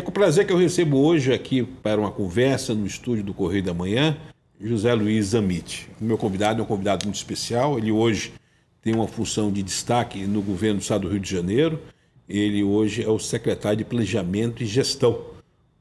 é 0.00 0.02
com 0.02 0.10
prazer 0.10 0.46
que 0.46 0.52
eu 0.52 0.56
recebo 0.56 0.96
hoje 0.96 1.30
aqui 1.30 1.62
para 1.62 2.00
uma 2.00 2.10
conversa 2.10 2.74
no 2.74 2.86
estúdio 2.86 3.22
do 3.22 3.34
Correio 3.34 3.62
da 3.62 3.74
Manhã, 3.74 4.16
José 4.58 4.94
Luiz 4.94 5.26
Zamit. 5.26 5.88
O 6.00 6.04
meu 6.04 6.16
convidado 6.16 6.60
é 6.60 6.62
um 6.64 6.66
convidado 6.66 7.04
muito 7.04 7.16
especial. 7.16 7.76
Ele 7.76 7.92
hoje 7.92 8.32
tem 8.80 8.94
uma 8.94 9.06
função 9.06 9.52
de 9.52 9.62
destaque 9.62 10.20
no 10.24 10.40
governo 10.40 10.78
do 10.78 10.82
estado 10.82 11.02
do 11.02 11.08
Rio 11.08 11.20
de 11.20 11.30
Janeiro. 11.30 11.78
Ele 12.26 12.64
hoje 12.64 13.02
é 13.02 13.08
o 13.10 13.18
secretário 13.18 13.76
de 13.76 13.84
Planejamento 13.84 14.62
e 14.62 14.66
Gestão 14.66 15.20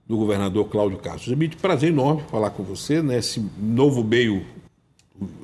do 0.05 0.17
governador 0.17 0.67
Cláudio 0.67 0.97
Castro. 0.97 1.29
Zamit, 1.29 1.55
prazer 1.55 1.89
enorme 1.89 2.21
falar 2.29 2.49
com 2.49 2.61
você 2.61 3.01
nesse 3.01 3.41
novo 3.57 4.03
meio 4.03 4.45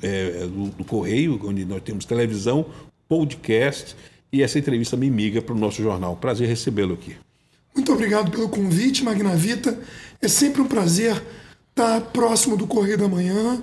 é, 0.01 0.47
do, 0.47 0.65
do 0.71 0.83
Correio, 0.83 1.39
onde 1.45 1.63
nós 1.63 1.81
temos 1.81 2.03
televisão, 2.03 2.65
podcast 3.07 3.95
e 4.33 4.43
essa 4.43 4.59
entrevista 4.59 4.97
me 4.97 5.09
miga 5.09 5.41
para 5.41 5.55
o 5.55 5.57
nosso 5.57 5.81
jornal. 5.81 6.17
Prazer 6.17 6.49
recebê-lo 6.49 6.95
aqui. 6.95 7.15
Muito 7.75 7.91
obrigado 7.91 8.31
pelo 8.31 8.47
convite, 8.47 9.03
Magnavita. 9.03 9.77
É 10.21 10.27
sempre 10.27 10.61
um 10.61 10.67
prazer 10.67 11.21
estar 11.69 11.99
próximo 12.11 12.55
do 12.55 12.65
Correio 12.65 12.97
da 12.97 13.07
Manhã 13.07 13.61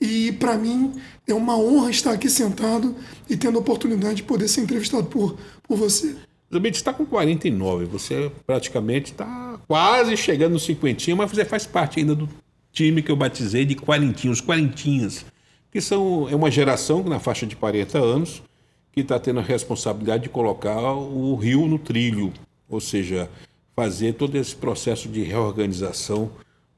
e, 0.00 0.32
para 0.32 0.56
mim, 0.56 0.94
é 1.28 1.34
uma 1.34 1.58
honra 1.58 1.90
estar 1.90 2.12
aqui 2.12 2.30
sentado 2.30 2.96
e 3.28 3.36
tendo 3.36 3.58
a 3.58 3.60
oportunidade 3.60 4.16
de 4.16 4.22
poder 4.22 4.48
ser 4.48 4.62
entrevistado 4.62 5.04
por, 5.04 5.36
por 5.62 5.76
você. 5.76 6.16
Você 6.50 6.68
está 6.68 6.92
com 6.92 7.04
49, 7.04 7.84
você 7.84 8.32
praticamente 8.46 9.12
está 9.12 9.60
quase 9.68 10.16
chegando 10.16 10.54
nos 10.54 10.64
cinquentinha, 10.64 11.14
mas 11.14 11.30
você 11.30 11.44
faz 11.44 11.66
parte 11.66 12.00
ainda 12.00 12.14
do 12.14 12.28
time 12.72 13.02
que 13.02 13.10
eu 13.10 13.16
batizei 13.16 13.64
de 13.64 13.76
quarentinhos, 13.76 14.40
quarentinhas, 14.40 15.24
que 15.70 15.80
são 15.80 16.28
é 16.28 16.34
uma 16.34 16.50
geração 16.50 17.04
na 17.04 17.20
faixa 17.20 17.46
de 17.46 17.54
40 17.54 17.98
anos 17.98 18.42
que 18.90 19.00
está 19.00 19.18
tendo 19.20 19.38
a 19.38 19.42
responsabilidade 19.42 20.24
de 20.24 20.28
colocar 20.28 20.80
o 20.92 21.36
rio 21.36 21.66
no 21.66 21.78
trilho, 21.78 22.32
ou 22.68 22.80
seja, 22.80 23.30
fazer 23.80 24.12
todo 24.12 24.36
esse 24.36 24.54
processo 24.54 25.08
de 25.08 25.22
reorganização 25.22 26.30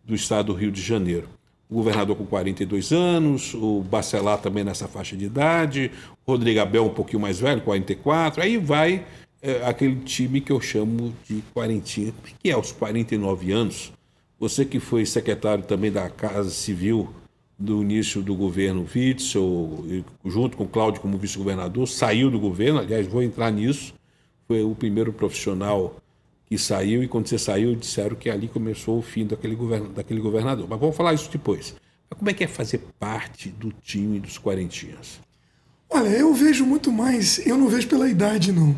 do 0.05 0.15
estado 0.15 0.53
do 0.53 0.53
Rio 0.53 0.71
de 0.71 0.81
Janeiro. 0.81 1.29
O 1.69 1.75
governador 1.75 2.15
com 2.15 2.25
42 2.25 2.93
anos, 2.93 3.55
o 3.55 3.81
Bacelar 3.81 4.39
também 4.39 4.63
nessa 4.63 4.87
faixa 4.87 5.17
de 5.17 5.25
idade, 5.25 5.91
o 6.25 6.31
Rodrigo 6.31 6.61
Abel 6.61 6.85
um 6.85 6.95
pouquinho 6.95 7.19
mais 7.19 7.41
velho, 7.41 7.61
44, 7.63 8.41
aí 8.41 8.57
vai 8.57 9.05
é, 9.43 9.67
aquele 9.67 9.97
time 9.97 10.41
que 10.41 10.53
eu 10.53 10.61
chamo 10.61 11.13
de 11.29 11.43
quarentinha. 11.53 12.11
É 12.11 12.31
que 12.41 12.51
é 12.51 12.53
aos 12.53 12.71
49 12.71 13.51
anos? 13.51 13.93
Você 14.39 14.65
que 14.65 14.79
foi 14.79 15.05
secretário 15.05 15.65
também 15.65 15.91
da 15.91 16.09
Casa 16.09 16.51
Civil 16.51 17.13
do 17.59 17.83
início 17.83 18.23
do 18.23 18.37
governo 18.37 18.87
Witzel, 18.95 20.05
junto 20.25 20.57
com 20.57 20.69
Cláudio 20.69 21.01
como 21.01 21.19
vice-governador, 21.19 21.89
saiu 21.89 22.31
do 22.31 22.39
governo, 22.39 22.79
aliás, 22.79 23.09
vou 23.09 23.25
entrar 23.25 23.51
nisso, 23.51 23.93
foi 24.47 24.63
o 24.63 24.73
primeiro 24.73 25.13
profissional 25.13 25.97
e 26.53 26.59
saiu, 26.59 27.03
e 27.03 27.09
quando 27.09 27.29
você 27.29 27.39
saiu, 27.39 27.75
disseram 27.75 28.15
que 28.15 28.29
ali 28.29 28.47
começou 28.47 28.99
o 28.99 29.03
fim 29.03 29.27
daquele, 29.27 29.55
govern 29.55 29.89
daquele 29.89 30.21
governador. 30.21 30.67
Mas 30.69 30.79
vamos 30.79 30.95
falar 30.95 31.15
isso 31.15 31.31
depois. 31.31 31.75
Mas 32.11 32.19
como 32.19 32.31
é 32.31 32.35
que 32.35 32.45
é 32.45 32.47
fazer 32.47 32.81
parte 33.01 33.49
do 33.49 33.73
time 33.73 34.21
dos 34.21 34.37
quarentinhas? 34.37 35.19
Olha, 35.89 36.09
eu 36.09 36.33
vejo 36.35 36.67
muito 36.67 36.93
mais, 36.93 37.47
eu 37.47 37.57
não 37.57 37.69
vejo 37.69 37.89
pela 37.89 38.09
idade, 38.09 38.53
não. 38.53 38.77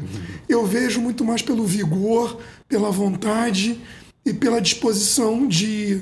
Eu 0.49 0.65
vejo 0.65 1.01
muito 1.01 1.25
mais 1.25 1.43
pelo 1.43 1.65
vigor, 1.65 2.41
pela 2.69 2.91
vontade 2.91 3.81
e 4.25 4.33
pela 4.33 4.61
disposição 4.61 5.47
de, 5.47 6.01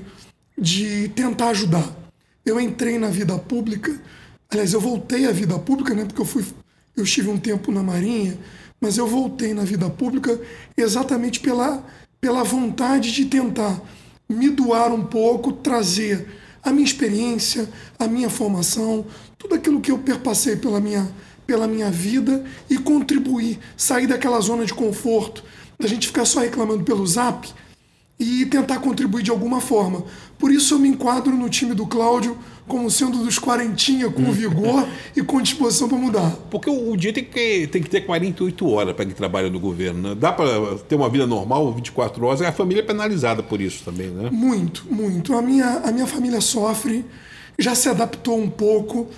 de 0.59 1.09
tentar 1.09 1.51
ajudar. 1.51 1.91
Eu 2.45 2.61
entrei 2.61 2.99
na 2.99 3.09
vida 3.09 3.39
pública, 3.39 3.99
aliás, 4.51 4.75
eu 4.75 4.81
voltei 4.81 5.27
à 5.27 5.33
vida 5.33 5.59
pública, 5.59 5.95
né, 5.95 6.05
porque 6.05 6.21
eu 6.21 6.27
fui, 6.27 6.45
eu 6.97 7.05
estive 7.05 7.31
um 7.31 7.39
tempo 7.39 7.73
na 7.73 7.83
Marinha, 7.83 8.37
mas 8.83 8.99
eu 8.99 9.07
voltei 9.07 9.55
na 9.55 9.63
vida 9.63 9.89
pública 9.89 10.41
exatamente 10.77 11.39
pela, 11.39 11.87
pela 12.21 12.43
vontade 12.43 13.13
de 13.13 13.27
tentar 13.27 13.81
me 14.29 14.51
doar 14.51 14.93
um 14.93 15.05
pouco, 15.05 15.53
trazer 15.53 16.27
a 16.65 16.73
minha 16.73 16.85
experiência, 16.85 17.69
a 17.97 18.09
minha 18.09 18.29
formação, 18.29 19.07
tudo 19.39 19.55
aquilo 19.55 19.81
que 19.81 19.93
eu 19.93 19.99
perpassei 20.01 20.57
pela 20.57 20.81
minha, 20.81 21.09
pela 21.47 21.69
minha 21.69 21.93
vida 21.93 22.45
e 22.69 22.77
contribuir, 22.77 23.61
sair 23.77 24.09
daquela 24.09 24.41
zona 24.41 24.65
de 24.65 24.75
conforto, 24.75 25.45
da 25.79 25.87
gente 25.87 26.09
ficar 26.09 26.25
só 26.25 26.41
reclamando 26.41 26.83
pelo 26.83 27.07
zap 27.07 27.49
e 28.19 28.45
tentar 28.47 28.81
contribuir 28.81 29.23
de 29.23 29.31
alguma 29.31 29.61
forma. 29.61 30.05
Por 30.41 30.51
isso 30.51 30.75
eu 30.75 30.79
me 30.81 30.89
enquadro 30.89 31.37
no 31.37 31.49
time 31.49 31.73
do 31.73 31.87
Cláudio 31.87 32.37
como 32.67 32.91
sendo 32.91 33.19
dos 33.19 33.39
quarentinha 33.39 34.11
com 34.11 34.23
hum. 34.23 34.33
vigor 34.33 34.89
e 35.17 35.23
com 35.23 35.41
disposição 35.41 35.89
para 35.89 35.99
mudar. 35.99 36.31
Porque 36.51 36.71
o, 36.71 36.93
o, 36.93 36.97
dia 36.97 37.13
tem 37.13 37.25
que, 37.25 37.67
tem 37.67 37.83
que 37.83 37.91
ter 37.91 38.03
48 38.03 38.69
horas 38.69 38.95
para 38.95 39.05
quem 39.05 39.15
trabalha 39.15 39.51
no 39.51 39.59
governo. 39.59 40.11
Né? 40.11 40.15
Dá 40.15 40.33
para 40.33 40.77
ter 40.89 40.95
uma 40.95 41.09
vida 41.09 41.27
normal, 41.27 41.73
24 41.73 42.25
horas, 42.25 42.43
a 42.43 42.53
família 42.53 42.81
é 42.81 42.85
penalizada 42.85 43.43
por 43.43 43.61
isso 43.61 43.85
também, 43.85 44.09
né? 44.09 44.31
Muito, 44.31 44.87
muito. 44.91 45.35
A 45.35 45.43
minha, 45.43 45.83
a 45.85 45.93
minha 45.93 46.07
família 46.07 46.41
sofre, 46.41 47.05
já 47.59 47.75
se 47.75 47.89
adaptou 47.89 48.39
um 48.39 48.49
pouco, 48.49 49.09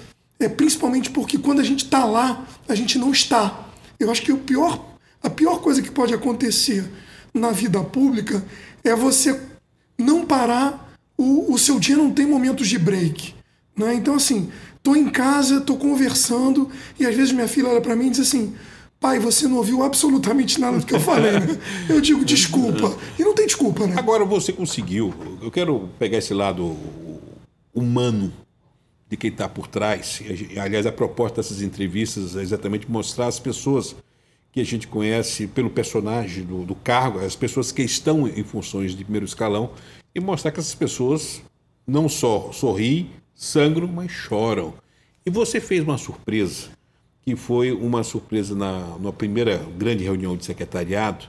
é, 0.40 0.48
principalmente 0.48 1.10
porque 1.10 1.38
quando 1.38 1.60
a 1.60 1.64
gente 1.64 1.84
está 1.84 2.04
lá, 2.04 2.46
a 2.68 2.74
gente 2.74 2.98
não 2.98 3.10
está. 3.10 3.68
Eu 3.98 4.10
acho 4.10 4.22
que 4.22 4.32
o 4.32 4.38
pior, 4.38 4.84
a 5.22 5.30
pior 5.30 5.60
coisa 5.60 5.80
que 5.82 5.90
pode 5.90 6.12
acontecer 6.12 6.84
na 7.32 7.50
vida 7.50 7.82
pública 7.82 8.44
é 8.82 8.94
você 8.94 9.40
não 9.98 10.24
parar 10.24 10.93
o, 11.16 11.52
o 11.52 11.58
seu 11.58 11.78
dia 11.78 11.96
não 11.96 12.10
tem 12.10 12.26
momentos 12.26 12.68
de 12.68 12.78
break. 12.78 13.34
Né? 13.76 13.94
Então, 13.94 14.14
assim, 14.14 14.50
tô 14.82 14.94
em 14.94 15.08
casa, 15.08 15.60
tô 15.60 15.76
conversando, 15.76 16.70
e 16.98 17.06
às 17.06 17.14
vezes 17.14 17.32
minha 17.32 17.48
filha 17.48 17.68
olha 17.68 17.80
para 17.80 17.96
mim 17.96 18.06
e 18.06 18.10
diz 18.10 18.20
assim: 18.20 18.54
pai, 19.00 19.18
você 19.18 19.46
não 19.46 19.56
ouviu 19.58 19.82
absolutamente 19.82 20.60
nada 20.60 20.78
do 20.78 20.86
que 20.86 20.94
eu 20.94 21.00
falei. 21.00 21.32
Né? 21.32 21.58
Eu 21.88 22.00
digo 22.00 22.24
desculpa. 22.24 22.96
E 23.18 23.22
não 23.22 23.34
tem 23.34 23.46
desculpa, 23.46 23.86
né? 23.86 23.96
Agora 23.98 24.24
você 24.24 24.52
conseguiu. 24.52 25.12
Eu 25.42 25.50
quero 25.50 25.90
pegar 25.98 26.18
esse 26.18 26.32
lado 26.32 26.74
humano 27.74 28.32
de 29.08 29.16
quem 29.16 29.30
está 29.30 29.48
por 29.48 29.66
trás. 29.66 30.22
Aliás, 30.56 30.86
a 30.86 30.92
proposta 30.92 31.42
dessas 31.42 31.60
entrevistas 31.60 32.34
é 32.34 32.40
exatamente 32.40 32.90
mostrar 32.90 33.26
as 33.26 33.38
pessoas 33.38 33.94
que 34.50 34.60
a 34.60 34.64
gente 34.64 34.86
conhece 34.86 35.48
pelo 35.48 35.68
personagem 35.68 36.44
do, 36.44 36.64
do 36.64 36.74
cargo, 36.74 37.18
as 37.18 37.36
pessoas 37.36 37.70
que 37.70 37.82
estão 37.82 38.26
em 38.26 38.44
funções 38.44 38.92
de 38.96 39.02
primeiro 39.02 39.26
escalão 39.26 39.72
e 40.14 40.20
mostrar 40.20 40.52
que 40.52 40.60
essas 40.60 40.74
pessoas 40.74 41.42
não 41.86 42.08
só 42.08 42.52
sorriem, 42.52 43.10
sangram, 43.34 43.88
mas 43.88 44.10
choram. 44.10 44.74
E 45.26 45.30
você 45.30 45.60
fez 45.60 45.82
uma 45.82 45.98
surpresa, 45.98 46.68
que 47.22 47.34
foi 47.34 47.72
uma 47.72 48.02
surpresa 48.04 48.54
na, 48.54 48.98
na 48.98 49.12
primeira 49.12 49.58
grande 49.76 50.04
reunião 50.04 50.36
de 50.36 50.44
secretariado, 50.44 51.26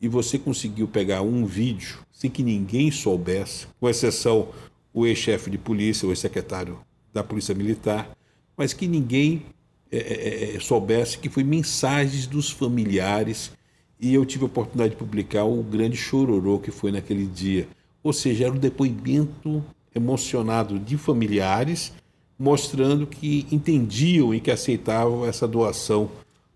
e 0.00 0.08
você 0.08 0.38
conseguiu 0.38 0.86
pegar 0.86 1.22
um 1.22 1.46
vídeo 1.46 1.98
sem 2.12 2.30
que 2.30 2.42
ninguém 2.42 2.90
soubesse, 2.90 3.66
com 3.80 3.88
exceção 3.88 4.48
o 4.92 5.06
ex-chefe 5.06 5.50
de 5.50 5.58
polícia, 5.58 6.06
o 6.06 6.10
ex-secretário 6.10 6.78
da 7.12 7.22
Polícia 7.22 7.54
Militar, 7.54 8.10
mas 8.56 8.72
que 8.72 8.86
ninguém 8.86 9.44
é, 9.90 10.56
é, 10.56 10.60
soubesse 10.60 11.18
que 11.18 11.28
foi 11.28 11.44
mensagens 11.44 12.26
dos 12.26 12.50
familiares 12.50 13.52
e 14.00 14.12
eu 14.12 14.24
tive 14.24 14.44
a 14.44 14.46
oportunidade 14.46 14.90
de 14.90 14.96
publicar 14.96 15.44
o 15.44 15.62
grande 15.62 15.96
chororô 15.96 16.58
que 16.58 16.70
foi 16.70 16.92
naquele 16.92 17.26
dia. 17.26 17.68
Ou 18.06 18.12
seja, 18.12 18.44
era 18.44 18.54
um 18.54 18.58
depoimento 18.58 19.64
emocionado 19.92 20.78
de 20.78 20.96
familiares 20.96 21.92
mostrando 22.38 23.04
que 23.04 23.46
entendiam 23.50 24.32
e 24.32 24.38
que 24.38 24.50
aceitavam 24.50 25.26
essa 25.26 25.48
doação 25.48 26.08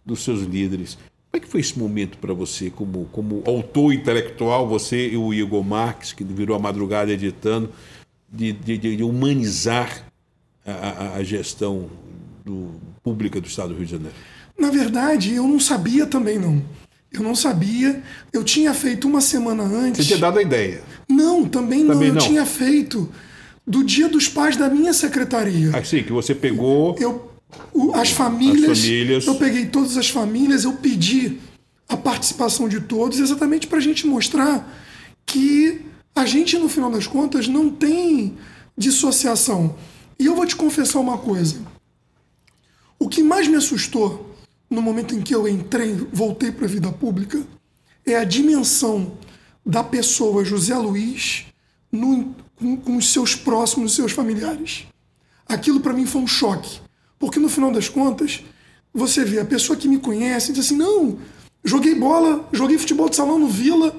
dos 0.07 0.23
seus 0.23 0.43
líderes. 0.43 0.95
Como 0.95 1.35
é 1.35 1.41
que 1.41 1.49
foi 1.49 1.61
esse 1.61 1.77
momento 1.77 2.19
para 2.19 2.33
você, 2.33 2.71
como, 2.71 3.07
como 3.07 3.43
autor 3.45 3.93
intelectual, 3.93 4.69
você 4.69 5.09
e 5.09 5.17
o 5.17 5.35
Igor 5.35 5.65
Marques, 5.65 6.13
que 6.13 6.23
virou 6.23 6.55
a 6.55 6.59
madrugada 6.61 7.11
editando, 7.11 7.71
de, 8.31 8.53
de, 8.53 8.79
de 8.79 9.03
humanizar 9.03 10.07
a, 10.65 11.17
a, 11.17 11.25
gestão 11.25 11.91
do, 12.45 12.81
pública 13.03 13.41
do 13.41 13.49
Estado 13.49 13.71
do 13.71 13.75
Rio 13.75 13.87
de 13.87 13.91
Janeiro? 13.91 14.15
Na 14.57 14.71
verdade, 14.71 15.35
eu 15.35 15.49
não 15.49 15.59
sabia 15.59 16.07
também, 16.07 16.39
não. 16.39 16.63
Eu 17.13 17.23
não 17.23 17.35
sabia. 17.35 18.03
Eu 18.33 18.45
tinha 18.45 18.73
feito 18.73 19.09
uma 19.09 19.21
semana 19.21 19.65
antes. 19.65 20.07
Você 20.07 20.15
tinha 20.15 20.21
dado 20.21 20.39
a 20.39 20.43
ideia? 20.43 20.83
Não, 21.11 21.45
também, 21.45 21.87
também 21.87 22.09
não. 22.11 22.17
Eu 22.17 22.27
tinha 22.27 22.47
feito 22.47 23.09
do 23.67 23.85
Dia 23.85 24.09
dos 24.09 24.29
Pais 24.29 24.57
da 24.57 24.69
minha 24.69 24.93
secretaria. 24.93 25.71
Ah, 25.75 25.85
sim, 25.85 26.03
que 26.03 26.13
você 26.13 26.35
pegou. 26.35 26.97
Eu, 26.99 27.31
as, 27.95 28.11
famílias, 28.11 28.71
as 28.71 28.79
famílias. 28.79 29.27
Eu 29.27 29.35
peguei 29.35 29.67
todas 29.67 29.97
as 29.97 30.09
famílias, 30.09 30.65
eu 30.65 30.73
pedi 30.75 31.39
a 31.89 31.97
participação 31.97 32.69
de 32.69 32.81
todos, 32.81 33.19
exatamente 33.19 33.67
para 33.67 33.79
a 33.79 33.83
gente 33.83 34.07
mostrar 34.07 34.69
que 35.27 35.81
a 36.15 36.25
gente, 36.25 36.57
no 36.59 36.69
final 36.69 36.91
das 36.91 37.07
contas, 37.07 37.49
não 37.49 37.71
tem 37.71 38.37
dissociação. 38.77 39.77
E 40.19 40.27
eu 40.27 40.35
vou 40.35 40.47
te 40.47 40.55
confessar 40.55 41.01
uma 41.01 41.19
coisa. 41.19 41.61
O 42.99 43.09
que 43.09 43.23
mais 43.23 43.49
me 43.49 43.57
assustou 43.57 44.37
no 44.69 44.81
momento 44.81 45.15
em 45.15 45.21
que 45.21 45.35
eu 45.35 45.49
entrei, 45.49 45.95
voltei 46.13 46.53
para 46.53 46.67
a 46.67 46.69
vida 46.69 46.93
pública, 46.93 47.43
é 48.07 48.17
a 48.17 48.25
dimensão 48.25 49.13
da 49.71 49.85
pessoa 49.85 50.45
José 50.45 50.77
Luiz 50.77 51.47
no, 51.93 52.35
com, 52.57 52.77
com 52.77 52.97
os 52.97 53.13
seus 53.13 53.37
próximos, 53.37 53.93
os 53.93 53.97
seus 53.97 54.11
familiares. 54.11 54.87
Aquilo 55.49 55.79
para 55.79 55.93
mim 55.93 56.07
foi 56.07 56.23
um 56.23 56.27
choque, 56.27 56.81
porque 57.19 57.39
no 57.39 57.49
final 57.49 57.71
das 57.71 57.89
contas, 57.89 58.43
você 58.93 59.25
vê 59.25 59.39
a 59.39 59.45
pessoa 59.45 59.77
que 59.77 59.87
me 59.87 59.99
conhece 59.99 60.51
e 60.51 60.55
diz 60.55 60.67
assim: 60.67 60.77
não, 60.77 61.19
joguei 61.65 61.95
bola, 61.95 62.49
joguei 62.53 62.77
futebol 62.79 63.09
de 63.09 63.15
salão 63.15 63.39
no 63.39 63.47
Vila 63.47 63.97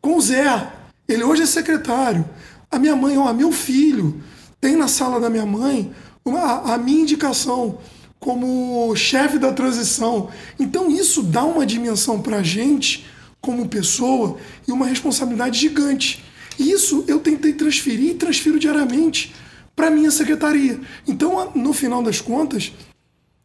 com 0.00 0.16
o 0.16 0.20
Zé. 0.20 0.72
Ele 1.06 1.22
hoje 1.22 1.42
é 1.42 1.46
secretário. 1.46 2.24
A 2.70 2.78
minha 2.78 2.96
mãe, 2.96 3.18
ó, 3.18 3.30
meu 3.34 3.52
filho, 3.52 4.22
tem 4.58 4.74
na 4.74 4.88
sala 4.88 5.20
da 5.20 5.28
minha 5.28 5.44
mãe 5.44 5.92
uma, 6.24 6.72
a 6.72 6.78
minha 6.78 7.02
indicação 7.02 7.78
como 8.18 8.94
chefe 8.96 9.38
da 9.38 9.52
transição. 9.52 10.30
Então 10.58 10.90
isso 10.90 11.22
dá 11.22 11.44
uma 11.44 11.66
dimensão 11.66 12.22
para 12.22 12.38
a 12.38 12.42
gente 12.42 13.06
como 13.40 13.68
pessoa 13.68 14.36
e 14.66 14.72
uma 14.72 14.86
responsabilidade 14.86 15.58
gigante. 15.58 16.22
Isso 16.58 17.04
eu 17.08 17.18
tentei 17.18 17.52
transferir 17.52 18.10
e 18.10 18.14
transfiro 18.14 18.58
diariamente 18.58 19.34
para 19.74 19.90
minha 19.90 20.10
secretaria. 20.10 20.78
Então, 21.06 21.52
no 21.54 21.72
final 21.72 22.02
das 22.02 22.20
contas, 22.20 22.72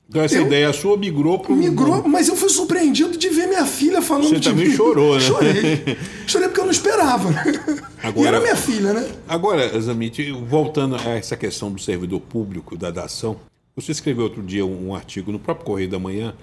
então 0.08 0.22
essa 0.22 0.36
eu, 0.36 0.46
ideia 0.46 0.72
sua 0.72 0.98
migrou 0.98 1.40
para 1.40 1.56
Migrou, 1.56 2.08
mas 2.08 2.28
eu 2.28 2.36
fui 2.36 2.50
surpreendido 2.50 3.18
de 3.18 3.30
ver 3.30 3.48
minha 3.48 3.66
filha 3.66 4.02
falando 4.02 4.30
Você 4.30 4.40
de 4.40 4.50
também 4.50 4.68
mim. 4.68 4.76
chorou, 4.76 5.16
né? 5.16 5.22
Chorei. 5.26 5.98
Chorei 6.28 6.48
porque 6.48 6.60
eu 6.60 6.66
não 6.66 6.72
esperava. 6.72 7.30
Agora, 8.04 8.26
e 8.26 8.28
era 8.28 8.40
minha 8.40 8.56
filha, 8.56 8.94
né? 8.94 9.10
Agora, 9.28 9.80
Zamit, 9.82 10.32
voltando 10.48 10.96
a 10.96 11.10
essa 11.12 11.36
questão 11.36 11.72
do 11.72 11.82
servidor 11.82 12.20
público, 12.20 12.78
da 12.78 12.92
dação, 12.92 13.38
você 13.76 13.92
escreveu 13.92 14.26
outro 14.26 14.44
dia 14.44 14.66
um, 14.66 14.90
um 14.90 14.96
artigo 14.96 15.32
no 15.32 15.40
próprio 15.40 15.66
Correio 15.66 15.90
da 15.90 15.98
Manhã 15.98 16.36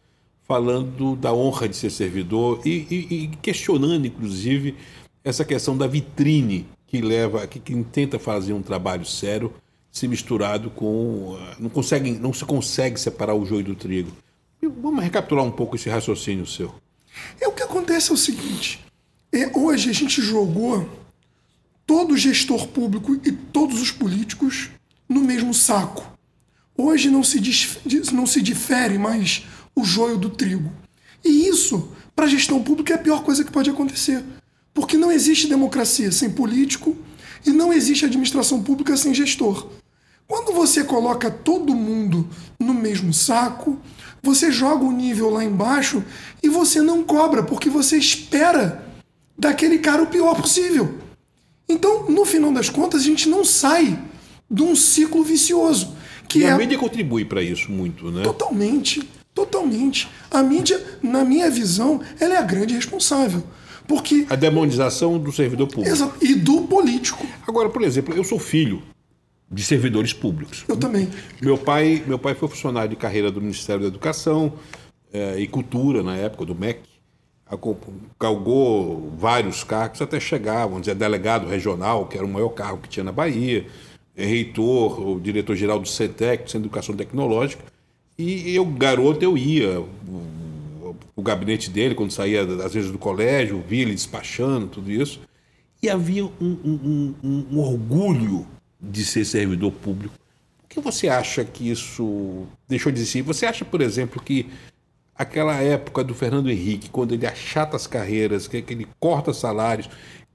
falando 0.47 1.17
da 1.17 1.33
honra 1.33 1.69
de 1.69 1.77
ser 1.77 1.91
servidor 1.91 2.61
e, 2.65 2.87
e, 2.91 3.15
e 3.15 3.29
questionando, 3.41 4.07
inclusive, 4.07 4.77
essa 5.25 5.45
questão 5.45 5.77
da 5.77 5.87
vitrine 5.87 6.67
que 6.87 7.01
leva, 7.01 7.47
que 7.47 7.61
tenta 7.85 8.19
fazer 8.19 8.53
um 8.53 8.63
trabalho 8.63 9.07
sério 9.07 9.53
se 9.91 10.09
misturado 10.09 10.71
com. 10.71 11.37
Ah, 11.39 11.57
não, 11.59 11.71
consegue, 11.71 12.13
não 12.13 12.33
se 12.33 12.45
consegue 12.45 12.99
separar 12.99 13.35
o 13.35 13.45
joio 13.45 13.65
do 13.65 13.75
trigo. 13.75 14.11
Vamos 14.63 15.03
recapitular 15.03 15.45
um 15.45 15.51
pouco 15.51 15.77
esse 15.77 15.89
raciocínio 15.89 16.47
seu. 16.47 16.75
É, 17.41 17.47
o 17.47 17.53
que 17.53 17.63
acontece 17.63 18.11
é 18.11 18.15
o 18.15 18.17
seguinte: 18.17 18.85
é, 19.33 19.51
hoje 19.57 19.91
a 19.91 19.93
gente 19.93 20.23
jogou 20.23 20.89
todo 21.87 22.17
gestor 22.17 22.69
público 22.69 23.15
e 23.15 23.33
todos 23.33 23.81
os 23.81 23.91
políticos 23.91 24.71
no 25.09 25.21
mesmo 25.21 25.53
saco. 25.53 26.11
Hoje 26.77 27.11
não 27.11 27.23
se, 27.23 27.39
não 28.13 28.27
se 28.27 28.41
difere 28.41 28.99
mais 28.99 29.45
o 29.75 29.85
joio 29.85 30.19
do 30.19 30.31
trigo. 30.31 30.71
E 31.25 31.49
isso, 31.49 31.89
para 32.15 32.27
a 32.27 32.29
gestão 32.29 32.63
pública, 32.63 32.95
é 32.95 32.97
a 32.97 33.01
pior 33.01 33.23
coisa 33.23 33.45
que 33.45 33.53
pode 33.53 33.71
acontecer. 33.71 34.23
Porque 34.75 34.97
não 34.97 35.13
existe 35.13 35.47
democracia 35.47 36.11
sem 36.11 36.31
político 36.31 36.97
e 37.47 37.51
não 37.51 37.73
existe 37.73 38.05
administração 38.05 38.63
pública 38.63 38.97
sem 38.97 39.15
gestor. 39.15 39.69
Quando 40.27 40.53
você 40.53 40.83
coloca 40.83 41.31
todo 41.31 41.75
mundo 41.75 42.29
no 42.59 42.73
mesmo 42.73 43.13
saco, 43.13 43.79
você 44.23 44.51
joga 44.51 44.85
o 44.85 44.93
nível 44.93 45.29
lá 45.31 45.45
embaixo 45.45 46.03
e 46.43 46.49
você 46.49 46.81
não 46.81 47.03
cobra, 47.03 47.43
porque 47.43 47.69
você 47.69 47.99
espera 47.99 48.87
daquele 49.37 49.79
cara 49.79 50.03
o 50.03 50.07
pior 50.07 50.41
possível. 50.41 50.99
Então, 51.69 52.09
no 52.09 52.25
final 52.25 52.53
das 52.53 52.71
contas, 52.71 53.03
a 53.03 53.05
gente 53.05 53.29
não 53.29 53.45
sai 53.45 53.99
de 54.51 54.63
um 54.63 54.77
ciclo 54.77 55.25
vicioso. 55.25 55.95
Que 56.29 56.41
e 56.41 56.45
é... 56.45 56.51
a 56.51 56.57
mídia 56.57 56.79
contribui 56.79 57.25
para 57.25 57.43
isso 57.43 57.71
muito, 57.71 58.11
né? 58.11 58.23
Totalmente, 58.23 59.07
totalmente. 59.35 60.09
A 60.31 60.43
mídia, 60.43 60.83
na 61.03 61.25
minha 61.25 61.51
visão, 61.51 62.01
ela 62.21 62.35
é 62.35 62.39
a 62.39 62.43
grande 62.43 62.75
responsável. 62.75 63.43
Porque... 63.87 64.27
A 64.31 64.37
demonização 64.37 65.19
do 65.19 65.33
servidor 65.33 65.69
público. 65.69 65.91
Exato. 65.91 66.15
E 66.25 66.35
do 66.35 66.63
político. 66.63 67.27
Agora, 67.47 67.69
por 67.69 67.83
exemplo, 67.83 68.15
eu 68.15 68.25
sou 68.25 68.39
filho 68.39 68.83
de 69.51 69.63
servidores 69.63 70.13
públicos. 70.13 70.65
Eu 70.67 70.77
também. 70.77 71.09
Meu 71.41 71.59
pai, 71.59 72.03
meu 72.07 72.19
pai 72.19 72.35
foi 72.35 72.49
funcionário 72.49 72.91
de 72.91 72.97
carreira 72.97 73.31
do 73.31 73.41
Ministério 73.41 73.83
da 73.83 73.89
Educação 73.89 74.55
eh, 75.13 75.41
e 75.41 75.47
Cultura, 75.47 76.03
na 76.03 76.17
época, 76.17 76.47
do 76.47 76.55
MEC. 76.55 76.81
Galgou 78.19 79.13
vários 79.19 79.63
cargos 79.63 80.01
até 80.01 80.19
chegar, 80.19 80.65
vamos 80.65 80.83
dizer, 80.83 80.95
delegado 80.95 81.47
regional, 81.47 82.07
que 82.07 82.17
era 82.17 82.25
o 82.25 82.29
maior 82.29 82.49
cargo 82.49 82.79
que 82.79 82.89
tinha 82.89 83.05
na 83.05 83.13
Bahia, 83.13 83.67
reitor, 84.17 85.07
o 85.07 85.21
diretor-geral 85.21 85.79
do 85.79 85.87
CETEC, 85.87 86.45
Centro 86.45 86.61
de 86.61 86.67
Educação 86.69 86.97
Tecnológica. 86.97 87.63
E 88.23 88.55
eu, 88.55 88.65
garoto, 88.65 89.25
eu 89.25 89.37
ia. 89.37 89.81
O, 89.81 90.97
o 91.17 91.23
gabinete 91.23 91.71
dele, 91.71 91.95
quando 91.95 92.11
saía, 92.11 92.43
às 92.65 92.75
vezes, 92.75 92.91
do 92.91 92.99
colégio, 92.99 93.63
via 93.67 93.83
ele 93.83 93.93
despachando, 93.93 94.67
tudo 94.67 94.91
isso. 94.91 95.21
E 95.83 95.89
havia 95.89 96.25
um, 96.25 96.33
um, 96.41 97.15
um, 97.23 97.47
um 97.53 97.59
orgulho 97.59 98.47
de 98.81 99.05
ser 99.05 99.25
servidor 99.25 99.73
público. 99.73 100.15
Por 100.59 100.69
que 100.69 100.81
você 100.81 101.09
acha 101.09 101.45
que 101.45 101.71
isso 101.71 102.47
deixou 102.69 102.91
de 102.91 102.99
existir? 102.99 103.23
Você 103.23 103.45
acha, 103.47 103.65
por 103.65 103.81
exemplo, 103.81 104.23
que 104.23 104.49
aquela 105.15 105.57
época 105.57 106.03
do 106.03 106.15
Fernando 106.15 106.51
Henrique, 106.51 106.89
quando 106.89 107.15
ele 107.15 107.27
achata 107.27 107.77
as 107.77 107.87
carreiras, 107.87 108.49
que, 108.49 108.65
ele 108.69 108.87
corta 108.99 109.33
salários, 109.33 109.89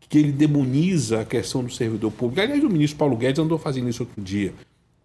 que 0.09 0.17
ele 0.17 0.31
demoniza 0.31 1.21
a 1.21 1.25
questão 1.25 1.63
do 1.63 1.71
servidor 1.71 2.11
público. 2.11 2.41
Aliás, 2.41 2.63
o 2.63 2.69
ministro 2.69 2.99
Paulo 2.99 3.17
Guedes 3.17 3.39
andou 3.39 3.57
fazendo 3.57 3.89
isso 3.89 4.03
outro 4.03 4.21
dia. 4.21 4.53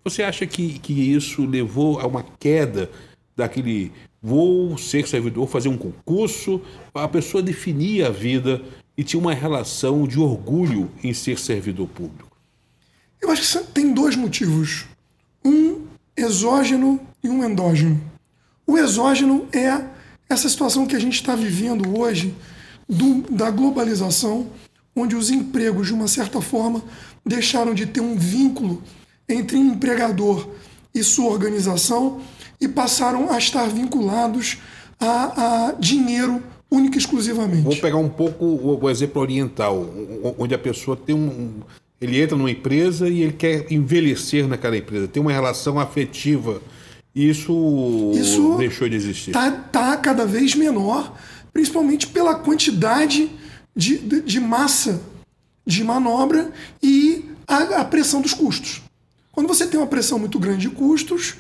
Você 0.05 0.23
acha 0.23 0.47
que, 0.47 0.79
que 0.79 0.93
isso 0.93 1.45
levou 1.47 2.01
a 2.01 2.07
uma 2.07 2.25
queda 2.39 2.91
daquele 3.37 3.93
vou 4.21 4.77
ser 4.77 5.07
servidor, 5.07 5.49
fazer 5.49 5.69
um 5.69 5.79
concurso? 5.79 6.61
A 6.95 7.09
pessoa 7.09 7.43
definia 7.43 8.09
a 8.09 8.11
vida 8.11 8.61
e 8.97 9.05
tinha 9.05 9.21
uma 9.21 9.35
relação 9.35 10.07
de 10.07 10.19
orgulho 10.19 10.91
em 11.03 11.15
ser 11.15 11.39
servidor 11.39 11.89
público. 11.89 12.37
Eu 13.21 13.31
acho 13.31 13.59
que 13.59 13.65
tem 13.73 13.95
dois 13.95 14.17
motivos. 14.17 14.87
Um 15.45 15.87
exógeno 16.17 17.01
e 17.23 17.29
um 17.29 17.45
endógeno. 17.45 18.01
O 18.67 18.77
exógeno 18.77 19.47
é 19.53 19.85
essa 20.29 20.49
situação 20.49 20.87
que 20.87 20.97
a 20.97 20.99
gente 20.99 21.15
está 21.15 21.35
vivendo 21.35 21.99
hoje 21.99 22.35
do, 22.89 23.23
da 23.31 23.51
globalização, 23.51 24.49
onde 24.95 25.15
os 25.15 25.31
empregos, 25.31 25.87
de 25.87 25.95
uma 25.95 26.09
certa 26.09 26.41
forma, 26.41 26.83
deixaram 27.25 27.75
de 27.75 27.87
ter 27.87 28.01
um 28.01 28.17
vínculo 28.17 28.83
entre 29.29 29.57
empregador 29.59 30.49
e 30.95 31.03
sua 31.03 31.31
organização 31.31 32.21
e 32.61 32.69
passaram 32.69 33.31
a 33.31 33.39
estar 33.39 33.69
vinculados 33.69 34.59
a, 35.01 35.69
a 35.69 35.73
dinheiro 35.73 36.43
único 36.71 36.97
e 36.97 36.99
exclusivamente. 36.99 37.63
Vou 37.63 37.77
pegar 37.77 37.99
um 37.99 38.09
pouco 38.09 38.45
o, 38.45 38.89
exemplo 38.89 39.21
oriental, 39.21 39.87
onde 40.39 40.55
a 40.55 40.59
pessoa 40.59 40.97
tem 40.97 41.15
um, 41.15 41.61
ele 42.01 42.21
entra 42.21 42.37
numa 42.37 42.51
empresa 42.51 43.09
e 43.09 43.23
ele 43.23 43.33
quer 43.33 43.71
envelhecer 43.71 44.49
naquela 44.49 44.77
empresa, 44.77 45.07
tem 45.07 45.21
uma 45.21 45.33
relação 45.33 45.79
afetiva. 45.79 46.61
Isso, 47.15 48.13
Isso 48.15 48.57
deixou 48.57 48.89
de 48.89 48.97
existir. 48.97 49.31
Está 49.31 49.51
tá 49.51 49.97
cada 49.99 50.25
vez 50.25 50.55
menor, 50.55 51.15
principalmente 51.53 52.07
pela 52.07 52.35
quantidade 52.35 53.31
de, 53.77 53.99
de, 53.99 54.21
de 54.23 54.41
massa 54.41 55.01
de 55.65 55.85
manobra 55.85 56.51
e 56.83 57.25
a, 57.47 57.81
a, 57.81 57.85
pressão 57.85 58.21
dos 58.21 58.35
custos. 58.35 58.83
Quando 59.33 59.49
você 59.49 59.67
tem 59.67 59.81
uma 59.81 59.87
pressão 59.87 60.19
muito 60.19 60.39
grande 60.39 60.69
de 60.69 60.71
custos 60.71 61.37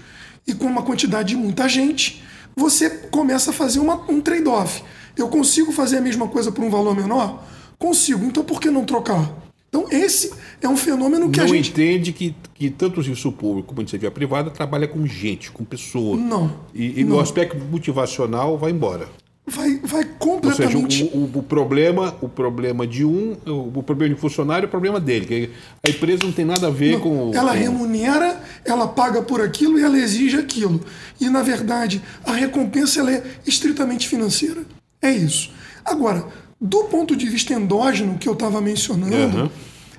e 0.46 0.54
com 0.54 0.64
uma 0.64 0.82
quantidade 0.82 1.28
de 1.28 1.36
muita 1.36 1.68
gente, 1.68 2.24
você 2.56 2.88
começa 2.88 3.50
a 3.50 3.52
fazer 3.52 3.80
uma, 3.80 4.10
um 4.10 4.20
trade-off. 4.20 4.82
Eu 5.16 5.28
consigo 5.28 5.70
fazer 5.72 5.98
a 5.98 6.00
mesma 6.00 6.26
coisa 6.26 6.50
por 6.50 6.64
um 6.64 6.70
valor 6.70 6.96
menor? 6.96 7.44
Consigo, 7.78 8.24
então 8.24 8.42
por 8.42 8.60
que 8.60 8.70
não 8.70 8.84
trocar? 8.84 9.30
Então, 9.68 9.86
esse 9.90 10.32
é 10.60 10.68
um 10.68 10.76
fenômeno 10.76 11.30
que 11.30 11.38
não 11.38 11.46
a 11.46 11.48
gente. 11.48 11.70
entende 11.70 12.12
que, 12.12 12.34
que 12.54 12.68
tanto 12.68 13.00
o 13.00 13.02
serviço 13.02 13.32
público 13.32 13.68
como 13.68 13.80
a 13.80 13.82
iniciativa 13.82 14.10
privada 14.10 14.50
trabalha 14.50 14.86
com 14.86 15.06
gente, 15.06 15.50
com 15.50 15.64
pessoa. 15.64 16.14
Não. 16.16 16.52
E, 16.74 17.00
e 17.00 17.04
não. 17.04 17.16
no 17.16 17.20
aspecto 17.20 17.56
motivacional 17.58 18.58
vai 18.58 18.70
embora. 18.70 19.08
Vai, 19.44 19.80
vai 19.82 20.04
completamente. 20.20 21.02
Ou 21.02 21.10
seja, 21.10 21.16
o, 21.16 21.18
o, 21.18 21.38
o, 21.38 21.42
problema, 21.42 22.16
o 22.20 22.28
problema 22.28 22.86
de 22.86 23.04
um, 23.04 23.36
o, 23.44 23.78
o 23.78 23.82
problema 23.82 24.14
de 24.14 24.20
funcionário 24.20 24.66
é 24.66 24.68
o 24.68 24.70
problema 24.70 25.00
dele. 25.00 25.26
Que 25.26 25.50
a 25.84 25.90
empresa 25.90 26.22
não 26.22 26.32
tem 26.32 26.44
nada 26.44 26.68
a 26.68 26.70
ver 26.70 26.92
não, 26.92 27.00
com. 27.00 27.30
Ela 27.34 27.52
com... 27.52 27.58
remunera, 27.58 28.40
ela 28.64 28.86
paga 28.86 29.20
por 29.20 29.40
aquilo 29.40 29.78
e 29.78 29.82
ela 29.82 29.98
exige 29.98 30.36
aquilo. 30.36 30.80
E, 31.20 31.28
na 31.28 31.42
verdade, 31.42 32.00
a 32.24 32.32
recompensa 32.32 33.00
ela 33.00 33.12
é 33.12 33.22
estritamente 33.44 34.08
financeira. 34.08 34.62
É 35.00 35.10
isso. 35.10 35.50
Agora, 35.84 36.24
do 36.60 36.84
ponto 36.84 37.16
de 37.16 37.26
vista 37.28 37.52
endógeno 37.52 38.18
que 38.18 38.28
eu 38.28 38.34
estava 38.34 38.60
mencionando, 38.60 39.42
uhum. 39.42 39.50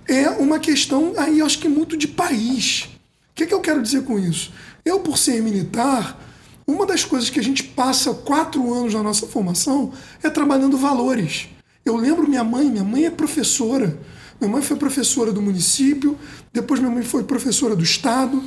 é 0.07 0.29
uma 0.29 0.57
questão 0.57 1.13
aí, 1.17 1.41
acho 1.41 1.59
que 1.59 1.67
muito 1.67 1.97
de 1.97 2.07
país. 2.07 2.83
O 2.83 3.35
que, 3.35 3.45
que 3.45 3.53
eu 3.53 3.59
quero 3.59 3.81
dizer 3.81 4.03
com 4.03 4.17
isso? 4.17 4.53
Eu, 4.85 5.01
por 5.01 5.17
ser 5.17 5.41
militar, 5.41 6.17
uma 6.65 6.85
das 6.85 7.03
coisas 7.03 7.29
que 7.29 7.39
a 7.39 7.43
gente 7.43 7.63
passa 7.63 8.13
quatro 8.13 8.73
anos 8.73 8.93
na 8.93 9.03
nossa 9.03 9.27
formação 9.27 9.91
é 10.21 10.29
trabalhando 10.29 10.77
valores. 10.77 11.47
Eu 11.85 11.95
lembro 11.95 12.27
minha 12.27 12.43
mãe, 12.43 12.69
minha 12.69 12.83
mãe 12.83 13.05
é 13.05 13.11
professora. 13.11 13.99
Minha 14.39 14.51
mãe 14.51 14.61
foi 14.61 14.75
professora 14.77 15.31
do 15.31 15.41
município, 15.41 16.17
depois 16.51 16.79
minha 16.79 16.91
mãe 16.91 17.03
foi 17.03 17.23
professora 17.23 17.75
do 17.75 17.83
estado, 17.83 18.43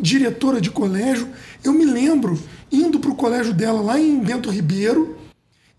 diretora 0.00 0.60
de 0.60 0.70
colégio. 0.70 1.28
Eu 1.64 1.72
me 1.72 1.84
lembro 1.84 2.38
indo 2.70 2.98
para 2.98 3.10
o 3.10 3.14
colégio 3.14 3.54
dela 3.54 3.80
lá 3.80 3.98
em 3.98 4.18
Bento 4.18 4.50
Ribeiro, 4.50 5.16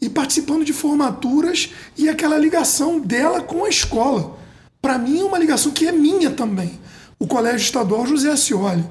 e 0.01 0.10
participando 0.10 0.63
de 0.63 0.74
formaturas 0.74 1.72
e 1.98 2.08
aquela 2.08 2.38
ligação 2.38 3.00
dela 3.00 3.41
com 3.41 3.65
a 3.65 3.69
escola. 3.69 4.38
Para 4.81 4.98
mim 4.98 5.19
é 5.19 5.24
uma 5.24 5.38
ligação 5.38 5.72
que 5.72 5.88
é 5.88 5.91
minha 5.91 6.31
também. 6.31 6.79
O 7.17 7.27
Colégio 7.27 7.65
Estadual 7.65 8.05
José 8.05 8.31
Ascioli. 8.31 8.86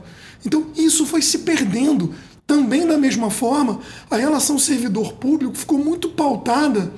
Então 0.45 0.67
isso 0.77 1.07
foi 1.07 1.23
se 1.23 1.39
perdendo. 1.39 2.15
Também 2.49 2.87
da 2.87 2.97
mesma 2.97 3.29
forma, 3.29 3.79
a 4.11 4.17
relação 4.17 4.59
servidor 4.59 5.13
público 5.13 5.55
ficou 5.55 5.77
muito 5.79 6.09
pautada 6.09 6.91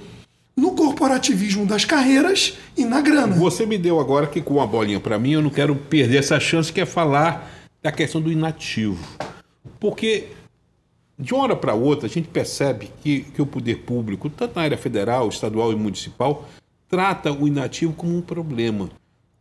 no 0.57 0.77
corporativismo 0.77 1.67
das 1.67 1.85
carreiras 1.85 2.57
e 2.77 2.85
na 2.85 3.01
grana. 3.01 3.35
Você 3.35 3.67
me 3.67 3.77
deu 3.77 3.99
agora 3.99 4.29
que 4.29 4.41
com 4.41 4.55
uma 4.55 4.67
bolinha 4.67 5.01
para 5.01 5.19
mim, 5.19 5.33
eu 5.33 5.43
não 5.43 5.51
quero 5.51 5.75
perder 5.75 6.19
essa 6.19 6.39
chance 6.39 6.73
que 6.73 6.81
é 6.81 6.87
falar 6.87 7.51
da 7.83 7.91
questão 7.91 8.21
do 8.21 8.31
inativo. 8.31 9.05
Porque 9.81 10.29
de 11.19 11.35
uma 11.35 11.43
hora 11.43 11.57
para 11.57 11.75
outra 11.75 12.07
a 12.07 12.11
gente 12.11 12.29
percebe 12.29 12.89
que, 13.03 13.23
que 13.23 13.43
o 13.43 13.47
poder 13.47 13.79
público, 13.79 14.31
tanto 14.31 14.55
na 14.55 14.63
área 14.63 14.79
federal, 14.79 15.29
estadual 15.29 15.73
e 15.73 15.75
municipal, 15.75 16.49
trata 16.89 17.33
o 17.33 17.49
inativo 17.49 17.93
como 17.93 18.17
um 18.17 18.23
problema. 18.23 18.89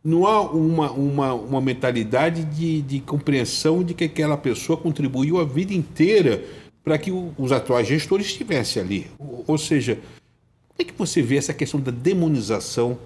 Não 0.02 0.26
há 0.26 0.40
uma, 0.40 0.90
uma, 0.90 1.34
uma 1.34 1.60
mentalidade 1.60 2.44
de, 2.44 2.80
de 2.82 3.00
compreensão 3.00 3.84
de 3.84 3.92
que 3.92 4.04
aquela 4.04 4.36
pessoa 4.36 4.78
contribuiu 4.78 5.38
a 5.38 5.44
vida 5.44 5.74
inteira 5.74 6.42
para 6.82 6.96
que 6.96 7.10
o, 7.10 7.34
os 7.36 7.52
atuais 7.52 7.86
gestores 7.86 8.26
estivessem 8.26 8.82
ali. 8.82 9.06
Ou, 9.18 9.44
ou 9.46 9.58
seja, 9.58 9.96
como 9.96 10.78
é 10.78 10.84
que 10.84 10.94
você 10.98 11.20
vê 11.20 11.36
essa 11.36 11.52
questão 11.52 11.78
da 11.78 11.90
demonização 11.90 12.98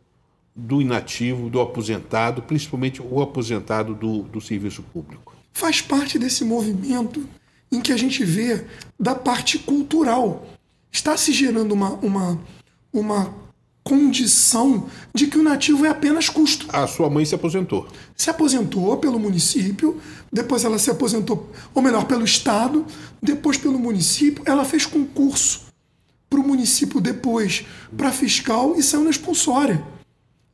do 0.55 0.81
inativo, 0.81 1.51
do 1.51 1.61
aposentado, 1.61 2.43
principalmente 2.43 3.03
o 3.03 3.21
aposentado 3.21 3.95
do, 3.95 4.23
do 4.23 4.41
serviço 4.41 4.83
público? 4.83 5.35
Faz 5.53 5.81
parte 5.81 6.19
desse 6.19 6.45
movimento 6.45 7.29
em 7.73 7.81
que 7.81 7.93
a 7.93 7.97
gente 7.97 8.25
vê 8.25 8.65
da 8.99 9.15
parte 9.15 9.59
cultural. 9.59 10.47
Está 10.93 11.17
se 11.17 11.33
gerando 11.33 11.73
uma, 11.73 11.91
uma, 11.95 12.41
uma 12.93 13.35
condição 13.85 14.89
de 15.15 15.27
que 15.27 15.39
o 15.39 15.43
nativo 15.43 15.85
é 15.85 15.91
apenas 15.91 16.31
custo. 16.31 16.67
A 16.71 16.87
sua 16.87 17.11
mãe 17.11 17.25
se 17.25 17.35
aposentou. 17.35 17.87
Se 18.17 18.31
aposentou 18.31 18.97
pelo 18.97 19.21
município, 19.21 20.01
depois 20.33 20.65
ela 20.65 20.79
se 20.79 20.91
aposentou, 20.91 21.53
ou 21.75 21.83
melhor, 21.83 22.07
pelo 22.07 22.25
Estado, 22.25 22.87
depois 23.23 23.59
pelo 23.59 23.79
município, 23.79 24.43
ela 24.47 24.65
fez 24.65 24.87
concurso 24.87 25.65
para 26.31 26.41
o 26.41 26.47
município 26.49 27.01
depois 27.01 27.65
para 27.97 28.11
fiscal 28.11 28.75
e 28.77 28.83
saiu 28.83 29.05
na 29.05 29.11
expulsória. 29.11 29.85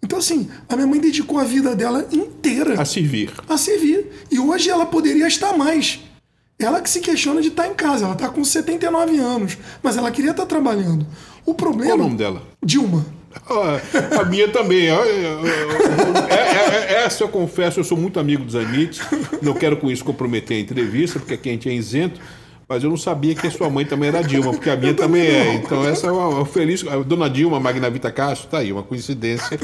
Então, 0.02 0.18
assim, 0.18 0.48
a 0.68 0.74
minha 0.74 0.86
mãe 0.86 0.98
dedicou 0.98 1.38
a 1.38 1.44
vida 1.44 1.76
dela 1.76 2.08
inteira 2.10 2.80
a 2.80 2.84
servir. 2.84 3.32
A 3.48 3.56
servir. 3.56 4.10
E 4.30 4.38
hoje 4.38 4.68
ela 4.68 4.86
poderia 4.86 5.26
estar 5.28 5.56
mais. 5.56 6.00
Ela 6.58 6.80
que 6.80 6.90
se 6.90 7.00
questiona 7.00 7.40
de 7.40 7.48
estar 7.48 7.66
em 7.68 7.74
casa. 7.74 8.04
Ela 8.04 8.14
está 8.14 8.28
com 8.28 8.42
79 8.42 9.18
anos, 9.18 9.56
mas 9.82 9.96
ela 9.96 10.10
queria 10.10 10.32
estar 10.32 10.46
trabalhando. 10.46 11.06
O 11.46 11.54
problema. 11.54 11.92
Qual 11.92 12.00
o 12.00 12.02
nome 12.02 12.16
dela? 12.16 12.42
Dilma. 12.62 13.19
A 14.18 14.24
minha 14.24 14.48
também. 14.48 14.88
É, 14.88 14.90
é, 14.90 14.94
é, 16.94 17.04
essa 17.04 17.24
eu 17.24 17.28
confesso, 17.28 17.80
eu 17.80 17.84
sou 17.84 17.96
muito 17.96 18.18
amigo 18.18 18.44
dos 18.44 18.56
Anites. 18.56 19.00
Não 19.40 19.54
quero 19.54 19.76
com 19.76 19.90
isso 19.90 20.04
comprometer 20.04 20.56
a 20.56 20.60
entrevista, 20.60 21.18
porque 21.18 21.34
aqui 21.34 21.48
a 21.48 21.52
gente 21.52 21.68
é 21.68 21.72
isento. 21.72 22.20
Mas 22.68 22.84
eu 22.84 22.90
não 22.90 22.96
sabia 22.96 23.34
que 23.34 23.48
a 23.48 23.50
sua 23.50 23.68
mãe 23.68 23.84
também 23.84 24.10
era 24.10 24.22
Dilma, 24.22 24.52
porque 24.52 24.70
a 24.70 24.76
minha 24.76 24.94
também 24.94 25.26
é. 25.26 25.54
Então, 25.54 25.84
essa 25.84 26.06
é 26.06 26.12
uma, 26.12 26.46
feliz. 26.46 26.86
A 26.86 26.98
dona 26.98 27.28
Dilma, 27.28 27.58
Magna 27.58 27.90
Vita 27.90 28.12
Castro, 28.12 28.48
tá 28.48 28.58
aí, 28.58 28.72
uma 28.72 28.84
coincidência. 28.84 29.58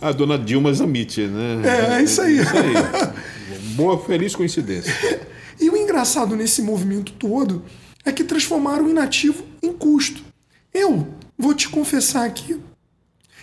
A 0.00 0.10
dona 0.10 0.36
Dilma 0.36 0.72
Zamit, 0.72 1.22
né? 1.22 1.62
É, 1.64 1.98
é 1.98 2.02
isso 2.02 2.20
aí. 2.20 2.38
É 2.38 2.42
isso 2.42 2.56
aí. 2.56 3.72
Boa, 3.74 3.96
feliz 3.98 4.34
coincidência. 4.34 4.92
E 5.60 5.70
o 5.70 5.76
engraçado 5.76 6.34
nesse 6.34 6.60
movimento 6.60 7.12
todo 7.12 7.62
é 8.04 8.10
que 8.10 8.24
transformaram 8.24 8.86
o 8.86 8.90
inativo 8.90 9.44
em 9.62 9.72
custo. 9.72 10.20
Eu 10.74 11.06
vou 11.38 11.54
te 11.54 11.68
confessar 11.68 12.24
aqui, 12.24 12.58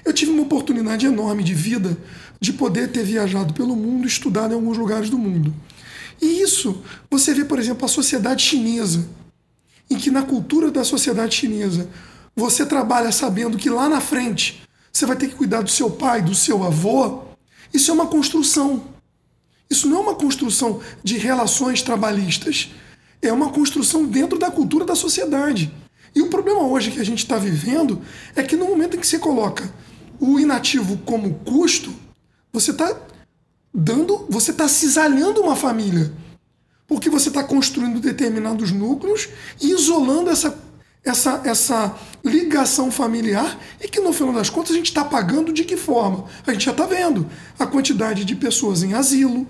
eu 0.05 0.13
tive 0.13 0.31
uma 0.31 0.43
oportunidade 0.43 1.05
enorme 1.05 1.43
de 1.43 1.53
vida 1.53 1.97
de 2.39 2.53
poder 2.53 2.91
ter 2.91 3.03
viajado 3.03 3.53
pelo 3.53 3.75
mundo, 3.75 4.07
estudado 4.07 4.51
em 4.51 4.55
alguns 4.55 4.77
lugares 4.77 5.09
do 5.09 5.17
mundo. 5.17 5.53
E 6.21 6.41
isso 6.41 6.83
você 7.09 7.33
vê, 7.33 7.43
por 7.43 7.57
exemplo, 7.57 7.85
a 7.85 7.89
sociedade 7.89 8.43
chinesa, 8.43 9.07
em 9.89 9.97
que 9.97 10.12
na 10.12 10.21
cultura 10.21 10.69
da 10.69 10.83
sociedade 10.83 11.35
chinesa 11.35 11.89
você 12.35 12.65
trabalha 12.65 13.12
sabendo 13.12 13.57
que 13.57 13.69
lá 13.69 13.89
na 13.89 14.00
frente 14.00 14.62
você 14.91 15.05
vai 15.05 15.15
ter 15.15 15.27
que 15.27 15.35
cuidar 15.35 15.62
do 15.62 15.69
seu 15.69 15.89
pai, 15.89 16.21
do 16.21 16.35
seu 16.35 16.63
avô. 16.63 17.24
Isso 17.74 17.89
é 17.91 17.93
uma 17.93 18.07
construção. 18.07 18.83
Isso 19.69 19.88
não 19.88 19.97
é 19.97 20.00
uma 20.01 20.15
construção 20.15 20.81
de 21.03 21.17
relações 21.17 21.81
trabalhistas. 21.81 22.71
É 23.21 23.33
uma 23.33 23.50
construção 23.50 24.05
dentro 24.05 24.38
da 24.38 24.51
cultura 24.51 24.85
da 24.85 24.95
sociedade. 24.95 25.74
E 26.13 26.21
o 26.21 26.29
problema 26.29 26.62
hoje 26.62 26.91
que 26.91 27.00
a 27.00 27.03
gente 27.03 27.19
está 27.19 27.38
vivendo 27.38 28.01
é 28.35 28.43
que 28.43 28.55
no 28.55 28.65
momento 28.65 28.95
em 28.95 29.00
que 29.00 29.07
você 29.07 29.19
coloca 29.19 29.69
o 30.19 30.39
inativo 30.39 30.98
como 31.05 31.36
custo, 31.45 31.93
você 32.51 32.72
está 32.72 32.95
dando, 33.74 34.25
você 34.29 34.51
está 34.51 34.67
cisalhando 34.67 35.41
uma 35.41 35.55
família. 35.55 36.12
Porque 36.88 37.10
você 37.10 37.29
está 37.29 37.43
construindo 37.43 38.00
determinados 38.00 38.72
núcleos 38.72 39.27
e 39.60 39.72
isolando 39.72 40.29
essa, 40.29 40.57
essa, 41.03 41.41
essa 41.43 41.95
ligação 42.24 42.91
familiar 42.91 43.60
e 43.81 43.88
que 43.88 44.00
no 44.00 44.13
final 44.13 44.34
das 44.34 44.50
contas 44.50 44.72
a 44.72 44.75
gente 44.75 44.88
está 44.88 45.03
pagando 45.03 45.51
de 45.51 45.63
que 45.63 45.75
forma? 45.75 46.25
A 46.45 46.53
gente 46.53 46.65
já 46.65 46.72
está 46.72 46.86
vendo 46.86 47.27
a 47.57 47.65
quantidade 47.65 48.24
de 48.24 48.36
pessoas 48.36 48.84
em 48.84 48.93
asilo, 48.93 49.48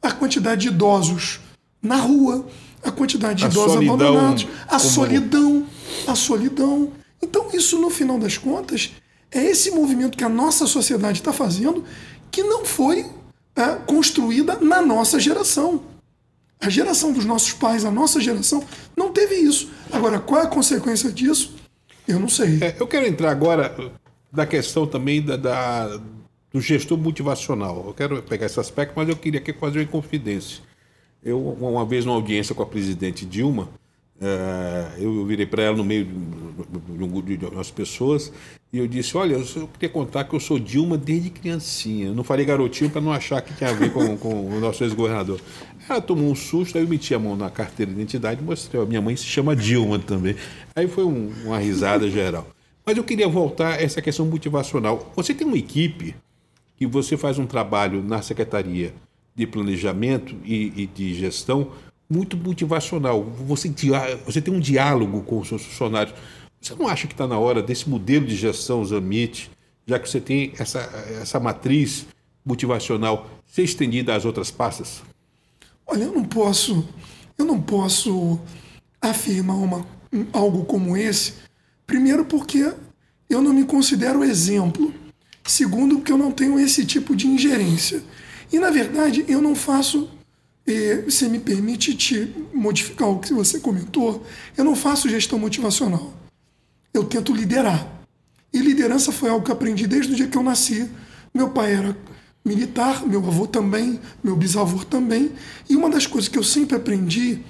a 0.00 0.12
quantidade 0.12 0.62
de 0.62 0.68
idosos 0.68 1.40
na 1.82 1.96
rua, 1.96 2.46
a 2.82 2.90
quantidade 2.90 3.40
de 3.40 3.46
a 3.46 3.48
idosos 3.48 3.76
abandonados, 3.76 4.46
a 4.66 4.78
como... 4.78 4.80
solidão, 4.80 5.66
a 6.06 6.14
solidão. 6.14 6.92
Então 7.20 7.48
isso 7.52 7.78
no 7.78 7.90
final 7.90 8.18
das 8.18 8.38
contas 8.38 8.92
é 9.36 9.44
esse 9.44 9.70
movimento 9.70 10.16
que 10.16 10.24
a 10.24 10.28
nossa 10.28 10.66
sociedade 10.66 11.20
está 11.20 11.32
fazendo 11.32 11.84
que 12.30 12.42
não 12.42 12.64
foi 12.64 13.06
é, 13.54 13.74
construída 13.86 14.56
na 14.56 14.82
nossa 14.82 15.18
geração. 15.18 15.82
A 16.60 16.68
geração 16.68 17.12
dos 17.12 17.24
nossos 17.24 17.52
pais, 17.52 17.84
a 17.84 17.90
nossa 17.90 18.20
geração, 18.20 18.64
não 18.96 19.12
teve 19.12 19.34
isso. 19.34 19.70
Agora, 19.92 20.18
qual 20.18 20.40
é 20.40 20.44
a 20.44 20.48
consequência 20.48 21.10
disso? 21.10 21.54
Eu 22.08 22.18
não 22.18 22.28
sei. 22.28 22.58
É, 22.62 22.76
eu 22.78 22.86
quero 22.86 23.06
entrar 23.06 23.30
agora 23.30 23.92
da 24.32 24.46
questão 24.46 24.86
também 24.86 25.22
da, 25.22 25.36
da, 25.36 26.00
do 26.52 26.60
gestor 26.60 26.98
motivacional. 26.98 27.84
Eu 27.86 27.94
quero 27.94 28.22
pegar 28.22 28.46
esse 28.46 28.58
aspecto, 28.60 28.94
mas 28.96 29.08
eu 29.08 29.16
queria 29.16 29.40
aqui 29.40 29.52
fazer 29.52 29.80
uma 29.80 29.86
confidência. 29.86 30.62
Eu, 31.22 31.40
uma 31.40 31.84
vez, 31.84 32.04
numa 32.04 32.16
audiência 32.16 32.54
com 32.54 32.62
a 32.62 32.66
presidente 32.66 33.26
Dilma, 33.26 33.68
eu 34.98 35.24
virei 35.26 35.46
para 35.46 35.62
ela 35.62 35.76
no 35.76 35.84
meio 35.84 36.06
de, 37.24 37.36
de 37.36 37.46
umas 37.46 37.70
pessoas 37.70 38.32
e 38.72 38.78
eu 38.78 38.86
disse: 38.86 39.16
Olha, 39.16 39.34
eu 39.34 39.68
queria 39.68 39.88
contar 39.88 40.24
que 40.24 40.34
eu 40.34 40.40
sou 40.40 40.58
Dilma 40.58 40.98
desde 40.98 41.30
criancinha. 41.30 42.06
Eu 42.06 42.14
não 42.14 42.24
falei 42.24 42.44
garotinho 42.44 42.90
para 42.90 43.00
não 43.00 43.12
achar 43.12 43.40
que 43.40 43.54
tinha 43.54 43.70
a 43.70 43.72
ver 43.72 43.92
com, 43.92 44.16
com 44.16 44.48
o 44.48 44.60
nosso 44.60 44.84
ex-governador. 44.84 45.40
Ela 45.88 46.00
tomou 46.00 46.30
um 46.30 46.34
susto, 46.34 46.76
aí 46.76 46.84
eu 46.84 46.88
meti 46.88 47.14
a 47.14 47.18
mão 47.18 47.36
na 47.36 47.50
carteira 47.50 47.92
de 47.92 47.98
identidade 47.98 48.40
e 48.40 48.44
mostrei: 48.44 48.84
Minha 48.86 49.00
mãe 49.00 49.16
se 49.16 49.24
chama 49.24 49.54
Dilma 49.54 49.98
também. 49.98 50.36
Aí 50.74 50.88
foi 50.88 51.04
um, 51.04 51.32
uma 51.44 51.58
risada 51.58 52.10
geral. 52.10 52.48
Mas 52.84 52.96
eu 52.96 53.04
queria 53.04 53.28
voltar 53.28 53.74
a 53.74 53.82
essa 53.82 54.00
questão 54.02 54.26
motivacional. 54.26 55.12
Você 55.16 55.34
tem 55.34 55.46
uma 55.46 55.56
equipe 55.56 56.14
que 56.76 56.86
você 56.86 57.16
faz 57.16 57.38
um 57.38 57.46
trabalho 57.46 58.02
na 58.02 58.22
Secretaria 58.22 58.94
de 59.34 59.46
Planejamento 59.46 60.34
e, 60.44 60.72
e 60.76 60.86
de 60.86 61.14
Gestão 61.14 61.70
muito 62.08 62.36
motivacional. 62.36 63.22
Você, 63.22 63.72
você 64.24 64.40
tem 64.40 64.54
um 64.54 64.60
diálogo 64.60 65.22
com 65.22 65.40
os 65.40 65.48
seus 65.48 65.64
funcionários. 65.64 66.14
Você 66.60 66.74
não 66.74 66.88
acha 66.88 67.06
que 67.06 67.14
está 67.14 67.26
na 67.26 67.38
hora 67.38 67.62
desse 67.62 67.88
modelo 67.88 68.26
de 68.26 68.36
gestão 68.36 68.84
Zamit, 68.84 69.50
já 69.86 69.98
que 69.98 70.08
você 70.08 70.20
tem 70.20 70.52
essa, 70.58 70.80
essa 71.20 71.38
matriz 71.38 72.06
motivacional 72.44 73.28
ser 73.46 73.62
estendida 73.62 74.14
às 74.14 74.24
outras 74.24 74.50
pastas? 74.50 75.02
Olha, 75.86 76.04
eu 76.04 76.12
não 76.12 76.24
posso, 76.24 76.86
eu 77.38 77.44
não 77.44 77.60
posso 77.60 78.40
afirmar 79.00 79.56
uma, 79.56 79.86
algo 80.32 80.64
como 80.64 80.96
esse. 80.96 81.34
Primeiro, 81.86 82.24
porque 82.24 82.72
eu 83.30 83.42
não 83.42 83.52
me 83.52 83.64
considero 83.64 84.24
exemplo. 84.24 84.92
Segundo, 85.44 85.96
porque 85.96 86.10
eu 86.10 86.18
não 86.18 86.32
tenho 86.32 86.58
esse 86.58 86.84
tipo 86.84 87.14
de 87.14 87.28
ingerência. 87.28 88.02
E, 88.52 88.58
na 88.58 88.70
verdade, 88.70 89.24
eu 89.28 89.40
não 89.40 89.54
faço 89.54 90.08
e, 90.66 91.02
você 91.02 91.28
me 91.28 91.38
permite 91.38 91.94
te 91.94 92.34
modificar 92.52 93.08
o 93.08 93.20
que 93.20 93.32
você 93.32 93.60
comentou, 93.60 94.26
eu 94.56 94.64
não 94.64 94.74
faço 94.74 95.08
gestão 95.08 95.38
motivacional. 95.38 96.12
Eu 96.92 97.04
tento 97.04 97.32
liderar. 97.32 97.86
E 98.52 98.58
liderança 98.58 99.12
foi 99.12 99.30
algo 99.30 99.44
que 99.44 99.52
aprendi 99.52 99.86
desde 99.86 100.12
o 100.12 100.16
dia 100.16 100.26
que 100.26 100.36
eu 100.36 100.42
nasci. 100.42 100.90
Meu 101.32 101.50
pai 101.50 101.74
era 101.74 101.96
militar, 102.44 103.06
meu 103.06 103.20
avô 103.26 103.46
também, 103.46 104.00
meu 104.24 104.34
bisavô 104.34 104.84
também. 104.84 105.32
E 105.68 105.76
uma 105.76 105.90
das 105.90 106.06
coisas 106.06 106.28
que 106.28 106.38
eu 106.38 106.42
sempre 106.42 106.76
aprendi 106.76 107.40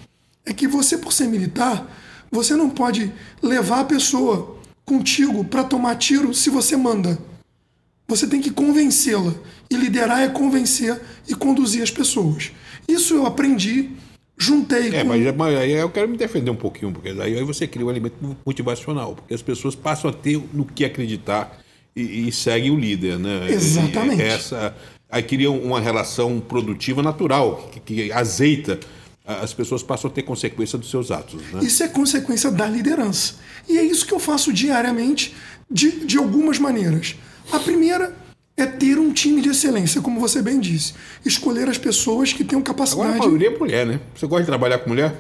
é 0.45 0.53
que 0.53 0.67
você, 0.67 0.99
por 0.99 1.13
ser 1.13 1.27
militar, 1.27 1.91
você 2.31 2.55
não 2.55 2.69
pode 2.69 3.13
levar 3.41 3.81
a 3.81 3.85
pessoa 3.85 4.59
contigo 4.85 5.45
para 5.45 5.65
tomar 5.65 5.97
tiro 5.97 6.35
se 6.35 6.51
você 6.51 6.77
manda. 6.77 7.19
Você 8.09 8.27
tem 8.27 8.41
que 8.41 8.51
convencê-la. 8.51 9.35
E 9.71 9.77
liderar 9.77 10.21
é 10.21 10.29
convencer 10.29 11.01
e 11.29 11.35
conduzir 11.35 11.83
as 11.83 11.91
pessoas. 11.91 12.53
Isso 12.89 13.15
eu 13.15 13.27
aprendi, 13.27 13.91
juntei 14.37 14.95
é, 14.95 15.03
com... 15.03 15.09
mas, 15.09 15.37
mas 15.37 15.59
aí 15.59 15.73
eu 15.73 15.91
quero 15.91 16.09
me 16.09 16.17
defender 16.17 16.51
um 16.51 16.57
pouquinho, 16.57 16.93
porque 16.93 17.09
aí 17.09 17.43
você 17.43 17.67
cria 17.67 17.87
um 17.87 17.91
elemento 17.91 18.17
motivacional, 18.45 19.15
porque 19.15 19.35
as 19.35 19.43
pessoas 19.43 19.75
passam 19.75 20.11
a 20.11 20.13
ter 20.13 20.41
no 20.53 20.65
que 20.65 20.85
acreditar 20.85 21.59
e, 21.95 22.29
e 22.29 22.33
seguem 22.33 22.71
o 22.71 22.79
líder, 22.79 23.19
né? 23.19 23.51
Exatamente. 23.51 24.23
E 24.23 24.27
essa, 24.27 24.75
aí 25.11 25.23
cria 25.23 25.51
uma 25.51 25.81
relação 25.81 26.41
produtiva 26.41 27.03
natural, 27.03 27.71
que, 27.73 27.81
que 27.81 28.13
azeita 28.13 28.79
as 29.27 29.53
pessoas 29.53 29.83
passam 29.83 30.09
a 30.09 30.13
ter 30.13 30.23
consequência 30.23 30.79
dos 30.79 30.89
seus 30.89 31.11
atos. 31.11 31.43
Né? 31.51 31.61
Isso 31.63 31.83
é 31.83 31.89
consequência 31.89 32.49
da 32.51 32.69
liderança. 32.69 33.35
E 33.69 33.77
é 33.77 33.83
isso 33.83 34.07
que 34.07 34.15
eu 34.15 34.21
faço 34.21 34.53
diariamente 34.53 35.35
de, 35.69 36.07
de 36.07 36.17
algumas 36.17 36.61
maneiras. 36.61 37.17
A 37.51 37.59
primeira 37.59 38.15
é 38.57 38.65
ter 38.65 38.99
um 38.99 39.13
time 39.13 39.41
de 39.43 39.51
excelência, 39.51 40.01
como 40.01 40.19
você 40.19 40.41
bem 40.41 40.59
disse. 40.59 40.95
Escolher 41.25 41.69
as 41.69 41.77
pessoas 41.77 42.33
que 42.33 42.43
tenham 42.43 42.63
capacidade. 42.63 43.09
Agora 43.11 43.25
a 43.25 43.27
maioria 43.27 43.49
é 43.55 43.59
mulher, 43.59 43.87
né? 43.87 44.01
Você 44.15 44.27
gosta 44.27 44.43
de 44.45 44.47
trabalhar 44.49 44.79
com 44.79 44.89
mulher? 44.91 45.15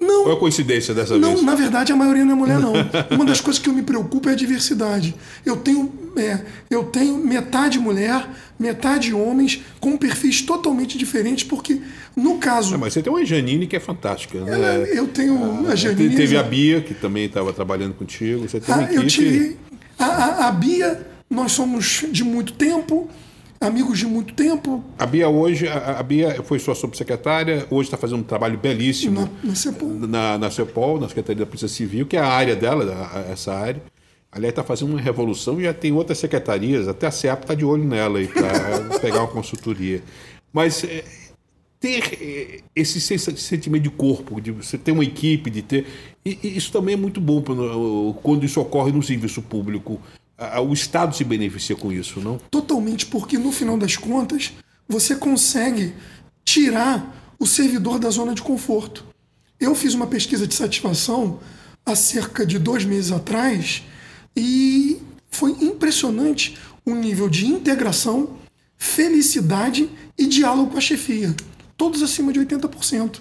Não. 0.00 0.24
Ou 0.24 0.32
é 0.32 0.36
coincidência 0.36 0.92
dessa 0.94 1.16
não, 1.16 1.30
vez? 1.34 1.42
na 1.42 1.54
verdade 1.54 1.92
a 1.92 1.96
maioria 1.96 2.24
não 2.24 2.32
é 2.32 2.34
mulher, 2.34 2.58
não. 2.58 2.72
Uma 3.14 3.24
das 3.24 3.40
coisas 3.40 3.62
que 3.62 3.68
eu 3.68 3.72
me 3.74 3.82
preocupo 3.82 4.28
é 4.28 4.32
a 4.32 4.34
diversidade. 4.34 5.14
Eu 5.46 5.56
tenho, 5.58 5.92
é, 6.16 6.40
eu 6.70 6.84
tenho 6.84 7.18
metade 7.18 7.78
mulher, 7.78 8.26
metade 8.58 9.12
homens, 9.14 9.60
com 9.78 9.96
perfis 9.96 10.40
totalmente 10.42 10.96
diferentes, 10.98 11.44
porque 11.44 11.80
no 12.16 12.38
caso. 12.38 12.74
Ah, 12.74 12.78
mas 12.78 12.94
você 12.94 13.02
tem 13.02 13.12
uma 13.12 13.24
Janine 13.24 13.66
que 13.66 13.76
é 13.76 13.80
fantástica, 13.80 14.40
né? 14.40 14.52
ela- 14.54 14.78
eu 14.88 15.06
tenho 15.06 15.68
a 15.68 15.76
Janine. 15.76 16.16
Teve 16.16 16.36
a 16.36 16.42
Bia, 16.42 16.80
que 16.80 16.94
também 16.94 17.26
estava 17.26 17.52
trabalhando 17.52 17.94
contigo. 17.94 18.48
Você 18.48 18.58
tem 18.58 18.74
uma 18.74 18.84
Ah, 18.86 18.92
eu 18.92 19.02
equipe. 19.02 19.06
tive. 19.08 19.56
A, 19.98 20.04
a, 20.06 20.48
a 20.48 20.52
Bia, 20.52 21.06
nós 21.32 21.52
somos 21.52 22.04
de 22.10 22.22
muito 22.22 22.52
tempo, 22.52 23.08
amigos 23.60 23.98
de 23.98 24.06
muito 24.06 24.34
tempo, 24.34 24.84
A 24.98 25.06
Bia 25.06 25.28
hoje, 25.28 25.66
a, 25.68 25.98
a 25.98 26.02
Bia 26.02 26.42
foi 26.42 26.58
sua 26.58 26.74
subsecretária, 26.74 27.66
hoje 27.70 27.86
está 27.88 27.96
fazendo 27.96 28.20
um 28.20 28.24
trabalho 28.24 28.58
belíssimo 28.58 29.20
na, 29.42 29.50
na 29.50 29.54
CEPOL. 29.54 29.88
na, 29.88 30.38
na 30.38 30.50
CEPOL, 30.50 31.00
na 31.00 31.08
Secretaria 31.08 31.40
da 31.44 31.46
Polícia 31.46 31.68
Civil, 31.68 32.06
que 32.06 32.16
é 32.16 32.20
a 32.20 32.26
área 32.28 32.54
dela, 32.54 32.84
a- 33.14 33.32
essa 33.32 33.52
área. 33.54 33.82
Aliás, 34.30 34.52
está 34.52 34.64
fazendo 34.64 34.90
uma 34.92 35.00
revolução 35.00 35.60
e 35.60 35.64
já 35.64 35.74
tem 35.74 35.92
outras 35.92 36.16
secretarias, 36.18 36.88
até 36.88 37.06
a 37.06 37.10
CEAP 37.10 37.42
está 37.42 37.54
de 37.54 37.64
olho 37.64 37.84
nela 37.84 38.18
para 38.28 38.98
pegar 39.00 39.20
uma 39.20 39.28
consultoria. 39.28 40.02
Mas 40.52 40.82
é, 40.84 41.04
ter 41.78 42.02
é, 42.20 42.60
esse 42.74 42.98
sen- 43.00 43.18
sentimento 43.18 43.82
de 43.82 43.90
corpo, 43.90 44.40
de 44.40 44.50
você 44.50 44.78
ter 44.78 44.90
uma 44.92 45.04
equipe, 45.04 45.50
de 45.50 45.60
ter. 45.62 45.86
e- 46.24 46.38
e 46.42 46.56
isso 46.56 46.72
também 46.72 46.94
é 46.94 46.96
muito 46.96 47.20
bom 47.20 47.42
quando 48.22 48.44
isso 48.44 48.58
ocorre 48.60 48.90
no 48.90 49.02
serviço 49.02 49.42
público. 49.42 50.00
O 50.60 50.72
Estado 50.72 51.14
se 51.14 51.24
beneficia 51.24 51.76
com 51.76 51.92
isso, 51.92 52.20
não? 52.20 52.38
Totalmente, 52.50 53.06
porque 53.06 53.38
no 53.38 53.52
final 53.52 53.76
das 53.76 53.96
contas, 53.96 54.52
você 54.88 55.14
consegue 55.14 55.94
tirar 56.44 57.34
o 57.38 57.46
servidor 57.46 57.98
da 57.98 58.10
zona 58.10 58.34
de 58.34 58.42
conforto. 58.42 59.04
Eu 59.58 59.74
fiz 59.74 59.94
uma 59.94 60.06
pesquisa 60.06 60.46
de 60.46 60.54
satisfação 60.54 61.40
há 61.84 61.94
cerca 61.94 62.44
de 62.44 62.58
dois 62.58 62.84
meses 62.84 63.12
atrás 63.12 63.82
e 64.36 65.00
foi 65.30 65.52
impressionante 65.60 66.58
o 66.84 66.94
nível 66.94 67.28
de 67.28 67.46
integração, 67.46 68.36
felicidade 68.76 69.88
e 70.18 70.26
diálogo 70.26 70.72
com 70.72 70.78
a 70.78 70.80
chefia. 70.80 71.34
Todos 71.76 72.02
acima 72.02 72.32
de 72.32 72.40
80%. 72.40 73.20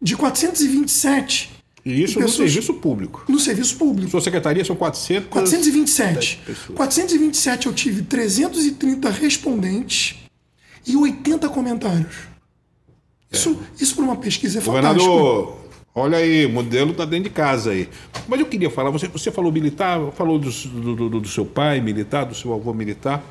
De 0.00 0.16
427 0.16 1.57
E 1.90 2.02
isso 2.02 2.18
no 2.18 2.26
Pessoas- 2.26 2.50
serviço 2.50 2.74
público. 2.74 3.24
no 3.28 3.38
serviço 3.38 3.76
público. 3.76 4.10
Sua 4.10 4.20
secretaria 4.20 4.64
são 4.64 4.76
400. 4.76 5.28
427. 5.30 6.40
pessoas. 6.44 6.76
427 6.76 7.66
eu 7.66 7.72
tive 7.72 8.02
330 8.02 9.08
respondentes 9.10 10.16
e 10.86 10.96
80 10.96 11.48
comentários. 11.48 12.14
Isso, 13.32 13.58
isso 13.80 13.94
para 13.94 14.04
uma 14.04 14.16
pesquisa 14.16 14.58
é 14.58 14.60
fantástico. 14.62 15.04
Governador, 15.06 15.58
olha 15.94 16.18
aí, 16.18 16.44
o 16.46 16.50
modelo 16.50 16.90
está 16.92 17.04
dentro 17.04 17.24
de 17.24 17.30
casa 17.30 17.70
aí. 17.70 17.88
Mas 18.26 18.40
eu 18.40 18.46
queria 18.46 18.68
falar, 18.70 18.90
você, 18.90 19.08
você 19.08 19.30
falou 19.30 19.50
militar, 19.52 19.98
falou 20.12 20.38
do, 20.38 20.50
do, 20.50 21.08
do- 21.08 21.20
do 21.20 21.28
seu 21.28 21.44
pai 21.46 21.80
militar, 21.80 22.24
do 22.24 22.34
seu 22.34 22.52
avô 22.52 22.72
militar. 22.74 23.22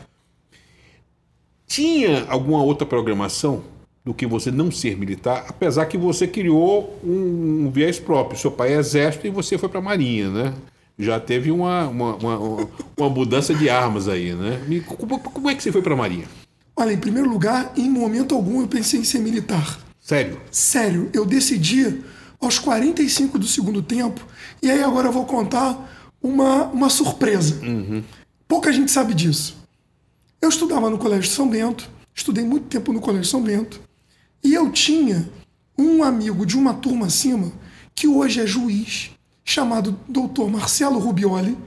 Tinha 1.68 2.26
alguma 2.30 2.62
outra 2.64 2.86
programação 2.88 3.64
do 4.08 4.14
que 4.14 4.26
você 4.26 4.50
não 4.50 4.72
ser 4.72 4.98
militar, 4.98 5.46
apesar 5.50 5.86
que 5.86 5.98
você 5.98 6.26
criou 6.26 6.98
um, 7.04 7.66
um 7.66 7.70
viés 7.70 8.00
próprio. 8.00 8.40
Seu 8.40 8.50
pai 8.50 8.74
é 8.74 8.78
exército 8.80 9.28
e 9.28 9.30
você 9.30 9.58
foi 9.58 9.68
para 9.68 9.80
a 9.80 9.82
marinha, 9.84 10.30
né? 10.30 10.54
Já 10.98 11.20
teve 11.20 11.52
uma, 11.52 11.90
uma, 11.90 12.16
uma, 12.16 12.68
uma 12.98 13.10
mudança 13.10 13.54
de 13.54 13.70
armas 13.70 14.08
aí, 14.08 14.34
né? 14.34 14.64
Me- 14.66 14.80
Como, 14.80 15.20
como 15.20 15.50
é 15.50 15.56
que 15.56 15.62
você 15.62 15.74
foi 15.74 15.82
para 15.82 15.94
a 15.94 15.98
marinha? 15.98 16.24
Olha, 16.74 16.94
em 16.94 16.98
primeiro 16.98 17.30
lugar, 17.30 17.74
em 17.76 17.90
momento 17.90 18.34
algum 18.34 18.62
eu 18.62 18.68
pensei 18.70 19.02
em 19.02 19.04
ser 19.04 19.20
militar. 19.20 19.78
Sério? 20.00 20.40
Sério, 20.50 21.10
eu 21.12 21.26
decidi 21.26 22.00
aos 22.40 22.58
45 22.60 23.38
do 23.38 23.46
segundo 23.46 23.82
tempo, 23.82 24.26
e 24.64 24.72
aí 24.72 24.82
agora 24.82 25.10
eu 25.10 25.12
vou 25.12 25.26
contar 25.26 25.92
uma, 26.24 26.64
uma 26.68 26.90
surpresa. 26.90 27.60
Pouca 28.48 28.72
gente 28.72 28.90
sabe 28.90 29.14
disso. 29.14 29.58
Eu 30.42 30.48
estudava 30.48 30.90
no 30.90 30.98
Colégio 30.98 31.30
São 31.30 31.50
Bento, 31.50 31.90
estudei 32.16 32.46
muito 32.46 32.68
tempo 32.68 32.94
no 32.94 33.02
Colégio 33.02 33.26
São 33.30 33.42
Bento, 33.42 33.82
e 34.44 34.54
eu 34.54 34.72
tinha 34.72 35.28
um 35.78 36.04
amigo 36.04 36.46
de 36.46 36.58
uma 36.58 36.74
turma 36.74 37.08
acima, 37.08 37.52
que 37.94 38.08
hoje 38.08 38.42
é 38.42 38.48
juiz, 38.48 39.12
chamado 39.44 40.00
Dr. 40.08 40.46
Marcelo 40.50 41.00
Rubioli, 41.00 41.58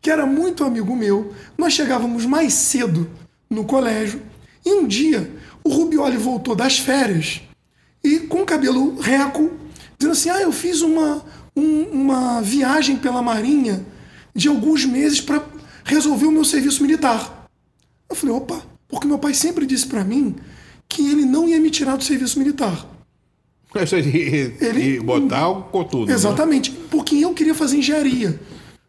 que 0.00 0.10
era 0.10 0.24
muito 0.26 0.64
amigo 0.64 0.94
meu. 0.94 1.32
Nós 1.56 1.72
chegávamos 1.72 2.24
mais 2.24 2.52
cedo 2.54 3.10
no 3.50 3.64
colégio, 3.64 4.22
e 4.64 4.72
um 4.72 4.86
dia 4.86 5.32
o 5.64 5.70
Rubioli 5.70 6.16
voltou 6.16 6.54
das 6.54 6.78
férias 6.78 7.40
e 8.02 8.20
com 8.20 8.42
o 8.42 8.46
cabelo 8.46 8.98
reco, 9.00 9.50
dizendo 9.98 10.12
assim: 10.12 10.30
Ah, 10.30 10.40
eu 10.40 10.52
fiz 10.52 10.80
uma, 10.82 11.24
um- 11.56 11.84
uma 11.84 12.40
viagem 12.40 12.96
pela 12.96 13.22
Marinha 13.22 13.84
de 14.34 14.48
alguns 14.48 14.84
meses 14.84 15.20
para 15.20 15.44
resolver 15.84 16.26
o 16.26 16.32
meu 16.32 16.44
serviço 16.44 16.82
militar. 16.82 17.48
Eu 18.08 18.14
falei: 18.16 18.34
opa, 18.34 18.62
porque 18.88 19.06
meu 19.06 19.18
pai 19.18 19.34
sempre 19.34 19.66
disse 19.66 19.86
para 19.86 20.04
mim 20.04 20.36
que 20.88 21.02
ele 21.10 21.24
não 21.24 21.48
ia 21.48 21.60
me 21.60 21.70
tirar 21.70 21.96
do 21.96 22.04
serviço 22.04 22.38
militar. 22.38 22.86
E, 23.94 24.54
Ele- 24.64 24.96
e 24.96 25.00
botar 25.00 25.48
o 25.48 25.62
cotudo. 25.64 26.06
né? 26.06 26.14
Exatamente, 26.14 26.70
porque 26.90 27.16
eu 27.16 27.34
queria 27.34 27.54
fazer 27.54 27.76
engenharia. 27.78 28.40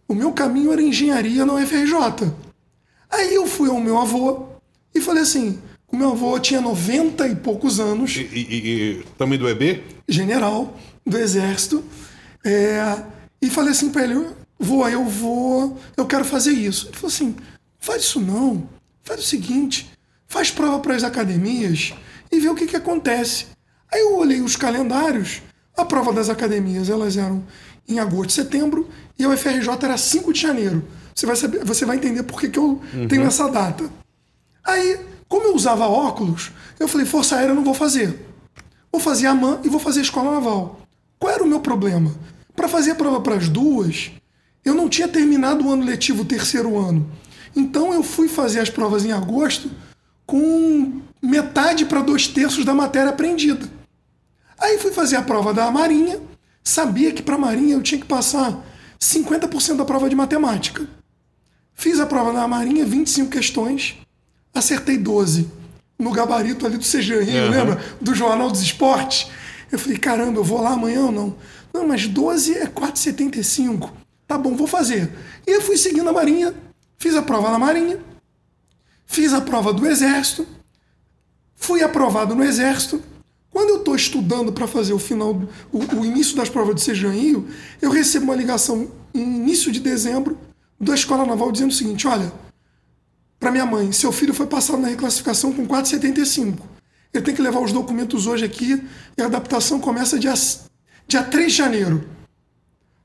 O 0.07 0.15
meu 0.15 0.31
caminho 0.31 0.71
era 0.71 0.81
engenharia 0.81 1.45
na 1.45 1.53
UFRJ. 1.55 2.31
Aí 3.11 3.33
eu 3.35 3.45
fui 3.45 3.69
ao 3.69 3.79
meu 3.79 3.97
avô 3.97 4.45
e 4.95 5.01
falei 5.01 5.23
assim: 5.23 5.59
o 5.91 5.97
meu 5.97 6.11
avô 6.11 6.39
tinha 6.39 6.61
90 6.61 7.27
e 7.27 7.35
poucos 7.35 7.79
anos. 7.79 8.15
E, 8.15 8.21
e- 8.21 8.69
e 9.01 9.03
também 9.17 9.37
do 9.37 9.47
EB? 9.49 9.83
general 10.07 10.75
do 11.05 11.17
exército 11.17 11.83
é, 12.43 13.03
e 13.39 13.47
falei 13.47 13.71
assim 13.73 13.91
para 13.91 14.05
ele 14.05 14.25
vou 14.59 14.87
eu 14.89 15.05
vou 15.05 15.77
eu 15.95 16.05
quero 16.07 16.25
fazer 16.25 16.51
isso 16.51 16.87
ele 16.87 16.95
falou 16.95 17.07
assim 17.13 17.35
faz 17.79 18.01
isso 18.01 18.19
não 18.19 18.67
faz 19.03 19.19
o 19.19 19.23
seguinte 19.23 19.87
faz 20.29 20.49
prova 20.49 20.79
para 20.79 20.95
as 20.95 21.03
academias 21.03 21.93
e 22.31 22.39
vê 22.39 22.47
o 22.47 22.55
que 22.55 22.67
que 22.67 22.77
acontece 22.77 23.47
aí 23.91 23.99
eu 23.99 24.15
olhei 24.15 24.39
os 24.39 24.55
calendários 24.55 25.41
a 25.75 25.83
prova 25.83 26.13
das 26.13 26.29
academias 26.29 26.89
elas 26.89 27.17
eram 27.17 27.43
em 27.87 27.99
agosto 27.99 28.31
setembro 28.31 28.87
e 29.17 29.25
a 29.25 29.29
UFRJ 29.29 29.67
era 29.83 29.97
5 29.97 30.31
de 30.31 30.39
janeiro 30.39 30.87
você 31.13 31.25
vai 31.25 31.35
saber 31.35 31.65
você 31.65 31.85
vai 31.85 31.97
entender 31.97 32.23
por 32.23 32.39
que, 32.39 32.47
que 32.47 32.59
eu 32.59 32.81
tenho 33.09 33.23
essa 33.23 33.49
data 33.49 33.89
aí 34.63 35.01
como 35.27 35.47
eu 35.47 35.55
usava 35.55 35.85
óculos 35.87 36.51
eu 36.79 36.87
falei 36.87 37.05
força 37.05 37.35
aérea 37.35 37.51
eu 37.51 37.55
não 37.55 37.63
vou 37.65 37.73
fazer 37.73 38.29
Vou 38.91 38.99
fazer 38.99 39.27
a 39.27 39.35
MAN 39.35 39.59
e 39.63 39.69
vou 39.69 39.79
fazer 39.79 39.99
a 39.99 40.03
escola 40.03 40.31
naval. 40.31 40.81
Qual 41.19 41.31
era 41.31 41.43
o 41.43 41.47
meu 41.47 41.59
problema? 41.59 42.11
Para 42.55 42.67
fazer 42.67 42.91
a 42.91 42.95
prova 42.95 43.21
para 43.21 43.35
as 43.35 43.47
duas, 43.47 44.11
eu 44.65 44.73
não 44.73 44.89
tinha 44.89 45.07
terminado 45.07 45.65
o 45.65 45.71
ano 45.71 45.85
letivo, 45.85 46.23
o 46.23 46.25
terceiro 46.25 46.77
ano. 46.77 47.09
Então 47.55 47.93
eu 47.93 48.01
fui 48.01 48.27
fazer 48.27 48.59
as 48.59 48.69
provas 48.69 49.05
em 49.05 49.11
agosto 49.11 49.69
com 50.29 51.01
metade 51.19 51.87
para 51.87 52.01
dois 52.03 52.27
terços 52.27 52.63
da 52.63 52.71
matéria 52.71 53.09
aprendida. 53.09 53.67
Aí 54.59 54.77
fui 54.77 54.91
fazer 54.91 55.15
a 55.15 55.23
prova 55.23 55.51
da 55.51 55.71
Marinha, 55.71 56.19
sabia 56.63 57.11
que 57.11 57.23
para 57.23 57.33
a 57.33 57.39
Marinha 57.39 57.73
eu 57.73 57.81
tinha 57.81 57.99
que 57.99 58.05
passar 58.05 58.63
50% 59.01 59.77
da 59.77 59.83
prova 59.83 60.07
de 60.07 60.15
matemática. 60.15 60.87
Fiz 61.73 61.99
a 61.99 62.05
prova 62.05 62.31
da 62.31 62.47
Marinha, 62.47 62.85
25 62.85 63.31
questões, 63.31 63.97
acertei 64.53 64.97
12 64.99 65.49
no 65.97 66.11
gabarito 66.11 66.63
ali 66.63 66.77
do 66.77 66.83
CGI, 66.83 67.35
Aham. 67.35 67.49
lembra? 67.49 67.83
Do 67.99 68.13
Jornal 68.13 68.51
dos 68.51 68.61
Esportes. 68.61 69.31
Eu 69.71 69.79
falei, 69.79 69.97
caramba, 69.97 70.39
eu 70.39 70.43
vou 70.43 70.61
lá 70.61 70.73
amanhã 70.73 71.05
ou 71.05 71.11
não? 71.11 71.35
Não, 71.73 71.87
mas 71.87 72.05
12 72.05 72.53
é 72.53 72.67
4,75. 72.67 73.89
Tá 74.27 74.37
bom, 74.37 74.55
vou 74.55 74.67
fazer. 74.67 75.11
E 75.47 75.55
eu 75.55 75.61
fui 75.61 75.75
seguindo 75.75 76.07
a 76.07 76.13
Marinha, 76.13 76.53
fiz 76.99 77.15
a 77.15 77.23
prova 77.23 77.49
na 77.49 77.57
Marinha, 77.57 77.97
fiz 79.09 79.33
a 79.33 79.41
prova 79.41 79.73
do 79.73 79.87
Exército, 79.87 80.47
fui 81.55 81.81
aprovado 81.81 82.35
no 82.35 82.43
Exército. 82.43 83.01
Quando 83.49 83.69
eu 83.69 83.77
estou 83.77 83.95
estudando 83.95 84.53
para 84.53 84.67
fazer 84.67 84.93
o 84.93 84.99
final, 84.99 85.33
o, 85.71 85.79
o 85.95 86.05
início 86.05 86.35
das 86.35 86.47
provas 86.47 86.75
do 86.75 86.81
Sejanio, 86.81 87.47
eu 87.81 87.89
recebo 87.89 88.25
uma 88.25 88.35
ligação 88.35 88.91
em 89.11 89.21
início 89.21 89.71
de 89.71 89.79
dezembro 89.79 90.37
da 90.79 90.93
Escola 90.93 91.25
Naval 91.25 91.51
dizendo 91.51 91.71
o 91.71 91.73
seguinte: 91.73 92.07
olha, 92.07 92.31
para 93.39 93.51
minha 93.51 93.65
mãe, 93.65 93.91
seu 93.91 94.11
filho 94.11 94.33
foi 94.33 94.45
passado 94.45 94.79
na 94.79 94.89
reclassificação 94.89 95.51
com 95.51 95.67
4,75. 95.67 96.59
Ele 97.11 97.23
tem 97.23 97.33
que 97.33 97.41
levar 97.41 97.61
os 97.61 97.71
documentos 97.71 98.27
hoje 98.27 98.45
aqui 98.45 98.87
e 99.17 99.21
a 99.21 99.25
adaptação 99.25 99.79
começa 99.79 100.19
dia, 100.19 100.35
dia 101.07 101.23
3 101.23 101.51
de 101.51 101.57
janeiro. 101.57 102.07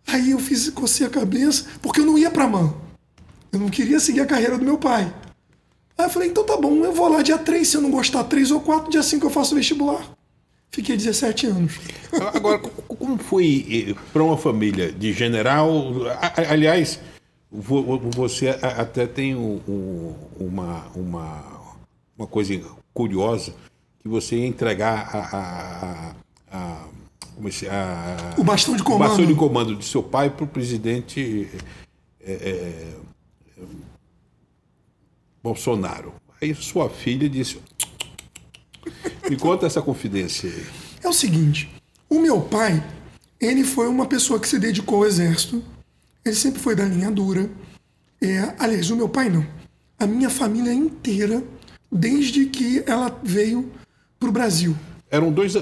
Aí 0.07 0.33
eu 0.33 0.39
fiz, 0.39 0.69
cocei 0.69 1.07
a 1.07 1.11
cabeça, 1.11 1.65
porque 1.81 2.01
eu 2.01 2.07
não 2.07 2.19
ia 2.19 2.31
para 2.31 2.47
MAN. 2.47 2.75
Eu 3.51 3.59
não 3.59 3.71
queria 3.71 3.99
seguir 3.99 4.21
a 4.21 4.27
carreira 4.27 4.59
do 4.59 4.65
meu 4.67 4.77
pai. 4.77 5.11
Aí 5.97 6.07
eu 6.07 6.11
falei, 6.11 6.29
então 6.29 6.45
tá 6.45 6.57
bom, 6.57 6.75
eu 6.85 6.93
vou 6.93 7.09
lá 7.09 7.23
dia 7.23 7.39
3, 7.39 7.67
se 7.69 7.77
eu 7.77 7.81
não 7.81 7.91
gostar 7.91 8.25
3 8.25 8.51
ou 8.51 8.61
4, 8.61 8.91
dia 8.91 9.03
5 9.03 9.27
eu 9.27 9.31
faço 9.31 9.55
vestibular. 9.55 10.05
Fiquei 10.71 10.97
17 10.97 11.47
anos. 11.47 11.79
Agora, 12.35 12.59
co- 12.59 12.71
como 12.97 13.17
foi 13.17 13.95
para 14.13 14.23
uma 14.25 14.37
família 14.37 14.91
de 14.91 15.13
general? 15.13 15.71
Aliás, 16.51 16.99
Você 17.53 18.49
até 18.49 19.07
tem 19.07 19.37
uma, 19.37 20.85
uma, 20.97 21.45
uma 22.19 22.27
coisa 22.27 22.61
curiosa 22.93 23.55
que 24.01 24.09
você 24.09 24.35
ia 24.37 24.47
entregar 24.49 25.09
a, 25.15 25.19
a, 25.37 26.15
a, 26.51 26.85
a, 27.71 28.35
o 28.37 28.43
bastão 28.45 28.75
de 28.77 28.83
comando, 28.83 29.05
o 29.05 29.09
bastão 29.09 29.27
de 29.27 29.35
comando 29.35 29.77
de 29.77 29.85
seu 29.85 30.03
pai 30.03 30.29
para 30.31 30.45
o 30.45 30.49
presidente 30.49 31.49
é, 32.21 32.33
é, 32.33 32.95
Bolsonaro. 35.45 36.15
Aí 36.41 36.55
sua 36.55 36.89
filha 36.89 37.29
disse: 37.29 37.59
Me 39.29 39.37
conta 39.37 39.67
essa 39.67 39.83
confidência 39.83 40.49
aí. 40.49 40.67
É 41.03 41.09
o 41.09 41.13
seguinte: 41.13 41.71
o 42.09 42.19
meu 42.19 42.41
pai, 42.41 42.83
ele 43.39 43.63
foi 43.63 43.87
uma 43.87 44.07
pessoa 44.07 44.41
que 44.41 44.49
se 44.49 44.59
dedicou 44.59 45.01
ao 45.01 45.07
exército, 45.07 45.63
ele 46.25 46.35
sempre 46.35 46.61
foi 46.61 46.75
da 46.75 46.87
linha 46.87 47.11
dura. 47.11 47.51
É, 48.23 48.55
aliás, 48.59 48.91
o 48.91 48.97
meu 48.97 49.09
pai 49.09 49.29
não. 49.29 49.47
A 49.99 50.07
minha 50.07 50.31
família 50.31 50.73
inteira, 50.73 51.45
desde 51.93 52.47
que 52.47 52.83
ela 52.87 53.21
veio 53.23 53.71
para 54.19 54.31
o 54.31 54.33
Brasil. 54.33 54.75
Eram 55.15 55.31
dois. 55.31 55.55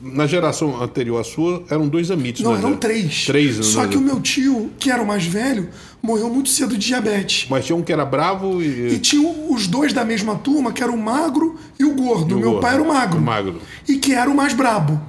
Na 0.00 0.28
geração 0.28 0.80
anterior 0.80 1.20
à 1.20 1.24
sua, 1.24 1.64
eram 1.68 1.88
dois 1.88 2.08
amitos. 2.12 2.40
Não, 2.40 2.54
eram 2.54 2.76
três. 2.76 3.24
Três, 3.26 3.66
Só 3.66 3.84
que 3.84 3.96
o 3.96 4.00
meu 4.00 4.20
tio, 4.20 4.70
que 4.78 4.92
era 4.92 5.02
o 5.02 5.06
mais 5.06 5.26
velho, 5.26 5.68
morreu 6.00 6.30
muito 6.30 6.48
cedo 6.50 6.78
de 6.78 6.86
diabetes. 6.86 7.48
Mas 7.50 7.64
tinha 7.66 7.74
um 7.74 7.82
que 7.82 7.92
era 7.92 8.04
bravo 8.04 8.62
e. 8.62 8.94
E 8.94 8.98
tinha 9.00 9.28
os 9.50 9.66
dois 9.66 9.92
da 9.92 10.04
mesma 10.04 10.36
turma, 10.36 10.72
que 10.72 10.84
era 10.84 10.92
o 10.92 10.96
magro 10.96 11.56
e 11.80 11.84
o 11.84 11.96
gordo. 11.96 12.30
E 12.30 12.34
o 12.34 12.38
meu 12.38 12.50
gordo. 12.52 12.62
pai 12.62 12.74
era 12.74 12.82
o 12.82 12.86
magro. 12.86 13.18
O 13.18 13.22
magro. 13.22 13.60
E 13.88 13.96
que 13.96 14.14
era 14.14 14.30
o 14.30 14.36
mais 14.36 14.52
brabo. 14.54 15.00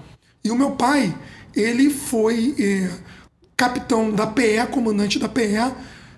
E 0.43 0.49
o 0.49 0.55
meu 0.55 0.71
pai, 0.71 1.13
ele 1.55 1.91
foi 1.91 2.55
é, 2.58 2.89
capitão 3.55 4.12
da 4.12 4.25
PE, 4.25 4.65
comandante 4.71 5.19
da 5.19 5.29
PE, 5.29 5.71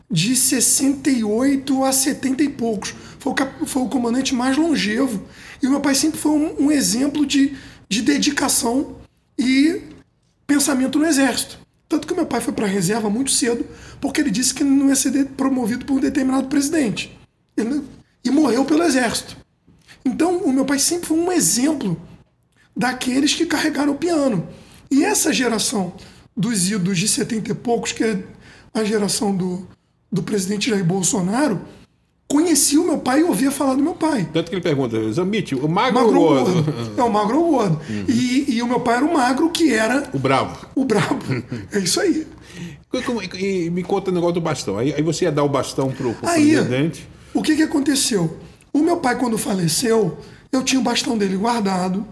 de 0.09 0.33
68 0.33 1.83
a 1.83 1.91
70 1.91 2.43
e 2.43 2.49
poucos. 2.49 2.95
Foi 3.19 3.34
o, 3.34 3.65
foi 3.65 3.82
o 3.84 3.89
comandante 3.89 4.34
mais 4.34 4.58
longevo. 4.58 5.23
E 5.62 5.67
o 5.67 5.71
meu 5.71 5.80
pai 5.80 5.95
sempre 5.95 6.19
foi 6.19 6.32
um, 6.32 6.65
um 6.65 6.71
exemplo 6.71 7.25
de, 7.25 7.56
de 7.89 8.01
dedicação 8.01 8.95
e 9.38 9.82
pensamento 10.45 10.97
no 10.97 11.06
exército. 11.06 11.60
Tanto 11.89 12.08
que 12.08 12.13
meu 12.13 12.25
pai 12.25 12.41
foi 12.41 12.53
para 12.53 12.65
a 12.65 12.69
reserva 12.69 13.10
muito 13.10 13.32
cedo, 13.32 13.65
porque 14.01 14.19
ele 14.19 14.32
disse 14.32 14.53
que 14.53 14.63
não 14.63 14.89
ia 14.89 14.95
ser 14.95 15.25
promovido 15.30 15.86
por 15.86 15.97
um 15.97 15.99
determinado 15.99 16.47
presidente. 16.47 17.17
Ele, 17.56 17.84
e 18.23 18.30
morreu 18.30 18.65
pelo 18.65 18.84
exército. 18.84 19.38
Então, 20.03 20.38
o 20.39 20.51
meu 20.51 20.65
pai 20.65 20.80
sempre 20.80 21.08
foi 21.08 21.17
um 21.17 21.32
exemplo 21.32 21.99
daqueles 22.75 23.34
que 23.34 23.45
carregaram 23.45 23.93
o 23.93 23.97
piano. 23.97 24.47
E 24.91 25.03
essa 25.03 25.34
geração 25.34 25.93
dos 26.36 26.69
idos 26.69 26.97
de 26.99 27.08
70 27.08 27.51
e 27.51 27.56
poucos, 27.56 27.91
que 27.91 28.03
é 28.03 28.23
a 28.73 28.84
geração 28.84 29.36
do, 29.36 29.67
do 30.12 30.21
presidente 30.21 30.69
Jair 30.69 30.86
Bolsonaro, 30.86 31.62
conhecia 32.27 32.81
o 32.81 32.85
meu 32.85 32.97
pai 32.97 33.21
e 33.21 33.23
ouvia 33.23 33.49
falar 33.49 33.75
do 33.75 33.81
meu 33.81 33.95
pai. 33.95 34.29
Tanto 34.33 34.49
que 34.49 34.55
ele 34.55 34.61
pergunta, 34.61 35.11
Zamite, 35.11 35.55
o 35.55 35.67
magro, 35.67 36.01
magro 36.01 36.19
ou 36.19 36.27
gordo? 36.27 36.63
gordo? 36.63 36.93
É, 36.97 37.03
o 37.03 37.11
magro 37.11 37.39
ou 37.39 37.51
gordo. 37.51 37.81
Uhum. 37.89 38.05
E, 38.07 38.55
e, 38.55 38.61
o 38.61 38.67
meu 38.67 38.79
pai 38.81 38.97
era 38.97 39.05
o 39.05 39.13
magro, 39.13 39.49
que 39.49 39.73
era... 39.73 40.09
O 40.13 40.19
bravo. 40.19 40.67
O 40.75 40.83
bravo. 40.83 41.19
é 41.71 41.79
isso 41.79 41.99
aí. 42.01 42.27
E, 42.93 43.65
e, 43.65 43.69
me 43.69 43.83
conta 43.83 44.11
o 44.11 44.13
negócio 44.13 44.35
do 44.35 44.41
bastão. 44.41 44.77
Aí, 44.77 44.93
aí 44.93 45.01
você 45.01 45.25
ia 45.25 45.31
dar 45.31 45.43
o 45.43 45.49
bastão 45.49 45.89
pro, 45.89 46.13
pro 46.13 46.29
aí, 46.29 46.51
presidente? 46.51 47.07
O 47.33 47.41
que 47.41 47.55
que 47.55 47.63
aconteceu? 47.63 48.37
O 48.73 48.79
meu 48.79 48.97
pai, 48.97 49.17
quando 49.17 49.37
faleceu, 49.37 50.17
eu 50.51 50.63
tinha 50.63 50.79
o 50.79 50.83
bastão 50.83 51.17
dele 51.17 51.37
guardado. 51.37 52.05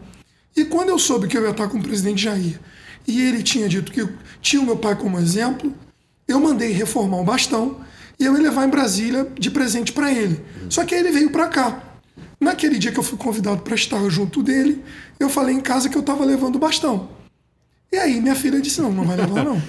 E 0.55 0.63
quando 0.63 0.89
eu 0.89 0.97
soube 0.97 1.27
que 1.27 1.37
eu 1.37 1.43
ia 1.43 1.49
estar 1.49 1.67
com 1.67 1.77
o 1.77 1.83
presidente 1.83 2.23
Jair, 2.23 2.59
e 3.07 3.21
ele 3.21 3.43
tinha 3.43 3.67
dito 3.67 3.91
que 3.91 4.07
tinha 4.41 4.61
o 4.61 4.65
meu 4.65 4.77
pai 4.77 4.95
como 4.95 5.19
exemplo, 5.19 5.73
eu 6.27 6.39
mandei 6.39 6.71
reformar 6.71 7.17
o 7.17 7.23
bastão 7.23 7.77
e 8.19 8.25
eu 8.25 8.35
ia 8.35 8.41
levar 8.41 8.65
em 8.65 8.69
Brasília 8.69 9.27
de 9.37 9.51
presente 9.51 9.91
para 9.91 10.11
ele. 10.11 10.39
Só 10.69 10.85
que 10.85 10.95
aí 10.95 11.01
ele 11.01 11.11
veio 11.11 11.29
para 11.31 11.47
cá. 11.47 11.83
Naquele 12.39 12.77
dia 12.77 12.91
que 12.91 12.99
eu 12.99 13.03
fui 13.03 13.17
convidado 13.17 13.61
para 13.61 13.75
estar 13.75 14.07
junto 14.09 14.43
dele, 14.43 14.83
eu 15.19 15.29
falei 15.29 15.55
em 15.55 15.61
casa 15.61 15.89
que 15.89 15.97
eu 15.97 16.01
estava 16.01 16.23
levando 16.25 16.55
o 16.55 16.59
bastão. 16.59 17.09
E 17.91 17.97
aí 17.97 18.19
minha 18.19 18.35
filha 18.35 18.59
disse: 18.59 18.81
Não, 18.81 18.91
não 18.91 19.05
vai 19.05 19.17
levar, 19.17 19.43
não. 19.43 19.61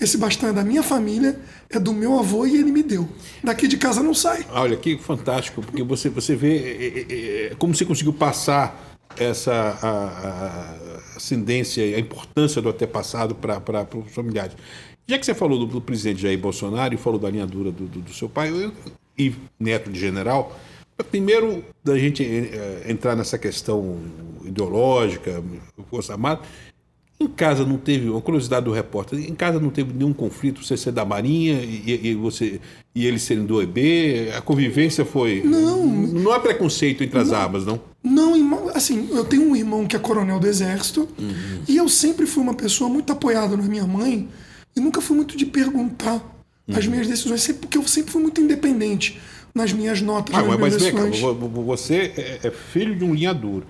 Esse 0.00 0.18
bastão 0.18 0.48
é 0.48 0.52
da 0.52 0.64
minha 0.64 0.82
família, 0.82 1.38
é 1.70 1.78
do 1.78 1.92
meu 1.92 2.18
avô 2.18 2.46
e 2.46 2.56
ele 2.56 2.72
me 2.72 2.82
deu. 2.82 3.08
Daqui 3.42 3.68
de 3.68 3.76
casa 3.76 4.02
não 4.02 4.12
sai. 4.12 4.44
Olha, 4.50 4.76
que 4.76 4.98
fantástico, 4.98 5.62
porque 5.62 5.82
você, 5.82 6.08
você 6.08 6.34
vê 6.34 6.56
é, 6.56 6.98
é, 6.98 7.52
é, 7.52 7.54
como 7.56 7.74
você 7.74 7.84
conseguiu 7.84 8.12
passar 8.12 8.96
essa 9.16 9.52
a, 9.52 9.88
a 9.88 11.16
ascendência 11.16 11.84
a 11.84 12.00
importância 12.00 12.60
do 12.60 12.68
até 12.68 12.86
passado 12.86 13.34
para 13.34 13.86
os 13.96 14.12
familiares. 14.12 14.56
Já 15.06 15.18
que 15.18 15.26
você 15.26 15.34
falou 15.34 15.58
do, 15.58 15.66
do, 15.66 15.80
presidente 15.80 16.22
Jair 16.22 16.38
Bolsonaro 16.38 16.94
e 16.94 16.96
falou 16.96 17.18
da 17.18 17.30
linha 17.30 17.46
dura 17.46 17.70
do, 17.70 17.84
do, 17.86 18.00
do 18.00 18.12
seu 18.12 18.28
pai 18.28 18.50
eu, 18.50 18.72
e 19.18 19.34
neto 19.60 19.90
de 19.90 19.98
general, 19.98 20.58
primeiro 21.10 21.64
da 21.82 21.98
gente 21.98 22.24
é, 22.24 22.86
entrar 22.88 23.14
nessa 23.14 23.38
questão 23.38 23.98
ideológica, 24.44 25.42
Força 25.90 26.12
Armada, 26.12 26.40
em 27.20 27.28
casa 27.28 27.64
não 27.64 27.76
teve, 27.76 28.08
uma 28.08 28.20
curiosidade 28.20 28.64
do 28.64 28.72
repórter, 28.72 29.18
em 29.18 29.34
casa 29.34 29.60
não 29.60 29.70
teve 29.70 29.92
nenhum 29.92 30.12
conflito, 30.12 30.64
você 30.64 30.76
ser 30.76 30.92
da 30.92 31.04
Marinha 31.04 31.60
e, 31.62 32.08
e 32.08 32.14
você 32.14 32.60
e 32.94 33.06
eles 33.06 33.22
serem 33.22 33.44
do 33.44 33.60
EB, 33.60 34.30
a 34.36 34.40
convivência 34.40 35.04
foi. 35.04 35.42
Não. 35.44 35.84
Não 35.86 36.32
há 36.32 36.40
preconceito 36.40 37.02
entre 37.02 37.18
as 37.18 37.28
não, 37.28 37.36
armas, 37.36 37.66
não? 37.66 37.80
Não, 38.02 38.68
assim, 38.70 39.08
eu 39.10 39.24
tenho 39.24 39.42
um 39.50 39.56
irmão 39.56 39.86
que 39.86 39.96
é 39.96 39.98
coronel 39.98 40.38
do 40.38 40.46
Exército 40.46 41.08
uhum. 41.18 41.62
e 41.68 41.76
eu 41.76 41.88
sempre 41.88 42.26
fui 42.26 42.42
uma 42.42 42.54
pessoa 42.54 42.88
muito 42.90 43.12
apoiada 43.12 43.56
na 43.56 43.64
minha 43.64 43.86
mãe 43.86 44.28
e 44.76 44.80
nunca 44.80 45.00
fui 45.00 45.16
muito 45.16 45.36
de 45.36 45.46
perguntar 45.46 46.14
uhum. 46.66 46.76
as 46.76 46.86
minhas 46.86 47.06
decisões, 47.06 47.46
porque 47.52 47.78
eu 47.78 47.86
sempre 47.86 48.12
fui 48.12 48.22
muito 48.22 48.40
independente 48.40 49.20
nas 49.54 49.72
minhas 49.72 50.00
notas. 50.00 50.34
Ah, 50.34 50.42
nas 50.42 50.58
mas, 50.58 50.76
minhas 50.76 50.92
mas 50.92 51.18
vem 51.20 51.64
você 51.64 52.12
é, 52.16 52.40
é 52.48 52.50
filho 52.50 52.94
de 52.96 53.04
um 53.04 53.14
linha 53.14 53.32
dura. 53.32 53.66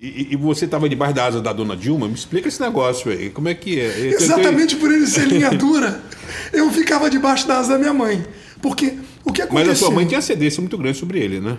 E, 0.00 0.32
e, 0.32 0.36
você 0.36 0.66
estava 0.66 0.86
debaixo 0.86 1.14
da 1.14 1.24
asa 1.24 1.40
da 1.40 1.52
dona 1.52 1.74
Dilma? 1.74 2.06
Me 2.06 2.14
explica 2.14 2.48
esse 2.48 2.60
negócio 2.60 3.10
aí. 3.10 3.30
Como 3.30 3.48
é 3.48 3.54
que 3.54 3.80
é? 3.80 4.08
Exatamente 4.08 4.76
por 4.76 4.92
ele 4.92 5.06
ser 5.06 5.26
linha 5.26 5.50
dura, 5.50 6.02
eu 6.52 6.70
ficava 6.70 7.08
debaixo 7.08 7.48
da 7.48 7.58
asa 7.58 7.72
da 7.72 7.78
minha 7.78 7.94
mãe. 7.94 8.24
Porque 8.60 8.98
o 9.24 9.32
que 9.32 9.40
aconteceu... 9.40 9.66
Mas 9.66 9.68
a 9.68 9.74
sua 9.74 9.90
mãe 9.90 10.06
tinha 10.06 10.20
cedência 10.20 10.60
muito 10.60 10.76
grande 10.76 10.98
sobre 10.98 11.20
ele, 11.20 11.40
né? 11.40 11.56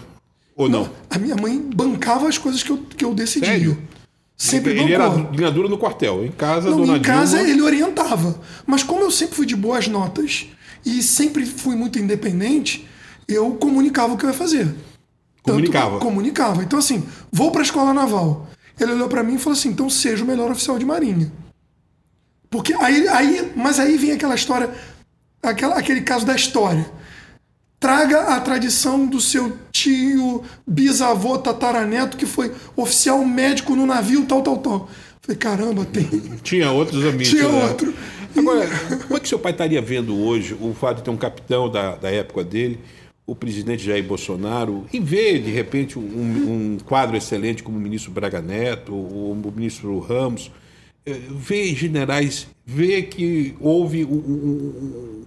Ou 0.56 0.70
não? 0.70 0.84
não? 0.84 0.92
A 1.10 1.18
minha 1.18 1.36
mãe 1.36 1.60
bancava 1.60 2.28
as 2.28 2.38
coisas 2.38 2.62
que 2.62 2.72
eu, 2.72 2.78
que 2.78 3.04
eu 3.04 3.16
decidia. 3.16 3.48
Sério? 3.48 3.78
Sempre 4.38 4.72
ele 4.72 4.94
era 4.94 5.08
linha 5.08 5.50
dura 5.50 5.70
no 5.70 5.78
quartel. 5.78 6.26
Em 6.26 6.32
casa, 6.32 6.70
não, 6.70 6.82
dona 6.82 6.98
em 6.98 7.02
casa 7.02 7.38
Dilma... 7.38 7.52
ele 7.52 7.62
orientava. 7.62 8.40
Mas 8.66 8.84
como 8.84 9.02
eu 9.02 9.12
sempre 9.12 9.36
fui 9.36 9.46
de 9.46 9.56
boas 9.56 9.88
notas 9.88 10.48
e 10.86 11.02
sempre 11.02 11.46
fui 11.46 11.76
muito 11.76 11.98
independente, 11.98 12.88
eu 13.28 13.52
comunicava 13.52 14.14
o 14.14 14.18
que 14.18 14.26
eu 14.26 14.30
ia 14.30 14.36
fazer. 14.36 14.76
Comunicava. 15.42 15.92
Tanto, 15.92 16.02
comunicava. 16.02 16.64
Então, 16.64 16.80
assim, 16.80 17.06
vou 17.32 17.52
para 17.52 17.62
a 17.62 17.64
escola 17.64 17.94
naval. 17.94 18.48
Ele 18.80 18.92
olhou 18.92 19.08
para 19.08 19.24
mim 19.24 19.36
e 19.36 19.40
falou 19.40 19.58
assim: 19.58 19.70
então 19.70 19.90
seja 19.90 20.24
o 20.24 20.28
melhor 20.28 20.52
oficial 20.52 20.78
de 20.78 20.86
marinha. 20.86 21.32
Porque 22.50 22.74
aí, 22.74 23.08
aí 23.08 23.54
mas 23.56 23.80
aí 23.80 23.98
vem 23.98 24.12
aquela 24.12 24.36
história, 24.36 24.70
aquela, 25.42 25.76
aquele 25.76 26.02
caso 26.02 26.26
da 26.26 26.36
história. 26.36 26.86
Traga 27.86 28.36
a 28.36 28.40
tradição 28.40 29.06
do 29.06 29.22
seu 29.22 29.60
tio, 29.72 30.44
bisavô, 30.66 31.38
tataraneto, 31.38 32.18
que 32.18 32.26
foi 32.26 32.52
oficial 32.76 33.24
médico 33.24 33.76
no 33.76 33.86
navio, 33.86 34.26
tal, 34.26 34.42
tal, 34.42 34.58
tal. 34.58 34.90
Falei, 35.22 35.38
caramba, 35.38 35.86
tem. 35.86 36.04
Tinha 36.42 36.72
outros 36.72 37.06
amigos. 37.06 37.30
Tinha 37.30 37.48
né? 37.48 37.64
outro. 37.64 37.94
Agora, 38.36 38.68
como 39.04 39.18
é 39.18 39.20
que 39.20 39.30
seu 39.30 39.38
pai 39.38 39.52
estaria 39.52 39.80
vendo 39.84 40.20
hoje 40.20 40.58
o 40.60 40.74
fato 40.74 40.98
de 40.98 41.04
ter 41.04 41.12
um 41.12 41.16
capitão 41.16 41.70
da, 41.70 41.96
da 41.96 42.10
época 42.10 42.44
dele 42.44 42.80
o 43.24 43.36
presidente 43.36 43.86
Jair 43.86 44.04
Bolsonaro, 44.04 44.88
em 44.92 45.02
ver, 45.02 45.44
de 45.44 45.52
repente, 45.52 46.00
um, 46.00 46.02
um 46.02 46.78
quadro 46.84 47.16
excelente 47.16 47.62
como 47.62 47.78
o 47.78 47.82
ministro 47.82 48.12
Braga 48.12 48.42
Neto, 48.42 48.96
ou 48.96 49.32
o 49.32 49.54
ministro 49.56 50.00
Ramos, 50.00 50.52
eh, 51.06 51.20
ver 51.30 51.76
generais, 51.76 52.48
ver 52.66 53.04
que 53.04 53.56
houve 53.60 54.04
um, 54.06 54.16
um, 54.16 55.22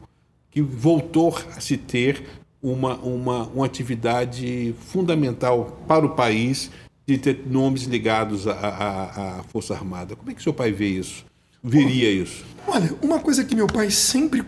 que 0.51 0.61
voltou 0.61 1.37
a 1.57 1.61
se 1.61 1.77
ter 1.77 2.25
uma, 2.63 2.97
uma, 2.97 3.47
uma 3.47 3.67
atividade 3.67 4.75
fundamental 4.81 5.83
para 5.87 6.05
o 6.05 6.11
país 6.11 6.71
de 7.07 7.17
ter 7.17 7.43
nomes 7.47 7.85
ligados 7.85 8.47
à, 8.47 8.53
à, 8.53 9.39
à 9.39 9.43
Força 9.45 9.75
Armada. 9.75 10.15
Como 10.15 10.31
é 10.31 10.35
que 10.35 10.43
seu 10.43 10.53
pai 10.53 10.73
vê 10.73 10.89
isso? 10.89 11.25
Veria 11.63 12.11
isso? 12.11 12.45
Olha, 12.67 12.95
uma 13.01 13.19
coisa 13.19 13.45
que 13.45 13.55
meu 13.55 13.67
pai 13.67 13.91
sempre. 13.91 14.45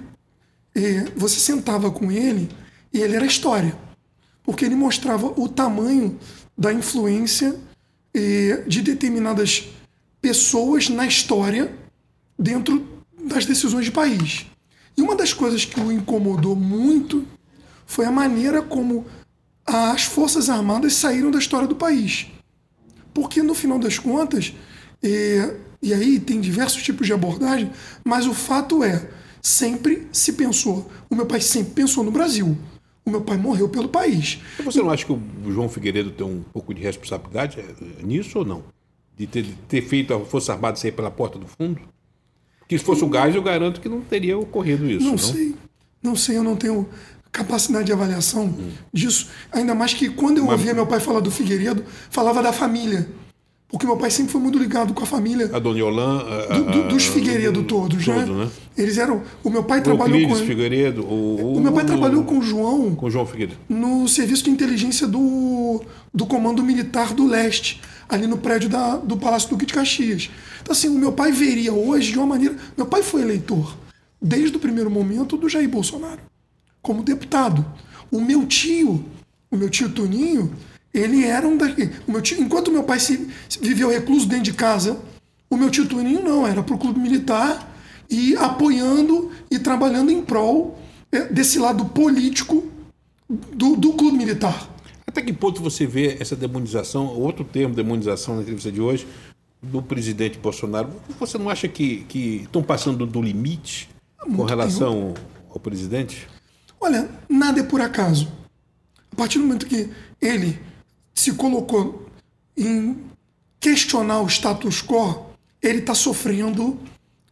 Eh, 0.75 1.07
você 1.17 1.41
sentava 1.41 1.91
com 1.91 2.13
ele 2.13 2.49
e 2.93 3.01
ele 3.01 3.17
era 3.17 3.27
história, 3.27 3.77
porque 4.45 4.65
ele 4.65 4.77
mostrava 4.77 5.27
o 5.41 5.49
tamanho 5.49 6.17
da 6.57 6.73
influência 6.73 7.57
eh, 8.15 8.63
de 8.67 8.83
determinadas 8.83 9.69
pessoas 10.21 10.89
na 10.89 11.07
história 11.07 11.75
dentro 12.39 12.87
das 13.25 13.47
decisões 13.47 13.87
de 13.87 13.91
país. 13.91 14.47
E 14.97 15.03
uma 15.03 15.17
das 15.17 15.33
coisas 15.33 15.65
que 15.65 15.81
o 15.81 15.91
incomodou 15.91 16.55
muito 16.55 17.27
foi 17.91 18.05
a 18.05 18.11
maneira 18.13 18.63
como 18.63 19.05
as 19.67 20.05
Forças 20.05 20.49
Armadas 20.49 20.95
saíram 20.95 21.29
da 21.29 21.41
história 21.41 21.67
do 21.67 21.75
país. 21.75 22.29
Porque, 23.13 23.43
no 23.43 23.53
final 23.53 23.81
das 23.81 23.99
contas, 23.99 24.55
eh, 25.03 25.57
e 25.83 25.93
aí 25.93 26.21
tem 26.21 26.41
diversos 26.41 26.85
tipos 26.85 27.09
de 27.09 27.13
abordagem, 27.13 27.69
mas 28.05 28.29
o 28.29 28.33
fato 28.33 28.85
é 28.85 29.11
sempre 29.43 30.07
se 30.13 30.35
pensou. 30.35 30.89
O 31.11 31.17
meu 31.17 31.27
pai 31.27 31.41
sempre 31.41 31.73
pensou 31.75 32.05
no 32.05 32.13
Brasil. 32.13 32.57
O 33.05 33.11
meu 33.11 33.23
pai 33.23 33.37
morreu 33.37 33.69
pelo 33.69 33.89
país. 33.89 34.39
Você 34.65 34.81
não 34.81 34.91
acha 34.91 35.05
que 35.05 35.13
o 35.13 35.21
João 35.49 35.69
Figueiredo 35.69 36.13
tem 36.13 36.25
um 36.25 36.45
pouco 36.53 36.73
de 36.73 36.81
responsabilidade 36.81 37.59
é, 37.59 38.05
nisso 38.05 38.39
ou 38.39 38.45
não? 38.45 38.63
De 39.17 39.27
ter, 39.27 39.45
ter 39.67 39.83
feito 39.83 40.15
a 40.15 40.21
Força 40.21 40.53
Armada 40.53 40.77
sair 40.77 40.93
pela 40.93 41.11
porta 41.11 41.41
do 41.41 41.49
fundo? 41.49 41.81
Que 42.69 42.79
se 42.79 42.85
fosse 42.85 43.03
o 43.03 43.09
gás, 43.09 43.35
eu 43.35 43.43
garanto 43.43 43.81
que 43.81 43.89
não 43.89 44.01
teria 44.01 44.39
ocorrido 44.39 44.89
isso. 44.89 45.05
Não, 45.05 45.11
não? 45.11 45.19
sei. 45.19 45.55
Não 46.01 46.17
sei, 46.17 46.37
eu 46.37 46.45
não 46.45 46.55
tenho 46.55 46.89
capacidade 47.33 47.87
de 47.87 47.93
avaliação 47.93 48.45
hum. 48.45 48.71
disso. 48.93 49.29
Ainda 49.53 49.75
mais 49.75 49.95
que 49.95 50.09
quando 50.09 50.39
eu 50.39 50.45
Mas... 50.45 50.59
ouvia 50.59 50.75
meu 50.75 50.87
pai 50.87 51.01
falar 51.01 51.21
do 51.21 51.31
Figueiredo, 51.31 51.85
falava 52.11 52.43
da 52.43 52.53
família. 52.53 53.09
Porque 53.69 53.87
meu 53.87 53.97
pai 53.97 54.11
sempre 54.11 54.33
foi 54.33 54.41
muito 54.41 54.59
ligado 54.59 54.93
com 54.93 55.05
a 55.05 55.07
família. 55.07 55.49
A 55.53 55.61
Dona 55.61 55.79
Yolan. 55.79 56.27
A, 56.51 56.59
do, 56.59 56.65
do, 56.65 56.89
dos 56.89 57.07
Figueiredo 57.07 57.63
todos, 57.63 58.05
né? 58.05 58.25
Todo, 58.27 58.35
né? 58.35 58.51
Eles 58.77 58.99
eram. 58.99 59.23
O 59.45 59.51
meu 59.51 59.63
pai 59.63 59.79
o 59.79 59.83
trabalhou 59.83 60.17
Euclides 60.19 60.41
com. 60.41 60.47
Figueiredo. 60.47 61.03
O, 61.03 61.57
o 61.57 61.61
meu 61.61 61.73
pai 61.73 61.85
trabalhou 61.85 62.25
com 62.25 62.39
o 62.39 62.43
João. 62.43 62.97
Com 62.97 63.07
o 63.07 63.11
João 63.11 63.25
Figueiredo. 63.25 63.61
No 63.69 64.09
serviço 64.09 64.43
de 64.43 64.51
inteligência 64.51 65.07
do, 65.07 65.85
do 66.13 66.27
Comando 66.27 66.65
Militar 66.65 67.15
do 67.15 67.29
Leste, 67.29 67.81
ali 68.09 68.27
no 68.27 68.39
prédio 68.39 68.69
da, 68.69 68.97
do 68.97 69.17
Palácio 69.17 69.49
Duque 69.51 69.65
de 69.65 69.73
Caxias. 69.73 70.29
Então, 70.61 70.73
assim, 70.73 70.89
o 70.89 70.99
meu 70.99 71.13
pai 71.13 71.31
veria 71.31 71.73
hoje 71.73 72.11
de 72.11 72.19
uma 72.19 72.27
maneira. 72.27 72.57
Meu 72.77 72.87
pai 72.87 73.05
foi 73.05 73.23
eleitor 73.23 73.77
desde 74.21 74.57
o 74.57 74.61
primeiro 74.61 74.91
momento 74.91 75.37
do 75.37 75.49
Jair 75.49 75.69
Bolsonaro, 75.69 76.21
como 76.83 77.03
deputado. 77.03 77.65
O 78.11 78.21
meu 78.21 78.47
tio, 78.47 79.05
o 79.51 79.57
meu 79.57 79.71
tio 79.71 79.91
Toninho, 79.91 80.53
ele 80.93 81.25
era 81.25 81.47
um 81.47 81.57
daqui. 81.57 81.91
O 82.07 82.13
meu 82.13 82.21
tio, 82.21 82.41
enquanto 82.41 82.73
meu 82.73 82.83
pai 82.83 82.99
se, 82.99 83.29
viveu 83.61 83.91
recluso 83.91 84.27
dentro 84.27 84.45
de 84.45 84.53
casa, 84.53 84.99
o 85.49 85.57
meu 85.57 85.71
tio 85.71 85.89
Toninho 85.89 86.23
não, 86.23 86.47
era 86.47 86.63
para 86.63 86.75
o 86.75 86.79
clube 86.79 87.01
militar 87.01 87.69
e 88.09 88.37
apoiando 88.37 89.31
e 89.51 89.59
trabalhando 89.59 90.11
em 90.11 90.23
prol 90.23 90.79
é, 91.13 91.25
desse 91.27 91.59
lado 91.59 91.85
político 91.87 92.65
do, 93.29 93.77
do 93.77 93.93
clube 93.93 94.17
militar. 94.17 94.69
Até 95.07 95.23
que 95.23 95.33
ponto 95.33 95.61
você 95.61 95.87
vê 95.87 96.17
essa 96.21 96.37
demonização, 96.37 97.07
outro 97.07 97.45
termo, 97.45 97.75
demonização 97.75 98.37
na 98.37 98.43
entrevista 98.43 98.71
de 98.71 98.81
hoje, 98.81 99.07
do 99.63 99.83
presidente 99.83 100.39
Bolsonaro? 100.39 100.91
Você 101.19 101.37
não 101.37 101.51
acha 101.51 101.69
que, 101.69 102.07
estão 102.45 102.63
passando 102.63 103.07
do 103.07 103.21
limite 103.21 103.89
Muito 104.21 104.37
com 104.37 104.45
relação 104.45 105.15
ao 105.49 105.61
presidente? 105.61 106.29
Olha, 106.81 107.11
nada 107.29 107.61
é 107.61 107.63
por 107.63 107.81
acaso. 107.81 108.33
A 109.13 109.17
partir 109.17 109.39
do 109.39 109.45
momento 109.45 109.67
que 109.67 109.91
ele 110.21 110.59
se 111.15 111.33
colocou 111.33 112.09
em 112.57 112.97
questionar 113.61 114.23
o 114.23 114.27
status 114.27 114.83
quo, 114.83 115.27
ele 115.63 115.81
está 115.81 115.95
sofrendo, 115.95 116.81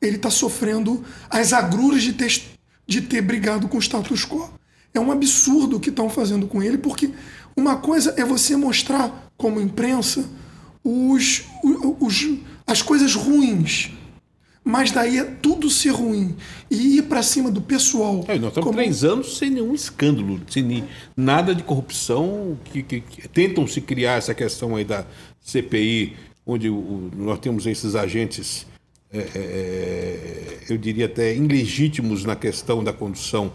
ele 0.02 0.16
está 0.16 0.30
sofrendo 0.30 1.02
as 1.30 1.54
agruras 1.54 2.02
de 2.02 2.12
ter, 2.12 2.42
de 2.86 3.00
ter 3.00 3.22
brigado 3.22 3.68
com 3.68 3.78
o 3.78 3.82
status 3.82 4.26
quo. 4.26 4.52
É 4.92 5.00
um 5.00 5.10
absurdo 5.10 5.76
o 5.76 5.80
que 5.80 5.88
estão 5.88 6.10
fazendo 6.10 6.46
com 6.46 6.62
ele, 6.62 6.76
porque 6.76 7.10
uma 7.56 7.76
coisa 7.76 8.14
é 8.18 8.24
você 8.24 8.54
mostrar 8.54 9.30
como 9.36 9.60
imprensa 9.60 10.28
os, 10.84 11.44
os, 12.00 12.26
as 12.66 12.82
coisas 12.82 13.14
ruins 13.14 13.92
mas 14.68 14.90
daí 14.90 15.16
é 15.16 15.24
tudo 15.24 15.70
ser 15.70 15.92
ruim 15.92 16.36
e 16.70 16.98
ir 16.98 17.04
para 17.04 17.22
cima 17.22 17.50
do 17.50 17.58
pessoal. 17.58 18.22
É, 18.28 18.38
nós 18.38 18.48
estamos 18.48 18.66
como... 18.66 18.72
três 18.72 19.02
anos 19.02 19.38
sem 19.38 19.48
nenhum 19.48 19.74
escândalo, 19.74 20.38
sem 20.46 20.84
nada 21.16 21.54
de 21.54 21.62
corrupção, 21.62 22.58
que, 22.66 22.82
que, 22.82 23.00
que, 23.00 23.26
tentam 23.28 23.66
se 23.66 23.80
criar 23.80 24.18
essa 24.18 24.34
questão 24.34 24.76
aí 24.76 24.84
da 24.84 25.06
CPI, 25.40 26.14
onde 26.44 26.68
o, 26.68 27.10
nós 27.16 27.38
temos 27.38 27.66
esses 27.66 27.94
agentes, 27.94 28.66
é, 29.10 29.18
é, 29.18 29.22
é, 29.34 30.58
eu 30.68 30.76
diria 30.76 31.06
até 31.06 31.34
ilegítimos 31.34 32.26
na 32.26 32.36
questão 32.36 32.84
da 32.84 32.92
condução 32.92 33.50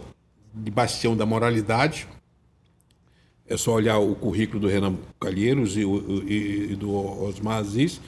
de 0.52 0.68
bastião 0.68 1.16
da 1.16 1.24
moralidade. 1.24 2.08
É 3.46 3.56
só 3.56 3.72
olhar 3.74 3.98
o 3.98 4.16
currículo 4.16 4.58
do 4.58 4.66
Renan 4.66 4.96
Calheiros 5.20 5.76
e, 5.76 5.82
e, 5.82 6.72
e 6.72 6.74
do 6.74 6.92
Osmar 7.22 7.58
Aziz 7.58 8.00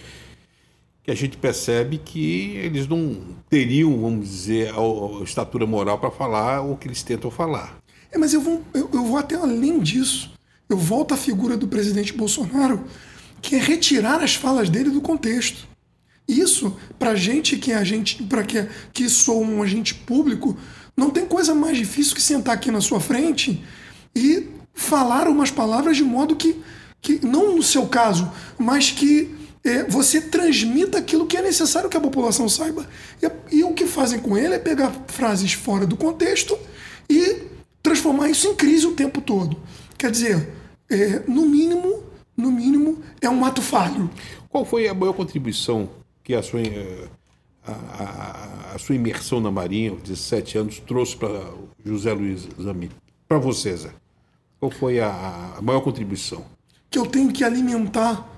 que 1.06 1.12
a 1.12 1.14
gente 1.14 1.36
percebe 1.36 1.98
que 1.98 2.56
eles 2.56 2.88
não 2.88 3.16
teriam, 3.48 3.96
vamos 3.96 4.28
dizer, 4.28 4.74
a, 4.74 5.22
estatura 5.22 5.64
moral 5.64 6.00
para 6.00 6.10
falar 6.10 6.60
o 6.62 6.76
que 6.76 6.88
eles 6.88 7.00
tentam 7.04 7.30
falar. 7.30 7.78
É, 8.10 8.18
mas 8.18 8.34
eu 8.34 8.40
vou, 8.40 8.60
eu, 8.74 8.90
eu 8.92 9.04
vou 9.04 9.16
até 9.16 9.36
além 9.36 9.78
disso. 9.78 10.32
Eu 10.68 10.76
volto 10.76 11.14
à 11.14 11.16
figura 11.16 11.56
do 11.56 11.68
presidente 11.68 12.12
Bolsonaro, 12.12 12.84
que 13.40 13.54
é 13.54 13.58
retirar 13.60 14.20
as 14.20 14.34
falas 14.34 14.68
dele 14.68 14.90
do 14.90 15.00
contexto. 15.00 15.68
Isso, 16.26 16.76
para 16.98 17.14
gente 17.14 17.56
que 17.56 17.70
é 17.70 17.76
agente, 17.76 18.20
para 18.24 18.42
que, 18.42 18.66
que 18.92 19.08
sou 19.08 19.40
um 19.40 19.62
agente 19.62 19.94
público, 19.94 20.58
não 20.96 21.08
tem 21.08 21.24
coisa 21.24 21.54
mais 21.54 21.78
difícil 21.78 22.16
que 22.16 22.22
sentar 22.22 22.56
aqui 22.56 22.72
na 22.72 22.80
sua 22.80 22.98
frente 22.98 23.62
e 24.12 24.48
falar 24.74 25.28
umas 25.28 25.52
palavras 25.52 25.96
de 25.96 26.02
modo 26.02 26.34
que, 26.34 26.60
que 27.00 27.24
não 27.24 27.54
no 27.54 27.62
seu 27.62 27.86
caso, 27.86 28.28
mas 28.58 28.90
que 28.90 29.45
você 29.88 30.20
transmita 30.20 30.98
aquilo 30.98 31.26
que 31.26 31.36
é 31.36 31.42
necessário 31.42 31.90
que 31.90 31.96
a 31.96 32.00
população 32.00 32.48
saiba. 32.48 32.86
E, 33.22 33.56
e, 33.58 33.64
o 33.64 33.74
que 33.74 33.86
fazem 33.86 34.18
com 34.18 34.36
ele 34.36 34.54
é 34.54 34.58
pegar 34.58 34.92
frases 35.08 35.52
fora 35.52 35.86
do 35.86 35.96
contexto 35.96 36.56
e 37.08 37.42
transformar 37.82 38.28
isso 38.28 38.48
em 38.48 38.54
crise 38.54 38.86
o 38.86 38.92
tempo 38.92 39.20
todo. 39.20 39.56
Quer 39.98 40.10
dizer, 40.10 40.52
é, 40.90 41.22
no 41.26 41.46
mínimo, 41.46 42.04
no 42.36 42.50
mínimo, 42.52 43.02
é 43.20 43.28
um 43.28 43.44
ato 43.44 43.62
falho. 43.62 44.10
Qual 44.48 44.64
foi 44.64 44.88
a 44.88 44.94
maior 44.94 45.12
contribuição 45.12 45.88
que 46.22 46.34
a 46.34 46.42
sua, 46.42 46.60
é, 46.60 47.08
a, 47.66 47.72
a, 47.72 48.74
a 48.74 48.78
sua 48.78 48.94
imersão 48.94 49.40
na 49.40 49.50
Marinha, 49.50 49.92
17 49.92 50.58
anos, 50.58 50.80
trouxe 50.80 51.16
para 51.16 51.50
José 51.84 52.12
Luiz 52.12 52.46
Zami? 52.60 52.90
Para 53.26 53.38
você, 53.38 53.76
Zé? 53.76 53.90
Qual 54.60 54.70
foi 54.70 55.00
a, 55.00 55.54
a 55.58 55.62
maior 55.62 55.80
contribuição? 55.80 56.44
Que 56.88 56.98
eu 56.98 57.06
tenho 57.06 57.32
que 57.32 57.42
alimentar 57.42 58.35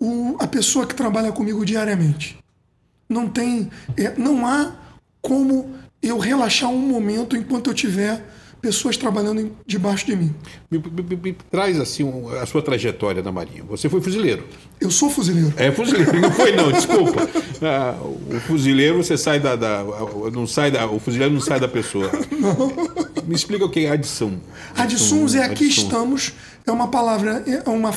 o, 0.00 0.36
a 0.40 0.46
pessoa 0.46 0.86
que 0.86 0.94
trabalha 0.94 1.30
comigo 1.30 1.64
diariamente. 1.64 2.38
Não 3.08 3.28
tem, 3.28 3.70
é, 3.96 4.14
não 4.16 4.46
há 4.46 4.72
como 5.20 5.74
eu 6.02 6.18
relaxar 6.18 6.70
um 6.70 6.78
momento 6.78 7.36
enquanto 7.36 7.68
eu 7.68 7.74
tiver 7.74 8.24
pessoas 8.60 8.96
trabalhando 8.96 9.56
debaixo 9.66 10.06
de 10.06 10.14
mim. 10.14 10.34
Me, 10.70 10.78
me, 10.78 11.16
me, 11.16 11.32
traz 11.50 11.80
assim 11.80 12.04
a 12.40 12.46
sua 12.46 12.62
trajetória 12.62 13.22
na 13.22 13.32
Marinha. 13.32 13.64
Você 13.64 13.88
foi 13.88 14.00
fuzileiro. 14.00 14.44
Eu 14.80 14.90
sou 14.90 15.10
fuzileiro. 15.10 15.52
É 15.56 15.72
fuzileiro. 15.72 16.20
Não 16.20 16.30
foi 16.30 16.52
não, 16.52 16.70
desculpa. 16.70 17.28
Ah, 17.62 17.94
o 18.02 18.40
fuzileiro 18.40 19.02
você 19.02 19.16
sai 19.16 19.40
da, 19.40 19.56
da, 19.56 19.82
não 20.32 20.46
sai 20.46 20.70
da, 20.70 20.86
o 20.86 20.98
fuzileiro 21.00 21.32
não 21.32 21.40
sai 21.40 21.58
da 21.58 21.68
pessoa. 21.68 22.10
Não. 22.40 22.72
Me 23.26 23.34
explica 23.34 23.64
o 23.64 23.70
que 23.70 23.84
é 23.84 23.90
adição. 23.90 24.40
Adição 24.74 25.26
é 25.38 25.44
aqui 25.44 25.64
estamos. 25.64 26.32
É 26.66 26.72
uma 26.72 26.88
palavra, 26.88 27.44
é 27.46 27.68
uma 27.68 27.92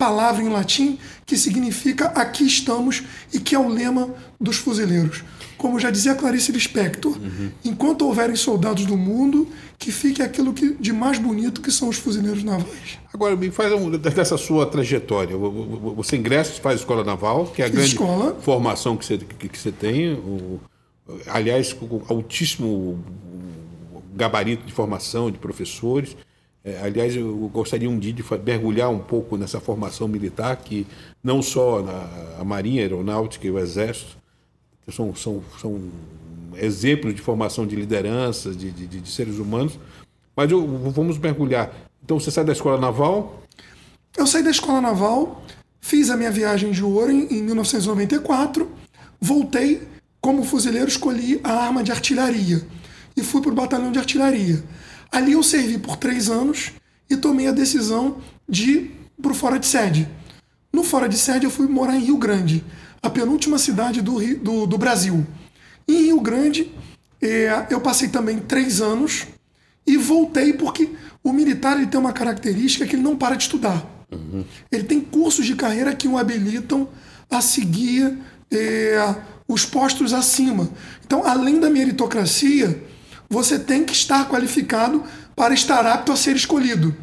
palavra 0.00 0.42
em 0.42 0.48
latim 0.48 0.98
que 1.26 1.36
significa 1.36 2.06
aqui 2.06 2.46
estamos 2.46 3.02
e 3.30 3.38
que 3.38 3.54
é 3.54 3.58
o 3.58 3.68
lema 3.68 4.08
dos 4.40 4.56
fuzileiros. 4.56 5.22
Como 5.58 5.78
já 5.78 5.90
dizia 5.90 6.14
Clarice 6.14 6.50
Lispector, 6.50 7.12
uhum. 7.12 7.50
enquanto 7.62 8.06
houverem 8.06 8.34
soldados 8.34 8.86
do 8.86 8.96
mundo, 8.96 9.46
que 9.78 9.92
fique 9.92 10.22
aquilo 10.22 10.54
que, 10.54 10.72
de 10.80 10.90
mais 10.90 11.18
bonito 11.18 11.60
que 11.60 11.70
são 11.70 11.90
os 11.90 11.98
fuzileiros 11.98 12.42
navais. 12.42 12.98
Agora, 13.12 13.36
me 13.36 13.50
faz 13.50 13.70
um, 13.74 13.90
dessa 13.90 14.38
sua 14.38 14.64
trajetória. 14.64 15.36
Você 15.36 16.16
ingressa, 16.16 16.52
faz 16.62 16.80
escola 16.80 17.04
naval, 17.04 17.48
que 17.48 17.60
é 17.60 17.66
a 17.66 17.68
grande 17.68 17.88
escola. 17.88 18.38
formação 18.40 18.96
que 18.96 19.04
você, 19.04 19.18
que, 19.18 19.58
você 19.58 19.70
tem. 19.70 20.14
O, 20.14 20.58
aliás, 21.26 21.74
com 21.74 22.02
altíssimo 22.08 23.04
gabarito 24.14 24.64
de 24.64 24.72
formação 24.72 25.30
de 25.30 25.36
professores. 25.36 26.16
É, 26.64 26.78
aliás, 26.82 27.16
eu 27.16 27.34
gostaria 27.52 27.88
um 27.88 27.98
dia 27.98 28.12
de 28.12 28.22
mergulhar 28.44 28.90
um 28.90 28.98
pouco 28.98 29.36
nessa 29.36 29.60
formação 29.60 30.06
militar, 30.06 30.56
que 30.56 30.86
não 31.24 31.40
só 31.40 31.82
na, 31.82 32.38
a 32.38 32.44
Marinha, 32.44 32.82
a 32.82 32.84
Aeronáutica 32.84 33.46
e 33.46 33.50
o 33.50 33.58
Exército 33.58 34.18
são, 34.90 35.14
são, 35.14 35.42
são 35.60 35.80
exemplos 36.56 37.14
de 37.14 37.22
formação 37.22 37.66
de 37.66 37.76
liderança, 37.76 38.50
de, 38.50 38.70
de, 38.70 38.86
de 38.86 39.10
seres 39.10 39.38
humanos, 39.38 39.78
mas 40.36 40.50
eu, 40.50 40.66
vamos 40.90 41.16
mergulhar. 41.16 41.72
Então, 42.04 42.18
você 42.18 42.30
sai 42.30 42.44
da 42.44 42.52
Escola 42.52 42.78
Naval? 42.78 43.42
Eu 44.16 44.26
saí 44.26 44.42
da 44.42 44.50
Escola 44.50 44.80
Naval, 44.80 45.42
fiz 45.80 46.10
a 46.10 46.16
minha 46.16 46.30
viagem 46.30 46.72
de 46.72 46.84
ouro 46.84 47.10
em, 47.10 47.38
em 47.38 47.42
1994, 47.42 48.70
voltei 49.20 49.82
como 50.20 50.44
fuzileiro, 50.44 50.88
escolhi 50.88 51.40
a 51.42 51.52
arma 51.52 51.82
de 51.82 51.90
artilharia 51.92 52.62
e 53.16 53.22
fui 53.22 53.40
para 53.40 53.50
o 53.50 53.54
batalhão 53.54 53.92
de 53.92 53.98
artilharia. 53.98 54.62
Ali 55.10 55.32
eu 55.32 55.42
servi 55.42 55.78
por 55.78 55.96
três 55.96 56.28
anos 56.28 56.72
e 57.08 57.16
tomei 57.16 57.48
a 57.48 57.52
decisão 57.52 58.18
de 58.48 58.70
ir 58.70 58.96
para 59.20 59.32
o 59.32 59.34
Fora 59.34 59.58
de 59.58 59.66
Sede. 59.66 60.08
No 60.72 60.84
Fora 60.84 61.08
de 61.08 61.18
Sede 61.18 61.44
eu 61.44 61.50
fui 61.50 61.66
morar 61.66 61.96
em 61.96 62.04
Rio 62.04 62.16
Grande, 62.16 62.64
a 63.02 63.10
penúltima 63.10 63.58
cidade 63.58 64.00
do, 64.00 64.18
do, 64.36 64.66
do 64.66 64.78
Brasil. 64.78 65.26
Em 65.88 66.04
Rio 66.06 66.20
Grande 66.20 66.70
é, 67.20 67.66
eu 67.70 67.80
passei 67.80 68.08
também 68.08 68.38
três 68.38 68.80
anos 68.80 69.26
e 69.86 69.96
voltei 69.96 70.52
porque 70.52 70.90
o 71.22 71.32
militar 71.32 71.76
ele 71.76 71.86
tem 71.86 71.98
uma 71.98 72.12
característica 72.12 72.86
que 72.86 72.94
ele 72.94 73.02
não 73.02 73.16
para 73.16 73.34
de 73.34 73.42
estudar. 73.42 73.84
Uhum. 74.10 74.44
Ele 74.70 74.84
tem 74.84 75.00
cursos 75.00 75.44
de 75.44 75.54
carreira 75.54 75.94
que 75.94 76.08
o 76.08 76.16
habilitam 76.16 76.88
a 77.28 77.40
seguir 77.40 78.16
é, 78.50 79.14
os 79.46 79.64
postos 79.64 80.12
acima. 80.12 80.68
Então, 81.04 81.24
além 81.24 81.60
da 81.60 81.68
meritocracia, 81.68 82.82
você 83.30 83.60
tem 83.60 83.84
que 83.84 83.92
estar 83.92 84.28
qualificado 84.28 85.04
para 85.36 85.54
estar 85.54 85.86
apto 85.86 86.10
a 86.10 86.16
ser 86.16 86.34
escolhido. 86.34 86.94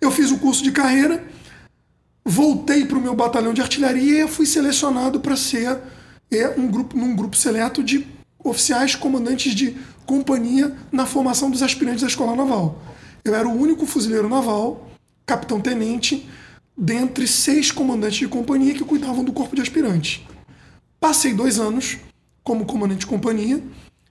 Eu 0.00 0.12
fiz 0.12 0.30
o 0.30 0.38
curso 0.38 0.62
de 0.62 0.70
carreira, 0.70 1.26
voltei 2.24 2.86
para 2.86 2.96
o 2.96 3.00
meu 3.00 3.14
batalhão 3.14 3.52
de 3.52 3.60
artilharia 3.60 4.24
e 4.24 4.28
fui 4.28 4.46
selecionado 4.46 5.18
para 5.18 5.36
ser 5.36 5.80
é, 6.30 6.48
um 6.56 6.68
grupo, 6.68 6.96
num 6.96 7.16
grupo 7.16 7.36
seleto 7.36 7.82
de 7.82 8.06
oficiais 8.38 8.94
comandantes 8.94 9.52
de 9.52 9.76
companhia 10.06 10.72
na 10.92 11.04
formação 11.04 11.50
dos 11.50 11.62
aspirantes 11.62 12.02
da 12.02 12.06
escola 12.06 12.36
naval. 12.36 12.80
Eu 13.24 13.34
era 13.34 13.48
o 13.48 13.60
único 13.60 13.84
fuzileiro 13.84 14.28
naval, 14.28 14.88
capitão-tenente, 15.26 16.28
dentre 16.78 17.26
seis 17.26 17.72
comandantes 17.72 18.18
de 18.18 18.28
companhia 18.28 18.74
que 18.74 18.84
cuidavam 18.84 19.24
do 19.24 19.32
corpo 19.32 19.56
de 19.56 19.62
aspirantes. 19.62 20.20
Passei 21.00 21.34
dois 21.34 21.58
anos 21.58 21.98
como 22.44 22.64
comandante 22.64 23.00
de 23.00 23.06
companhia 23.06 23.60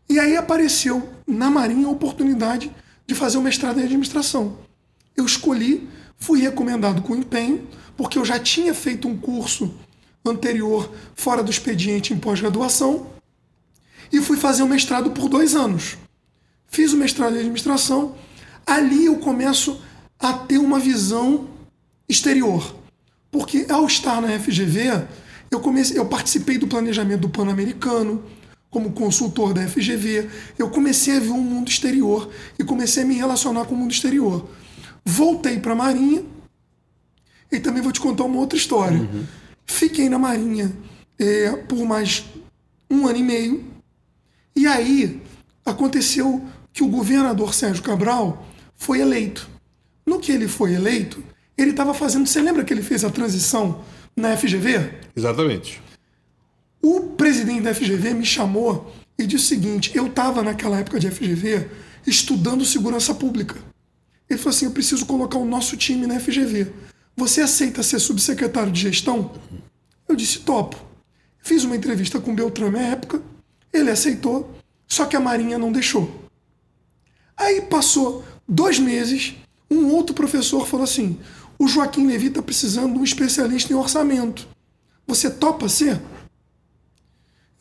e 0.07 0.19
aí 0.19 0.37
apareceu 0.37 1.09
na 1.27 1.49
Marinha 1.49 1.87
a 1.87 1.91
oportunidade 1.91 2.71
de 3.07 3.15
fazer 3.15 3.37
o 3.37 3.41
mestrado 3.41 3.79
em 3.79 3.83
administração. 3.83 4.57
Eu 5.15 5.25
escolhi, 5.25 5.87
fui 6.17 6.41
recomendado 6.41 7.01
com 7.01 7.15
empenho, 7.15 7.67
porque 7.97 8.17
eu 8.17 8.25
já 8.25 8.39
tinha 8.39 8.73
feito 8.73 9.07
um 9.07 9.17
curso 9.17 9.73
anterior 10.25 10.91
fora 11.15 11.43
do 11.43 11.51
expediente 11.51 12.13
em 12.13 12.17
pós-graduação 12.17 13.07
e 14.11 14.21
fui 14.21 14.37
fazer 14.37 14.63
o 14.63 14.67
mestrado 14.67 15.11
por 15.11 15.29
dois 15.29 15.55
anos. 15.55 15.97
Fiz 16.67 16.93
o 16.93 16.97
mestrado 16.97 17.35
em 17.35 17.39
administração, 17.39 18.15
ali 18.65 19.05
eu 19.05 19.17
começo 19.17 19.81
a 20.19 20.33
ter 20.33 20.57
uma 20.57 20.79
visão 20.79 21.47
exterior. 22.07 22.75
Porque 23.31 23.65
ao 23.69 23.85
estar 23.85 24.21
na 24.21 24.39
FGV, 24.39 25.05
eu, 25.51 25.59
comecei, 25.59 25.97
eu 25.97 26.05
participei 26.05 26.57
do 26.57 26.67
planejamento 26.67 27.21
do 27.21 27.29
Pan-Americano, 27.29 28.23
como 28.75 28.91
consultor 28.91 29.53
da 29.53 29.65
FGV, 29.65 30.29
eu 30.59 30.69
comecei 30.69 31.15
a 31.15 31.19
ver 31.21 31.29
um 31.29 31.39
mundo 31.39 31.69
exterior 31.69 32.29
e 32.59 32.63
comecei 32.65 33.03
a 33.03 33.05
me 33.05 33.13
relacionar 33.13 33.63
com 33.63 33.73
o 33.73 33.77
mundo 33.77 33.93
exterior. 33.93 34.49
Voltei 35.05 35.61
para 35.61 35.71
a 35.71 35.75
Marinha 35.75 36.25
e 37.49 37.57
também 37.57 37.81
vou 37.81 37.93
te 37.93 38.01
contar 38.01 38.25
uma 38.25 38.37
outra 38.37 38.57
história. 38.57 38.99
Uhum. 38.99 39.23
Fiquei 39.65 40.09
na 40.09 40.19
Marinha 40.19 40.75
é, 41.17 41.51
por 41.55 41.85
mais 41.85 42.25
um 42.91 43.07
ano 43.07 43.17
e 43.17 43.23
meio 43.23 43.63
e 44.53 44.67
aí 44.67 45.21
aconteceu 45.65 46.43
que 46.73 46.83
o 46.83 46.89
governador 46.89 47.53
Sérgio 47.53 47.81
Cabral 47.81 48.45
foi 48.75 48.99
eleito. 48.99 49.49
No 50.05 50.19
que 50.19 50.33
ele 50.33 50.49
foi 50.49 50.73
eleito, 50.73 51.23
ele 51.57 51.71
estava 51.71 51.93
fazendo. 51.93 52.27
Você 52.27 52.41
lembra 52.41 52.65
que 52.65 52.73
ele 52.73 52.83
fez 52.83 53.05
a 53.05 53.09
transição 53.09 53.85
na 54.17 54.35
FGV? 54.35 54.91
Exatamente. 55.15 55.81
O 56.87 57.01
presidente 57.01 57.61
da 57.61 57.73
FGV 57.73 58.13
me 58.13 58.23
chamou 58.23 58.93
e 59.17 59.25
disse 59.25 59.45
o 59.45 59.47
seguinte: 59.47 59.91
eu 59.95 60.05
estava 60.05 60.43
naquela 60.43 60.77
época 60.77 60.99
de 60.99 61.09
FGV 61.09 61.67
estudando 62.05 62.63
segurança 62.63 63.11
pública. 63.11 63.55
Ele 64.29 64.37
falou 64.37 64.55
assim: 64.55 64.65
eu 64.65 64.71
preciso 64.71 65.03
colocar 65.07 65.39
o 65.39 65.45
nosso 65.45 65.75
time 65.75 66.05
na 66.05 66.19
FGV. 66.19 66.71
Você 67.17 67.41
aceita 67.41 67.81
ser 67.81 67.97
subsecretário 67.97 68.71
de 68.71 68.81
gestão? 68.81 69.31
Eu 70.07 70.15
disse: 70.15 70.41
topo. 70.41 70.79
Fiz 71.39 71.63
uma 71.63 71.75
entrevista 71.75 72.21
com 72.21 72.33
o 72.33 72.35
Beltrame 72.35 72.77
na 72.77 72.85
época, 72.85 73.19
ele 73.73 73.89
aceitou, 73.89 74.55
só 74.87 75.05
que 75.05 75.15
a 75.15 75.19
Marinha 75.19 75.57
não 75.57 75.71
deixou. 75.71 76.29
Aí 77.35 77.61
passou 77.61 78.23
dois 78.47 78.77
meses, 78.77 79.33
um 79.71 79.87
outro 79.87 80.13
professor 80.13 80.67
falou 80.67 80.83
assim: 80.83 81.17
o 81.57 81.67
Joaquim 81.67 82.05
Levi 82.05 82.27
está 82.27 82.43
precisando 82.43 82.93
de 82.93 82.99
um 82.99 83.03
especialista 83.03 83.73
em 83.73 83.75
orçamento. 83.75 84.47
Você 85.07 85.31
topa 85.31 85.67
ser? 85.67 85.99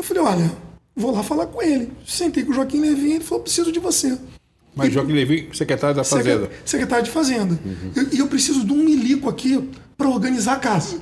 Eu 0.05 0.09
falei: 0.09 0.23
olha, 0.23 0.57
vou 0.95 1.11
lá 1.11 1.23
falar 1.23 1.47
com 1.47 1.63
ele. 1.63 1.91
Sentei 2.07 2.45
com 2.45 2.53
o 2.53 2.55
Joaquim 2.55 2.81
Levi 2.81 3.09
e 3.09 3.13
ele 3.15 3.25
falou: 3.25 3.43
preciso 3.43 3.73
de 3.73 3.81
você. 3.81 4.19
Mas 4.77 4.89
e, 4.89 4.93
Joaquim 4.93 5.13
Levi, 5.13 5.49
secretário 5.55 5.97
da 5.97 6.05
Fazenda. 6.05 6.51
Secretário 6.65 7.05
de 7.05 7.11
Fazenda. 7.11 7.59
Uhum. 7.65 7.93
E 7.97 8.19
eu, 8.19 8.25
eu, 8.25 8.29
preciso 8.29 8.65
de 8.65 8.73
um 8.73 8.85
milico 8.85 9.29
aqui 9.29 9.71
para 9.97 10.09
organizar 10.09 10.55
a 10.55 10.59
casa. 10.59 11.01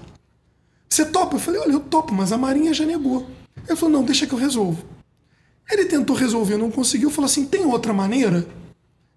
Você 0.88 1.04
topa? 1.04 1.36
Eu 1.36 1.40
falei: 1.40 1.60
olha, 1.60 1.72
eu 1.72 1.80
topo, 1.80 2.14
mas 2.14 2.30
a 2.30 2.38
Marinha 2.38 2.72
já 2.72 2.86
negou. 2.86 3.28
Ele 3.66 3.76
falou: 3.76 3.98
não, 3.98 4.04
deixa 4.04 4.26
que 4.26 4.32
eu 4.32 4.38
resolvo. 4.38 4.84
Ele 5.70 5.86
tentou 5.86 6.14
resolver, 6.14 6.56
não 6.56 6.70
conseguiu, 6.70 7.10
falou 7.10 7.26
assim: 7.26 7.44
tem 7.44 7.64
outra 7.64 7.92
maneira? 7.92 8.46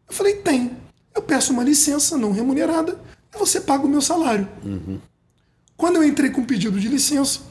Eu 0.10 0.15
falei: 0.15 0.36
tem. 0.36 0.71
Eu 1.13 1.21
peço 1.21 1.54
uma 1.54 1.63
licença 1.63 2.17
não 2.17 2.32
remunerada 2.32 3.00
e 3.34 3.38
você 3.38 3.62
paga 3.62 3.86
o 3.86 3.89
meu 3.89 4.02
salário. 4.02 4.48
Uhum. 4.63 5.00
Quando 5.78 5.98
eu 5.98 6.04
entrei 6.04 6.30
com 6.30 6.41
o 6.41 6.45
pedido 6.45 6.80
de 6.80 6.88
licença, 6.88 7.41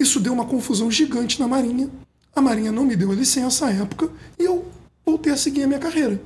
isso 0.00 0.18
deu 0.18 0.32
uma 0.32 0.46
confusão 0.46 0.90
gigante 0.90 1.38
na 1.38 1.46
Marinha. 1.46 1.90
A 2.34 2.40
Marinha 2.40 2.72
não 2.72 2.86
me 2.86 2.96
deu 2.96 3.12
a 3.12 3.14
licença 3.14 3.66
à 3.66 3.70
época 3.70 4.10
e 4.38 4.44
eu 4.44 4.66
voltei 5.04 5.30
a 5.30 5.36
seguir 5.36 5.64
a 5.64 5.66
minha 5.66 5.78
carreira. 5.78 6.20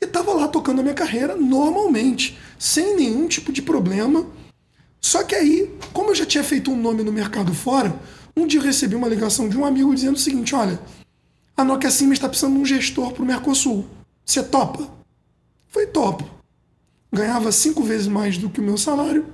E 0.00 0.04
estava 0.04 0.32
lá 0.32 0.46
tocando 0.46 0.78
a 0.78 0.82
minha 0.82 0.94
carreira 0.94 1.36
normalmente, 1.36 2.38
sem 2.58 2.94
nenhum 2.96 3.26
tipo 3.26 3.52
de 3.52 3.60
problema. 3.60 4.24
Só 5.00 5.24
que 5.24 5.34
aí, 5.34 5.76
como 5.92 6.10
eu 6.10 6.14
já 6.14 6.24
tinha 6.24 6.44
feito 6.44 6.70
um 6.70 6.80
nome 6.80 7.02
no 7.02 7.12
mercado 7.12 7.52
fora, 7.52 7.92
um 8.36 8.46
dia 8.46 8.60
eu 8.60 8.64
recebi 8.64 8.94
uma 8.94 9.08
ligação 9.08 9.48
de 9.48 9.58
um 9.58 9.64
amigo 9.64 9.92
dizendo 9.92 10.14
o 10.14 10.20
seguinte: 10.20 10.54
olha, 10.54 10.80
a 11.56 11.64
Nokia 11.64 11.90
Siemens 11.90 12.18
está 12.18 12.28
precisando 12.28 12.54
de 12.54 12.60
um 12.60 12.64
gestor 12.64 13.12
para 13.12 13.22
o 13.22 13.26
Mercosul. 13.26 13.84
Você 14.24 14.42
topa? 14.44 14.88
Foi 15.66 15.86
topo. 15.86 16.24
Ganhava 17.12 17.50
cinco 17.50 17.82
vezes 17.82 18.06
mais 18.06 18.38
do 18.38 18.48
que 18.48 18.60
o 18.60 18.64
meu 18.64 18.78
salário. 18.78 19.26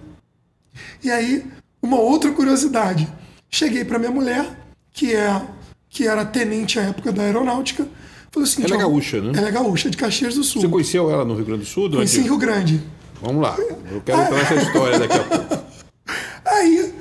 E 1.03 1.11
aí, 1.11 1.47
uma 1.83 1.99
outra 1.99 2.33
curiosidade. 2.33 3.07
Cheguei 3.51 3.85
para 3.85 3.99
minha 3.99 4.11
mulher, 4.11 4.47
que 4.93 5.15
é 5.15 5.43
que 5.91 6.07
era 6.07 6.25
tenente 6.25 6.79
à 6.79 6.83
época 6.83 7.11
da 7.13 7.23
aeronáutica. 7.23 7.87
Falei 8.31 8.49
assim, 8.49 8.63
ela 8.63 8.75
é 8.75 8.79
gaúcha, 8.79 9.21
né? 9.21 9.33
Ela 9.35 9.49
é 9.49 9.51
gaúcha, 9.51 9.89
de 9.89 9.97
Caxias 9.97 10.35
do 10.35 10.45
Sul. 10.45 10.61
Você 10.61 10.69
conheceu 10.69 11.11
ela 11.11 11.25
no 11.25 11.35
Rio 11.35 11.47
Grande 11.47 11.63
do 11.63 11.67
Sul? 11.67 11.91
Conheci 11.91 12.21
em 12.21 12.25
Rio 12.25 12.37
Grande. 12.37 12.83
Vamos 13.21 13.43
lá, 13.43 13.57
eu 13.91 14.01
quero 14.03 14.21
entrar 14.21 14.37
nessa 14.37 14.55
história 14.55 14.99
daqui 14.99 15.17
a 15.17 15.25
pouco. 15.25 15.65
Aí, 16.45 16.95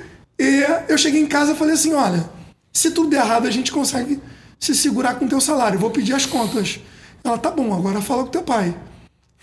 eu 0.88 0.98
cheguei 0.98 1.20
em 1.20 1.26
casa 1.26 1.52
e 1.52 1.56
falei 1.56 1.74
assim, 1.74 1.92
olha, 1.92 2.28
se 2.72 2.90
tudo 2.90 3.10
der 3.10 3.20
errado, 3.24 3.46
a 3.46 3.50
gente 3.50 3.70
consegue 3.70 4.20
se 4.58 4.74
segurar 4.74 5.14
com 5.14 5.26
o 5.26 5.28
teu 5.28 5.40
salário, 5.40 5.78
vou 5.78 5.90
pedir 5.90 6.14
as 6.14 6.26
contas. 6.26 6.80
Ela, 7.22 7.38
tá 7.38 7.50
bom, 7.50 7.72
agora 7.72 8.00
fala 8.00 8.24
com 8.24 8.30
teu 8.30 8.42
pai. 8.42 8.74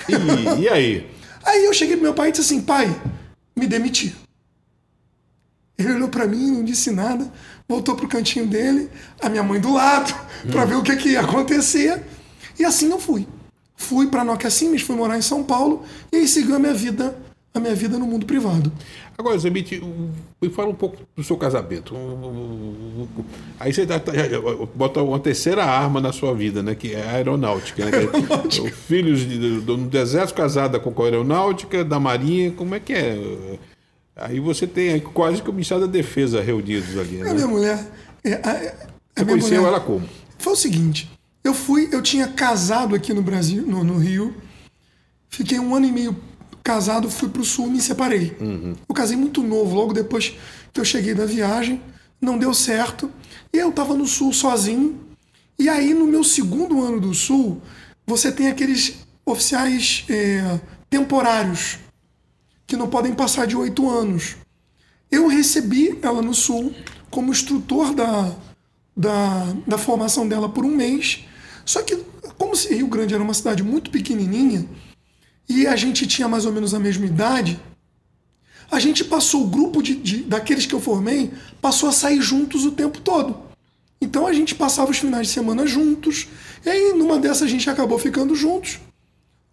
E, 0.09 0.63
e 0.63 0.69
aí? 0.69 1.09
aí 1.45 1.65
eu 1.65 1.73
cheguei 1.73 1.95
pro 1.95 2.03
meu 2.03 2.13
pai 2.13 2.29
e 2.29 2.31
disse 2.31 2.41
assim, 2.41 2.61
pai, 2.61 2.93
me 3.55 3.67
demiti. 3.67 4.13
Ele 5.77 5.93
olhou 5.93 6.09
para 6.09 6.25
mim, 6.25 6.51
não 6.51 6.63
disse 6.63 6.91
nada, 6.91 7.29
voltou 7.67 7.95
pro 7.95 8.07
cantinho 8.07 8.47
dele, 8.47 8.89
a 9.21 9.29
minha 9.29 9.43
mãe 9.43 9.59
do 9.59 9.73
lado, 9.73 10.13
hum. 10.45 10.51
para 10.51 10.65
ver 10.65 10.75
o 10.75 10.83
que, 10.83 10.95
que 10.95 11.09
ia 11.09 11.21
acontecer. 11.21 12.01
E 12.57 12.63
assim 12.63 12.89
eu 12.89 12.99
fui. 12.99 13.27
Fui 13.75 14.07
para 14.07 14.23
Nokia 14.23 14.49
Siemens, 14.49 14.81
fui 14.81 14.95
morar 14.95 15.17
em 15.17 15.21
São 15.21 15.43
Paulo 15.43 15.83
e 16.11 16.17
aí 16.17 16.27
segui 16.27 16.53
a 16.53 16.59
minha 16.59 16.73
vida, 16.73 17.15
a 17.53 17.59
minha 17.59 17.75
vida 17.75 17.97
no 17.97 18.05
mundo 18.05 18.25
privado. 18.25 18.71
Agora, 19.17 19.37
Zemite, 19.37 19.81
me 20.41 20.49
fala 20.49 20.69
um 20.69 20.75
pouco 20.75 20.97
do 21.15 21.23
seu 21.23 21.37
casamento. 21.37 21.95
Aí 23.57 23.73
você 23.73 23.85
dá, 23.85 24.01
bota 24.73 25.01
uma 25.01 25.19
terceira 25.19 25.63
arma 25.63 26.01
na 26.01 26.11
sua 26.11 26.33
vida, 26.33 26.61
né? 26.61 26.75
Que 26.75 26.93
é 26.93 27.01
a 27.01 27.11
aeronáutica. 27.11 27.85
Né? 27.85 27.91
aeronáutica. 27.97 28.71
Filhos 28.71 29.21
de, 29.21 29.37
do, 29.37 29.61
do 29.61 29.77
deserto 29.85 30.33
casada 30.33 30.79
com 30.79 31.01
a 31.01 31.05
aeronáutica, 31.05 31.83
da 31.85 31.97
marinha, 31.97 32.51
como 32.51 32.75
é 32.75 32.79
que 32.79 32.91
é? 32.91 33.57
Aí 34.15 34.39
você 34.39 34.65
tem 34.65 34.99
quase 34.99 35.41
que 35.41 35.49
o 35.49 35.53
Ministério 35.53 35.85
da 35.85 35.91
Defesa 35.91 36.41
reunidos 36.41 36.97
ali. 36.97 37.17
Né? 37.17 37.29
A 37.29 37.33
minha 37.33 37.47
mulher... 37.47 37.91
É, 38.23 38.33
a, 38.35 38.51
a 38.51 39.23
você 39.23 39.25
conheceu 39.25 39.57
mulher, 39.57 39.67
ela 39.67 39.79
como? 39.79 40.07
Foi 40.37 40.53
o 40.53 40.55
seguinte, 40.55 41.09
eu 41.43 41.53
fui, 41.53 41.89
eu 41.91 42.01
tinha 42.01 42.27
casado 42.27 42.95
aqui 42.95 43.13
no 43.13 43.21
Brasil, 43.21 43.65
no, 43.67 43.83
no 43.83 43.97
Rio, 43.97 44.35
fiquei 45.29 45.59
um 45.59 45.75
ano 45.75 45.85
e 45.85 45.91
meio 45.91 46.15
casado, 46.63 47.09
fui 47.09 47.29
para 47.29 47.41
o 47.41 47.45
sul, 47.45 47.69
me 47.69 47.79
separei. 47.79 48.35
Uhum. 48.41 48.73
Eu 48.89 48.95
casei 48.95 49.15
muito 49.15 49.43
novo, 49.43 49.75
logo 49.75 49.93
depois 49.93 50.35
que 50.73 50.79
eu 50.79 50.83
cheguei 50.83 51.13
da 51.13 51.25
viagem, 51.25 51.79
não 52.19 52.39
deu 52.39 52.53
certo. 52.53 53.11
E 53.53 53.57
eu 53.57 53.69
estava 53.69 53.93
no 53.93 54.07
sul 54.07 54.33
sozinho. 54.33 54.99
E 55.59 55.69
aí, 55.69 55.93
no 55.93 56.07
meu 56.07 56.23
segundo 56.23 56.83
ano 56.83 56.99
do 56.99 57.13
sul, 57.13 57.61
você 58.05 58.31
tem 58.31 58.47
aqueles 58.47 58.95
oficiais 59.23 60.05
é, 60.09 60.59
temporários, 60.89 61.77
que 62.67 62.75
não 62.75 62.87
podem 62.87 63.13
passar 63.13 63.45
de 63.47 63.55
oito 63.55 63.89
anos. 63.89 64.37
Eu 65.11 65.27
recebi 65.27 65.97
ela 66.01 66.21
no 66.21 66.33
sul 66.33 66.73
como 67.09 67.31
instrutor 67.31 67.93
da, 67.93 68.35
da, 68.95 69.53
da 69.67 69.77
formação 69.77 70.27
dela 70.27 70.49
por 70.49 70.65
um 70.65 70.75
mês. 70.75 71.25
Só 71.63 71.81
que, 71.81 71.95
como 72.37 72.55
se 72.55 72.73
Rio 72.73 72.87
Grande 72.87 73.13
era 73.13 73.23
uma 73.23 73.33
cidade 73.33 73.63
muito 73.63 73.89
pequenininha, 73.91 74.67
e 75.47 75.67
a 75.67 75.75
gente 75.75 76.07
tinha 76.07 76.27
mais 76.27 76.45
ou 76.45 76.51
menos 76.51 76.73
a 76.73 76.79
mesma 76.79 77.05
idade, 77.05 77.59
a 78.69 78.79
gente 78.79 79.03
passou, 79.03 79.43
o 79.43 79.47
grupo 79.47 79.81
de, 79.81 79.95
de, 79.95 80.17
daqueles 80.23 80.65
que 80.65 80.73
eu 80.73 80.81
formei, 80.81 81.31
passou 81.61 81.87
a 81.87 81.91
sair 81.91 82.21
juntos 82.21 82.65
o 82.65 82.71
tempo 82.71 82.99
todo. 82.99 83.37
Então 84.01 84.27
a 84.27 84.33
gente 84.33 84.55
passava 84.55 84.91
os 84.91 84.97
finais 84.97 85.27
de 85.27 85.33
semana 85.33 85.65
juntos, 85.65 86.27
e 86.65 86.69
aí 86.69 86.93
numa 86.93 87.19
dessas 87.19 87.43
a 87.43 87.47
gente 87.47 87.69
acabou 87.69 87.97
ficando 87.97 88.35
juntos. 88.35 88.79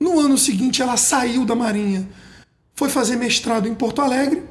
No 0.00 0.18
ano 0.18 0.36
seguinte 0.36 0.82
ela 0.82 0.96
saiu 0.96 1.44
da 1.44 1.54
Marinha, 1.54 2.08
foi 2.74 2.88
fazer 2.88 3.16
mestrado 3.16 3.68
em 3.68 3.74
Porto 3.74 4.00
Alegre, 4.02 4.42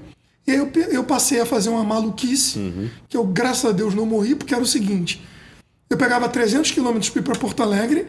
E 0.47 0.51
aí 0.51 0.57
eu, 0.57 0.71
eu 0.89 1.03
passei 1.03 1.39
a 1.39 1.45
fazer 1.45 1.69
uma 1.69 1.83
maluquice, 1.83 2.59
que 3.07 3.15
eu, 3.15 3.23
graças 3.23 3.65
a 3.65 3.71
Deus, 3.71 3.93
não 3.93 4.05
morri, 4.05 4.33
porque 4.35 4.53
era 4.53 4.63
o 4.63 4.67
seguinte: 4.67 5.21
eu 5.89 5.97
pegava 5.97 6.27
300 6.27 6.71
quilômetros 6.71 7.09
para 7.09 7.19
ir 7.21 7.23
para 7.23 7.35
Porto 7.39 7.61
Alegre, 7.61 8.07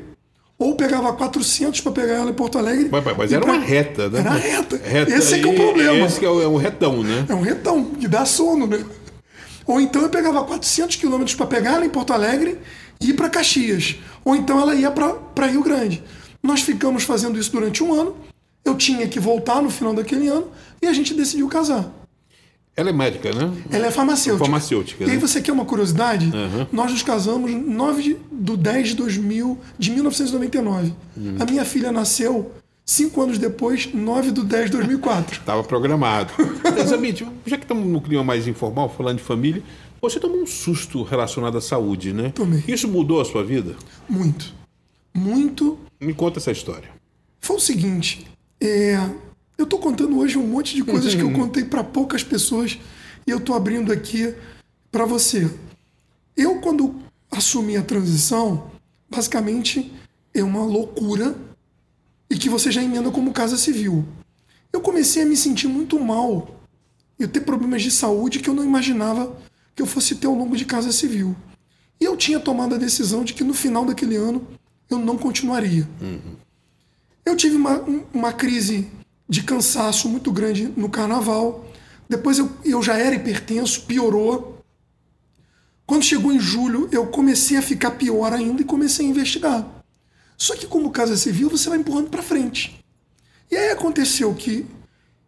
ou 0.59 0.75
pegava 0.77 1.13
400 1.13 1.81
para 1.83 1.93
pegar 1.93 2.15
ela 2.15 2.31
em 2.31 2.35
Porto 2.35 2.57
Alegre. 2.59 2.89
Mas, 2.91 3.05
mas 3.17 3.33
era 3.33 3.43
pra- 3.45 3.55
uma 3.55 3.63
reta, 3.63 4.09
né? 4.09 4.21
Era 4.21 4.31
reta. 4.31 4.81
Esse 5.13 5.35
é 5.35 5.39
que 5.41 5.49
é 5.49 5.51
o 5.51 5.55
problema. 5.55 6.07
Esse 6.07 6.25
é 6.25 6.29
o- 6.31 6.41
é 6.43 6.49
um 6.49 6.57
retão, 6.57 7.03
né? 7.03 7.27
É 7.29 7.35
um 7.35 7.43
retão, 7.43 7.85
que 7.85 8.09
dá 8.09 8.25
sono, 8.25 8.67
né? 8.67 8.83
Ou 9.67 9.81
então 9.81 10.03
eu 10.03 10.09
pegava 10.09 10.43
400 10.45 10.97
quilômetros 10.97 11.35
para 11.37 11.47
pegar 11.47 11.73
ela 11.75 11.85
em 11.87 11.91
Porto 11.91 12.13
Alegre 12.13 12.59
e 13.01 13.11
ir 13.11 13.15
para 13.15 13.29
Caxias. 13.29 13.97
Ou 14.25 14.35
então 14.35 14.59
ela 14.61 14.75
ia 14.75 14.91
para 14.91 15.47
Rio 15.47 15.63
Grande. 15.63 16.03
Nós 16.43 16.63
ficamos 16.63 17.05
fazendo 17.05 17.39
isso 17.39 17.53
durante 17.53 17.83
um 17.85 17.93
ano. 17.93 18.17
Eu 18.65 18.77
tinha 18.77 19.07
que 19.09 19.19
voltar 19.19 19.63
no 19.63 19.71
final 19.71 19.95
daquele 19.95 20.29
ano 20.29 20.49
e 20.81 20.87
a 20.87 20.93
gente 20.93 21.15
decidiu 21.15 21.49
casar. 21.49 21.93
Ela 22.75 22.89
é 22.89 22.93
médica, 22.93 23.31
né? 23.33 23.53
Ela 23.71 23.89
é 23.89 23.91
farmacêutica. 23.91 24.45
Farmacêutica, 24.45 25.05
E 25.05 25.11
aí 25.11 25.17
né? 25.17 25.19
você 25.19 25.43
quer 25.43 25.53
uma 25.53 25.65
curiosidade? 25.67 26.31
Nós 26.73 26.91
nos 26.91 27.03
casamos 27.03 27.51
9 27.51 28.03
de, 28.03 28.17
do 28.31 28.57
10 28.57 28.89
de 28.89 28.95
2000, 28.95 29.59
de 29.79 29.91
1999. 29.91 30.95
Hum. 31.19 31.37
A 31.39 31.45
minha 31.45 31.67
filha 31.67 31.93
nasceu 31.93 32.51
cinco 32.87 33.21
anos 33.21 33.37
depois, 33.37 33.93
9 33.93 34.31
do 34.31 34.43
10 34.43 34.71
de 34.71 34.77
2004. 34.79 35.41
Estava 35.41 35.63
programado. 35.65 36.33
Amit, 36.95 37.27
já 37.45 37.59
que 37.59 37.65
estamos 37.65 37.87
no 37.87 38.01
clima 38.01 38.25
mais 38.25 38.47
informal, 38.47 38.89
falando 38.89 39.19
de 39.19 39.23
família, 39.25 39.63
você 40.01 40.19
tomou 40.19 40.41
um 40.41 40.47
susto 40.47 41.03
relacionado 41.03 41.59
à 41.59 41.61
saúde, 41.61 42.15
né? 42.15 42.31
Tomei. 42.35 42.65
Isso 42.67 42.89
mudou 42.89 43.21
a 43.21 43.25
sua 43.27 43.45
vida? 43.45 43.77
Muito. 44.09 44.55
Muito. 45.15 45.79
Me 46.01 46.15
conta 46.15 46.39
essa 46.39 46.51
história. 46.51 46.89
Foi 47.39 47.57
o 47.57 47.61
seguinte, 47.61 48.27
é, 48.65 49.11
eu 49.59 49.67
tô 49.67 49.77
contando 49.79 50.17
hoje 50.19 50.39
um 50.39 50.47
monte 50.47 50.77
de 50.77 50.85
coisas 50.85 51.15
que 51.15 51.21
eu 51.21 51.33
contei 51.33 51.65
para 51.65 51.83
poucas 51.83 52.23
pessoas 52.23 52.79
e 53.27 53.31
eu 53.31 53.41
tô 53.41 53.55
abrindo 53.55 53.93
aqui 53.93 54.33
para 54.91 55.05
você. 55.05 55.51
Eu 56.37 56.61
quando 56.61 56.95
assumi 57.31 57.77
a 57.77 57.83
transição, 57.83 58.71
basicamente 59.11 59.93
é 60.33 60.45
uma 60.45 60.65
loucura 60.65 61.37
e 62.31 62.37
que 62.37 62.49
você 62.49 62.71
já 62.71 62.83
emenda 62.83 63.11
como 63.11 63.33
casa 63.33 63.57
civil. 63.57 64.07
Eu 64.73 64.81
comecei 64.81 65.23
a 65.23 65.27
me 65.27 65.37
sentir 65.37 65.67
muito 65.67 65.99
mal 65.99 66.61
e 67.19 67.27
ter 67.27 67.41
problemas 67.41 67.83
de 67.83 67.91
saúde 67.91 68.39
que 68.39 68.49
eu 68.49 68.55
não 68.55 68.65
imaginava 68.65 69.37
que 69.75 69.83
eu 69.83 69.87
fosse 69.87 70.15
ter 70.15 70.29
ao 70.29 70.35
longo 70.35 70.57
de 70.57 70.65
casa 70.65 70.93
civil. 70.93 71.35
E 72.01 72.05
eu 72.05 72.17
tinha 72.17 72.39
tomado 72.39 72.77
a 72.77 72.79
decisão 72.79 73.25
de 73.25 73.35
que 73.35 73.43
no 73.43 73.55
final 73.55 73.85
daquele 73.85 74.17
ano 74.17 74.47
eu 74.89 74.99
não 74.99 75.19
continuaria. 75.19 75.89
Eu 77.25 77.37
tive 77.37 77.57
uma, 77.57 77.81
um- 77.83 78.05
uma 78.13 78.33
crise 78.33 78.89
de 79.29 79.43
cansaço 79.43 80.09
muito 80.09 80.31
grande 80.33 80.73
no 80.77 80.89
carnaval. 80.89 81.65
Depois 82.09 82.39
eu, 82.39 82.51
eu 82.65 82.83
já 82.83 82.99
era 82.99 83.15
hipertenso, 83.15 83.83
piorou. 83.83 84.59
Quando 85.87 86.05
chegou 86.05 86.33
em 86.33 86.41
julho, 86.41 86.89
eu 86.93 87.07
comecei 87.07 87.57
a 87.57 87.63
ficar 87.63 87.93
pior 87.93 88.33
ainda 88.33 88.63
e 88.63 88.65
comecei 88.65 89.07
a 89.07 89.09
investigar. 89.09 89.85
Só 90.37 90.57
que, 90.57 90.67
como 90.67 90.91
Casa 90.91 91.17
Civil, 91.17 91.49
você 91.49 91.69
vai 91.69 91.79
empurrando 91.79 92.11
para 92.11 92.23
frente. 92.23 92.83
E 93.51 93.57
aí 93.57 93.71
aconteceu 93.71 94.35
que, 94.35 94.67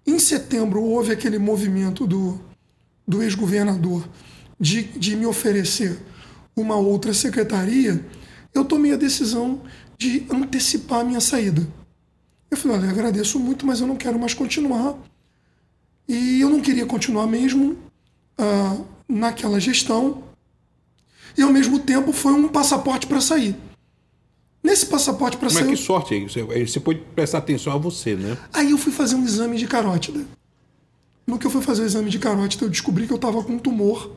em 0.06 0.18
setembro, 0.18 0.82
houve 0.82 1.12
aquele 1.12 1.38
movimento 1.38 2.06
do, 2.06 2.40
do 3.06 3.22
ex-governador 3.22 4.08
de, 4.58 4.82
de 4.82 5.14
me 5.16 5.26
oferecer 5.26 5.98
uma 6.56 6.76
outra 6.76 7.12
secretaria. 7.14 8.04
Eu 8.52 8.64
tomei 8.64 8.92
a 8.92 8.96
decisão 8.96 9.62
de 9.98 10.26
antecipar 10.30 11.00
a 11.00 11.04
minha 11.04 11.20
saída. 11.20 11.66
Eu 12.54 12.58
falei, 12.58 12.78
olha, 12.78 12.90
agradeço 12.90 13.38
muito, 13.40 13.66
mas 13.66 13.80
eu 13.80 13.86
não 13.86 13.96
quero 13.96 14.16
mais 14.16 14.32
continuar. 14.32 14.96
E 16.08 16.40
eu 16.40 16.48
não 16.48 16.60
queria 16.60 16.86
continuar 16.86 17.26
mesmo 17.26 17.76
ah, 18.38 18.78
naquela 19.08 19.58
gestão. 19.58 20.22
E 21.36 21.42
ao 21.42 21.52
mesmo 21.52 21.80
tempo 21.80 22.12
foi 22.12 22.32
um 22.32 22.46
passaporte 22.46 23.08
para 23.08 23.20
sair. 23.20 23.56
Nesse 24.62 24.86
passaporte 24.86 25.36
para 25.36 25.46
Mas 25.46 25.54
sair. 25.54 25.68
que 25.68 25.76
sorte 25.76 26.14
aí. 26.14 26.22
Você, 26.22 26.42
você 26.42 26.78
pode 26.78 27.00
prestar 27.14 27.38
atenção 27.38 27.72
a 27.72 27.76
você, 27.76 28.14
né? 28.14 28.38
Aí 28.52 28.70
eu 28.70 28.78
fui 28.78 28.92
fazer 28.92 29.16
um 29.16 29.24
exame 29.24 29.58
de 29.58 29.66
carótida. 29.66 30.24
No 31.26 31.38
que 31.38 31.46
eu 31.46 31.50
fui 31.50 31.60
fazer 31.60 31.82
o 31.82 31.86
exame 31.86 32.08
de 32.08 32.20
carótida, 32.20 32.64
eu 32.64 32.70
descobri 32.70 33.06
que 33.06 33.12
eu 33.12 33.16
estava 33.16 33.42
com 33.42 33.54
um 33.54 33.58
tumor 33.58 34.12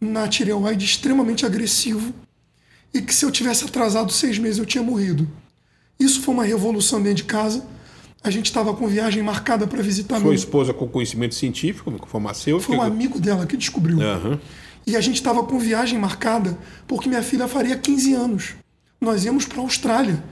na 0.00 0.28
tireoide 0.28 0.84
extremamente 0.84 1.44
agressivo 1.44 2.14
e 2.94 3.02
que 3.02 3.12
se 3.12 3.24
eu 3.24 3.30
tivesse 3.30 3.64
atrasado 3.64 4.12
seis 4.12 4.38
meses 4.38 4.58
eu 4.58 4.66
tinha 4.66 4.84
morrido. 4.84 5.28
Isso 5.98 6.20
foi 6.20 6.34
uma 6.34 6.44
revolução 6.44 7.00
dentro 7.00 7.18
de 7.18 7.24
casa. 7.24 7.64
A 8.22 8.30
gente 8.30 8.46
estava 8.46 8.74
com 8.74 8.86
viagem 8.88 9.22
marcada 9.22 9.66
para 9.66 9.82
visitar 9.82 10.16
Sua 10.16 10.24
meu... 10.24 10.34
esposa 10.34 10.74
com 10.74 10.88
conhecimento 10.88 11.34
científico, 11.34 11.90
com 11.92 12.06
farmacêutico. 12.06 12.72
Foi 12.72 12.76
um 12.76 12.82
amigo 12.82 13.20
dela 13.20 13.46
que 13.46 13.56
descobriu. 13.56 14.00
Aham. 14.00 14.40
E 14.86 14.96
a 14.96 15.00
gente 15.00 15.16
estava 15.16 15.42
com 15.42 15.58
viagem 15.58 15.98
marcada 15.98 16.56
porque 16.86 17.08
minha 17.08 17.22
filha 17.22 17.48
faria 17.48 17.76
15 17.76 18.14
anos. 18.14 18.54
Nós 19.00 19.24
íamos 19.24 19.46
para 19.46 19.58
a 19.58 19.62
Austrália. 19.62 20.22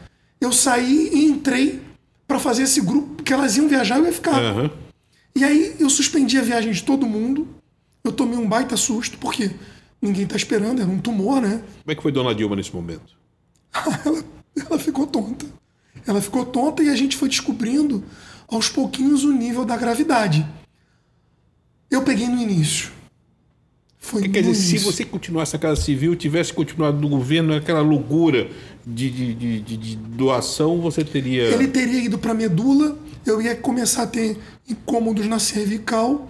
Eu 0.41 0.53
saí 0.53 1.11
e 1.13 1.25
entrei 1.27 1.83
para 2.27 2.39
fazer 2.39 2.63
esse 2.63 2.81
grupo, 2.81 3.15
porque 3.17 3.33
elas 3.33 3.57
iam 3.57 3.69
viajar 3.69 3.97
e 3.97 4.01
eu 4.01 4.07
ia 4.07 4.13
ficar. 4.13 4.41
Aham. 4.41 4.71
E 5.37 5.43
aí 5.43 5.75
eu 5.81 5.91
suspendi 5.91 6.39
a 6.39 6.43
viagem 6.43 6.73
de 6.73 6.83
todo 6.83 7.07
mundo. 7.07 7.49
Eu 8.05 8.13
tomei 8.13 8.39
um 8.39 8.49
baita 8.49 8.77
susto, 8.77 9.19
porque 9.19 9.51
ninguém 10.01 10.27
tá 10.27 10.37
esperando, 10.37 10.81
era 10.81 10.91
um 10.91 11.01
tumor, 11.01 11.41
né? 11.41 11.63
Como 11.83 11.93
é 11.93 11.95
que 11.95 12.03
foi 12.03 12.13
Dona 12.13 12.35
Dilma 12.35 12.55
nesse 12.55 12.75
momento? 12.75 13.17
Ela, 14.05 14.25
ela 14.61 14.79
ficou 14.79 15.07
tonta. 15.07 15.47
Ela 16.07 16.21
ficou 16.21 16.45
tonta 16.45 16.83
e 16.83 16.91
a 16.91 16.97
gente 16.97 17.17
foi 17.17 17.29
descobrindo 17.29 18.05
aos 18.49 18.69
pouquinhos 18.69 19.25
o 19.25 19.33
nível 19.33 19.65
da 19.65 19.77
gravidade. 19.77 20.47
Eu 21.91 22.03
peguei 22.03 22.27
no 22.29 22.41
início. 22.41 22.91
Foi 23.99 24.29
Quer 24.29 24.43
dizer, 24.43 24.55
se 24.55 24.71
início. 24.73 24.93
você 24.93 25.05
continuasse 25.05 25.55
na 25.55 25.59
Casa 25.59 25.81
Civil, 25.81 26.15
tivesse 26.15 26.53
continuado 26.53 27.01
no 27.01 27.09
governo, 27.09 27.55
aquela 27.55 27.81
loucura 27.81 28.51
de, 28.87 29.09
de, 29.11 29.35
de, 29.61 29.77
de- 29.79 29.97
doação, 29.97 30.79
você 30.81 31.03
teria. 31.03 31.45
Ele 31.45 31.69
teria 31.69 32.01
ido 32.05 32.19
para 32.19 32.35
medula, 32.35 32.99
eu 33.25 33.41
ia 33.41 33.57
começar 33.57 34.03
a 34.03 34.07
ter 34.07 34.37
incômodos 34.69 35.27
na 35.27 35.39
cervical, 35.39 36.29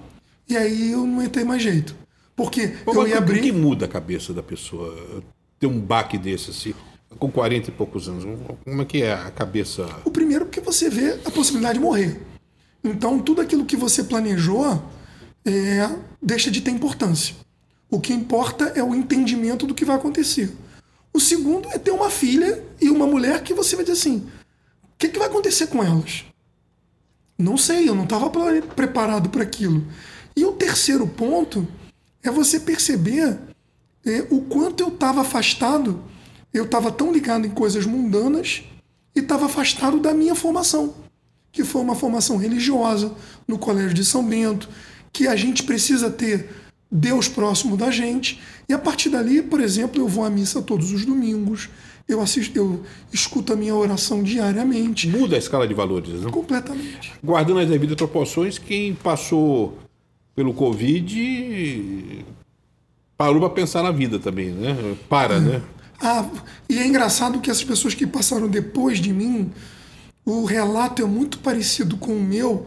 e 0.49 0.57
aí 0.57 0.93
eu 0.93 1.05
não 1.05 1.20
ia 1.20 1.29
ter 1.29 1.45
mais 1.45 1.61
jeito. 1.62 1.97
Porque 2.37 2.75
Mas 2.87 2.95
eu 2.95 3.09
ia 3.09 3.18
abrir. 3.18 3.41
O 3.41 3.43
que 3.43 3.53
muda 3.53 3.87
a 3.87 3.89
cabeça 3.89 4.33
da 4.33 4.43
pessoa? 4.43 5.22
Ter 5.59 5.66
um 5.66 5.81
baque 5.81 6.16
desse 6.16 6.51
assim, 6.51 6.75
com 7.19 7.31
40 7.31 7.71
e 7.71 7.73
poucos 7.73 8.09
anos. 8.09 8.25
Como 8.65 8.83
é 8.83 8.85
que 8.85 9.03
é 9.03 9.12
a 9.12 9.31
cabeça? 9.31 9.87
O 10.05 10.11
primeiro 10.11 10.47
porque 10.47 10.61
você 10.61 10.89
vê 10.89 11.19
a 11.25 11.31
possibilidade 11.31 11.79
de 11.79 11.85
morrer. 11.85 12.21
Então, 12.83 13.19
tudo 13.19 13.41
aquilo 13.41 13.65
que 13.65 13.77
você 13.77 14.05
planejou 14.05 14.83
é, 15.45 15.89
deixa 16.21 16.51
de 16.51 16.61
ter 16.61 16.71
importância. 16.71 17.35
O 17.91 18.01
que 18.01 18.12
importa 18.12 18.73
é 18.75 18.83
o 18.83 18.95
entendimento 18.95 19.67
do 19.67 19.75
que 19.75 19.85
vai 19.85 19.97
acontecer. 19.97 20.53
O 21.12 21.21
segundo 21.21 21.69
é 21.71 21.79
ter 21.79 21.93
uma 21.93 22.11
filha 22.11 22.62
e 22.81 22.91
uma 22.91 23.07
mulher 23.07 23.43
que 23.43 23.55
você 23.55 23.77
vai 23.77 23.85
dizer 23.85 23.99
assim: 23.99 24.27
o 24.83 24.99
que, 24.99 25.09
que 25.09 25.19
vai 25.19 25.29
acontecer 25.29 25.69
com 25.69 25.83
elas? 25.83 26.25
Não 27.39 27.57
sei, 27.57 27.89
eu 27.89 27.95
não 27.95 28.05
estava 28.05 28.31
preparado 28.75 29.29
para 29.29 29.43
aquilo. 29.43 29.85
E 30.37 30.45
o 30.45 30.53
terceiro 30.53 31.07
ponto 31.07 31.67
é 32.23 32.31
você 32.31 32.59
perceber 32.59 33.39
é, 34.05 34.27
o 34.31 34.43
quanto 34.43 34.83
eu 34.83 34.89
estava 34.89 35.21
afastado, 35.21 36.03
eu 36.55 36.64
estava 36.64 36.92
tão 36.92 37.12
ligado 37.12 37.46
em 37.46 37.50
coisas 37.50 37.84
mundanas 37.84 38.62
e 39.14 39.18
estava 39.18 39.46
afastado 39.46 39.98
da 39.98 40.14
minha 40.14 40.36
formação, 40.36 40.94
que 41.50 41.64
foi 41.64 41.82
uma 41.82 41.96
formação 41.96 42.36
religiosa 42.36 43.12
no 43.46 43.59
Colégio 43.59 43.92
de 43.92 44.05
São 44.05 44.24
Bento, 44.24 44.68
que 45.12 45.26
a 45.26 45.34
gente 45.34 45.64
precisa 45.64 46.09
ter 46.09 46.48
Deus 46.90 47.28
próximo 47.28 47.76
da 47.76 47.90
gente. 47.90 48.40
E 48.68 48.72
a 48.72 48.78
partir 48.78 49.11
dali, 49.11 49.42
por 49.42 49.61
exemplo, 49.61 50.00
eu 50.00 50.07
vou 50.07 50.24
à 50.24 50.30
missa 50.30 50.62
todos 50.62 50.92
os 50.92 51.05
domingos, 51.05 51.68
eu 52.07 52.20
assisto, 52.20 52.57
eu 52.57 52.82
escuto 53.12 53.52
a 53.52 53.57
minha 53.57 53.74
oração 53.74 54.22
diariamente, 54.22 55.09
Muda 55.09 55.36
a 55.36 55.38
escala 55.38 55.66
de 55.66 55.74
valores, 55.74 56.20
não? 56.20 56.30
completamente. 56.30 57.12
Guardando 57.22 57.61
as 57.61 57.68
devidas 57.68 57.96
proporções, 57.96 58.59
quem 58.59 58.94
passou 58.94 59.78
pelo 60.36 60.52
Covid 60.52 62.24
parou 63.16 63.40
para 63.40 63.50
pensar 63.50 63.82
na 63.82 63.90
vida 63.90 64.18
também, 64.18 64.50
né? 64.50 64.96
Para, 65.09 65.40
né? 65.40 65.62
Ah, 66.05 66.28
e 66.68 66.78
é 66.78 66.86
engraçado 66.86 67.40
que 67.40 67.50
essas 67.50 67.64
pessoas 67.64 67.94
que 67.94 68.07
passaram 68.07 68.46
depois 68.48 68.98
de 68.98 69.12
mim, 69.12 69.50
o 70.24 70.44
relato 70.44 71.00
é 71.02 71.05
muito 71.07 71.38
parecido 71.38 71.96
com 71.96 72.12
o 72.16 72.22
meu 72.22 72.66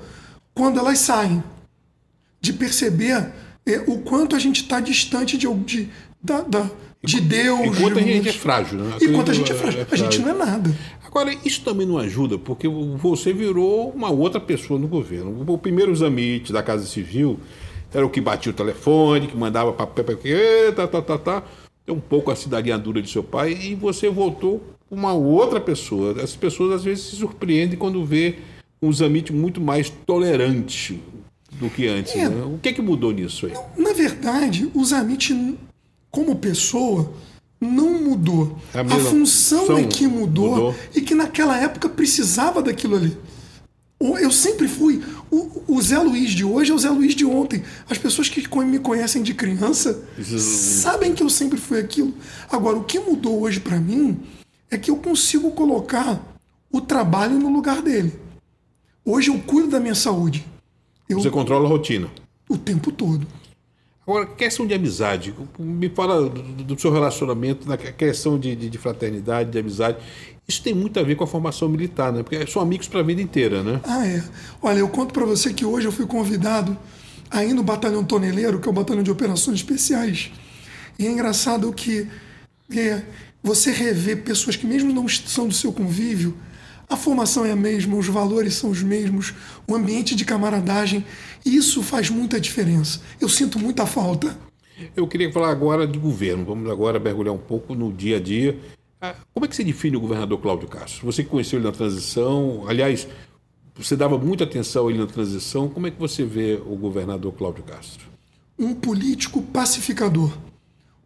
quando 0.53 0.79
elas 0.79 0.99
saem. 0.99 1.43
De 2.41 2.53
perceber 2.53 3.31
é, 3.65 3.79
o 3.88 3.99
quanto 3.99 4.35
a 4.35 4.39
gente 4.39 4.61
está 4.61 4.79
distante 4.79 5.38
de, 5.38 5.47
de, 5.65 5.89
da, 6.21 6.41
da- 6.41 6.69
de 7.03 7.21
Deus. 7.21 7.59
Enquanto 7.67 7.97
a 7.99 8.01
de- 8.01 8.13
gente 8.13 8.29
é 8.29 8.33
frágil, 8.33 8.79
né? 8.79 8.97
Enquanto 9.01 9.31
a 9.31 9.33
gente 9.33 9.51
é 9.51 9.55
frágil. 9.55 9.85
A 9.91 9.95
gente 9.95 10.19
não 10.19 10.29
é 10.29 10.33
nada. 10.33 10.75
Agora, 11.05 11.33
isso 11.45 11.61
também 11.63 11.85
não 11.88 11.97
ajuda, 11.97 12.38
porque 12.38 12.67
você 12.67 13.33
virou 13.33 13.89
uma 13.91 14.09
outra 14.09 14.39
pessoa 14.41 14.79
no 14.79 14.88
governo. 14.88 15.43
O 15.47 15.57
primeiro 15.57 15.95
Zamite 15.95 16.51
da 16.53 16.61
Casa 16.63 16.85
Civil 16.85 17.39
era 17.93 18.05
o 18.05 18.09
que 18.09 18.19
batia 18.21 18.51
o 18.51 18.55
telefone, 18.55 19.27
que 19.27 19.38
mandava 19.38 19.71
papel, 19.73 20.03
papel, 20.05 20.73
tá, 20.75 20.88
tá, 20.88 21.01
tá, 21.01 21.17
tá. 21.17 21.43
É 21.88 21.91
um 21.91 21.99
pouco 22.01 22.29
a 22.29 22.35
cidadania 22.35 22.77
dura 22.77 23.01
de 23.01 23.09
seu 23.09 23.23
pai, 23.23 23.53
e 23.53 23.73
você 23.73 24.09
voltou 24.09 24.61
uma 24.91 25.13
outra 25.13 25.59
pessoa. 25.59 26.21
As 26.21 26.35
pessoas 26.35 26.73
às 26.73 26.83
vezes 26.83 27.05
se 27.05 27.15
surpreendem 27.15 27.79
quando 27.79 28.05
vê 28.05 28.35
um 28.81 28.91
Zamite 28.91 29.31
muito 29.31 29.61
mais 29.61 29.89
tolerante. 29.89 31.01
do 31.51 31.69
que 31.69 31.88
antes. 31.88 32.13
É. 32.15 32.27
Né? 32.29 32.43
O 32.43 32.59
que 32.59 32.69
é 32.69 32.73
que 32.73 32.81
mudou 32.81 33.11
nisso 33.11 33.45
aí? 33.45 33.53
Na 33.77 33.93
verdade, 33.93 34.69
o 34.73 34.83
Zamit, 34.83 35.33
como 36.11 36.35
pessoa, 36.35 37.11
não 37.59 38.03
mudou. 38.03 38.57
É 38.73 38.79
a, 38.79 38.81
a 38.81 38.99
função 38.99 39.77
é 39.77 39.83
que 39.83 40.07
mudou, 40.07 40.49
mudou, 40.49 40.75
e 40.93 41.01
que 41.01 41.15
naquela 41.15 41.57
época 41.57 41.89
precisava 41.89 42.61
daquilo 42.61 42.97
ali. 42.97 43.17
Eu 44.00 44.32
sempre 44.32 44.68
fui. 44.68 45.04
O, 45.32 45.64
o, 45.68 45.82
Zé 45.82 45.98
Luiz 45.98 46.32
de 46.32 46.45
hoje 46.45 46.72
é 46.72 46.74
o 46.76 46.78
Zé 46.78 46.89
Luiz 46.89 47.16
de 47.16 47.26
ontem. 47.26 47.64
As 47.89 47.98
pessoas 47.98 48.30
que 48.30 48.48
me 48.64 48.78
conhecem 48.78 49.24
de 49.24 49.34
criança 49.34 50.04
sabem 50.39 51.16
que 51.16 51.24
eu 51.24 51.30
sempre 51.30 51.58
fui 51.58 51.80
aquilo. 51.80 52.14
Agora, 52.52 52.78
o 52.78 52.84
que 52.84 53.00
mudou 53.00 53.41
hoje 53.41 53.60
para 53.60 53.80
mim 53.80 54.20
é 54.70 54.78
que 54.78 54.91
eu 54.91 54.98
consigo 54.98 55.50
colocar 55.52 56.22
o 56.72 56.80
trabalho 56.80 57.39
no 57.39 57.52
lugar 57.52 57.82
dele. 57.82 58.14
Hoje 59.04 59.32
eu 59.32 59.39
cuido 59.39 59.70
da 59.70 59.80
minha 59.80 59.95
saúde. 59.95 60.45
Eu, 61.10 61.20
Você 61.20 61.32
controla 61.32 61.66
a 61.66 61.70
rotina? 61.70 62.10
O 62.48 62.58
tempo 62.58 62.91
todo. 62.91 63.26
Agora, 64.08 64.26
questão 64.26 64.66
de 64.66 64.74
amizade. 64.74 65.36
Me 65.60 65.89
fala 65.89 66.30
do, 66.30 66.80
seu 66.80 66.93
relacionamento, 66.93 67.68
na 67.68 67.76
questão 67.76 68.39
de, 68.39 68.55
de, 68.55 68.70
de, 68.70 68.78
fraternidade, 68.78 69.51
de 69.51 69.60
amizade. 69.60 69.97
Isso 70.47 70.64
tem 70.64 70.74
muito 70.74 70.97
a 70.97 71.03
ver 71.03 71.16
com 71.16 71.26
a 71.26 71.28
formação 71.28 71.68
militar, 71.68 72.14
né? 72.14 72.24
Porque 72.24 72.47
são 72.47 72.62
amigos 72.62 72.88
para 72.88 73.01
a 73.01 73.03
vida 73.03 73.22
inteira, 73.22 73.62
né? 73.62 73.82
Ah, 73.84 74.08
é. 74.08 74.24
Olha, 74.62 74.80
eu 74.80 74.88
conto 74.88 75.14
para 75.14 75.26
você 75.26 75.53
que 75.53 75.66
hoje 75.66 75.89
eu 75.89 75.91
fui 75.91 76.05
convidado 76.05 76.78
a 77.30 77.43
ir 77.43 77.53
no 77.53 77.64
Batalhão 77.64 78.01
Toneleiro, 78.01 78.62
que 78.62 78.68
é 78.70 78.72
o 78.72 78.74
Batalhão 78.74 79.03
de 79.03 79.12
Operações 79.12 79.58
Especiais. 79.58 80.32
E 80.97 81.05
é 81.05 81.12
engraçado 81.12 81.74
que 81.74 82.08
é, 82.74 83.01
você 83.43 83.72
revê 83.72 84.16
pessoas 84.16 84.55
que, 84.55 84.66
mesmo 84.66 84.93
não 84.93 85.05
são 85.10 85.49
do 85.49 85.53
seu 85.53 85.74
convívio, 85.74 86.34
a 86.89 86.95
formação 86.95 87.45
é 87.45 87.51
a 87.51 87.55
mesma, 87.55 87.97
os 87.97 88.07
valores 88.07 88.53
são 88.55 88.69
os 88.69 88.81
mesmos, 88.81 89.33
o 89.67 89.75
ambiente 89.75 90.15
de 90.15 90.23
camaradagem, 90.23 91.05
isso 91.45 91.83
faz 91.83 92.09
muita 92.09 92.39
diferença. 92.39 93.01
Eu 93.19 93.27
sinto 93.27 93.59
muita 93.59 93.85
falta. 93.85 94.38
Eu 94.95 95.07
queria 95.07 95.31
falar 95.31 95.49
agora 95.49 95.85
de 95.85 95.99
governo. 95.99 96.45
Vamos 96.45 96.69
agora 96.69 96.99
mergulhar 96.99 97.33
um 97.33 97.39
pouco 97.39 97.75
no 97.75 97.91
dia 97.91 98.17
a 98.17 98.19
dia. 98.19 98.57
Ah, 99.01 99.15
como 99.33 99.45
é 99.45 99.49
que 99.49 99.55
você 99.55 99.63
define 99.63 99.97
o 99.97 99.99
governador 99.99 100.39
Cláudio 100.39 100.67
Castro? 100.67 101.05
Você 101.05 101.23
conheceu 101.23 101.59
ele 101.59 101.65
na 101.65 101.73
transição, 101.73 102.65
aliás, 102.67 103.07
você 103.75 103.95
dava 103.95 104.17
muita 104.17 104.43
atenção 104.43 104.88
a 104.88 104.89
ele 104.89 104.99
na 104.99 105.07
transição. 105.07 105.67
Como 105.67 105.88
é 105.88 105.91
que 105.91 105.99
você 105.99 106.23
vê 106.23 106.59
o 106.65 106.75
governador 106.75 107.33
Cláudio 107.33 107.63
Castro? 107.63 108.07
Um 108.57 108.73
político 108.73 109.41
pacificador. 109.41 110.35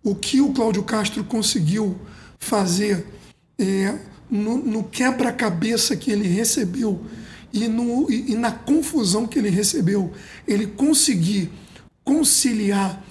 O 0.03 0.15
que 0.15 0.41
o 0.41 0.53
Cláudio 0.53 0.83
Castro 0.83 1.23
conseguiu 1.23 1.99
fazer 2.39 3.05
é, 3.59 3.99
no, 4.31 4.57
no 4.57 4.83
quebra-cabeça 4.85 5.95
que 5.97 6.09
ele 6.09 6.27
recebeu 6.27 7.05
e, 7.51 7.67
no, 7.67 8.09
e, 8.09 8.31
e 8.31 8.35
na 8.35 8.51
confusão 8.51 9.27
que 9.27 9.37
ele 9.37 9.49
recebeu, 9.49 10.13
ele 10.47 10.67
conseguir 10.67 11.51
conciliar 12.03 13.03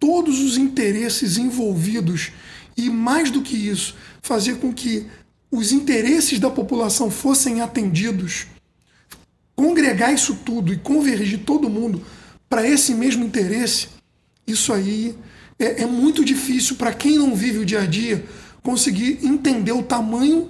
todos 0.00 0.40
os 0.40 0.56
interesses 0.56 1.36
envolvidos 1.36 2.32
e, 2.76 2.88
mais 2.88 3.30
do 3.30 3.42
que 3.42 3.54
isso, 3.54 3.94
fazer 4.22 4.56
com 4.56 4.72
que 4.72 5.06
os 5.50 5.70
interesses 5.72 6.38
da 6.38 6.48
população 6.48 7.10
fossem 7.10 7.60
atendidos, 7.60 8.46
congregar 9.54 10.14
isso 10.14 10.38
tudo 10.44 10.72
e 10.72 10.78
convergir 10.78 11.40
todo 11.44 11.68
mundo 11.68 12.02
para 12.48 12.66
esse 12.66 12.94
mesmo 12.94 13.24
interesse, 13.24 13.88
isso 14.46 14.72
aí 14.72 15.14
é, 15.58 15.82
é 15.82 15.86
muito 15.86 16.24
difícil 16.24 16.76
para 16.76 16.94
quem 16.94 17.18
não 17.18 17.34
vive 17.34 17.58
o 17.58 17.66
dia 17.66 17.82
a 17.82 17.86
dia 17.86 18.24
conseguir 18.62 19.18
entender 19.22 19.72
o 19.72 19.82
tamanho 19.82 20.48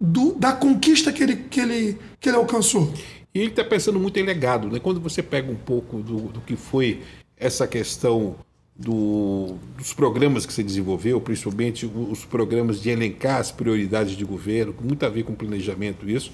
do, 0.00 0.34
da 0.34 0.52
conquista 0.52 1.12
que 1.12 1.22
ele, 1.22 1.36
que, 1.36 1.60
ele, 1.60 1.98
que 2.20 2.28
ele 2.28 2.36
alcançou. 2.36 2.92
E 3.34 3.40
ele 3.40 3.48
está 3.48 3.64
pensando 3.64 3.98
muito 3.98 4.18
em 4.18 4.22
legado. 4.22 4.68
Né? 4.70 4.78
Quando 4.78 5.00
você 5.00 5.22
pega 5.22 5.50
um 5.50 5.56
pouco 5.56 5.98
do, 5.98 6.28
do 6.28 6.40
que 6.40 6.56
foi 6.56 7.02
essa 7.36 7.66
questão 7.66 8.36
do, 8.74 9.56
dos 9.76 9.92
programas 9.94 10.44
que 10.44 10.52
você 10.52 10.62
desenvolveu, 10.62 11.20
principalmente 11.20 11.86
os 11.86 12.24
programas 12.24 12.80
de 12.80 12.90
elencar 12.90 13.40
as 13.40 13.50
prioridades 13.50 14.16
de 14.16 14.24
governo, 14.24 14.72
com 14.72 14.84
muito 14.84 15.04
a 15.04 15.08
ver 15.08 15.24
com 15.24 15.34
planejamento 15.34 16.08
isso, 16.08 16.32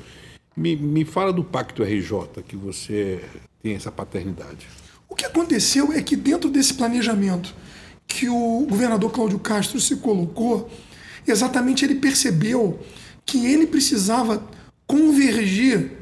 me, 0.57 0.77
me 0.77 1.05
fala 1.05 1.33
do 1.33 1.45
Pacto 1.45 1.83
RJ, 1.83 2.43
que 2.47 2.57
você 2.57 3.21
tem 3.63 3.75
essa 3.75 3.91
paternidade. 3.91 4.67
O 5.09 5.15
que 5.15 5.25
aconteceu 5.25 5.93
é 5.93 6.03
que 6.03 6.17
dentro 6.17 6.51
desse 6.51 6.75
planejamento 6.75 7.55
que 8.07 8.29
o 8.29 8.67
governador 8.69 9.11
Cláudio 9.11 9.39
Castro 9.39 9.81
se 9.81 9.97
colocou, 9.97 10.71
exatamente 11.27 11.85
ele 11.85 11.95
percebeu 11.97 12.81
que 13.25 13.47
ele 13.47 13.67
precisava 13.67 14.43
convergir 14.87 15.93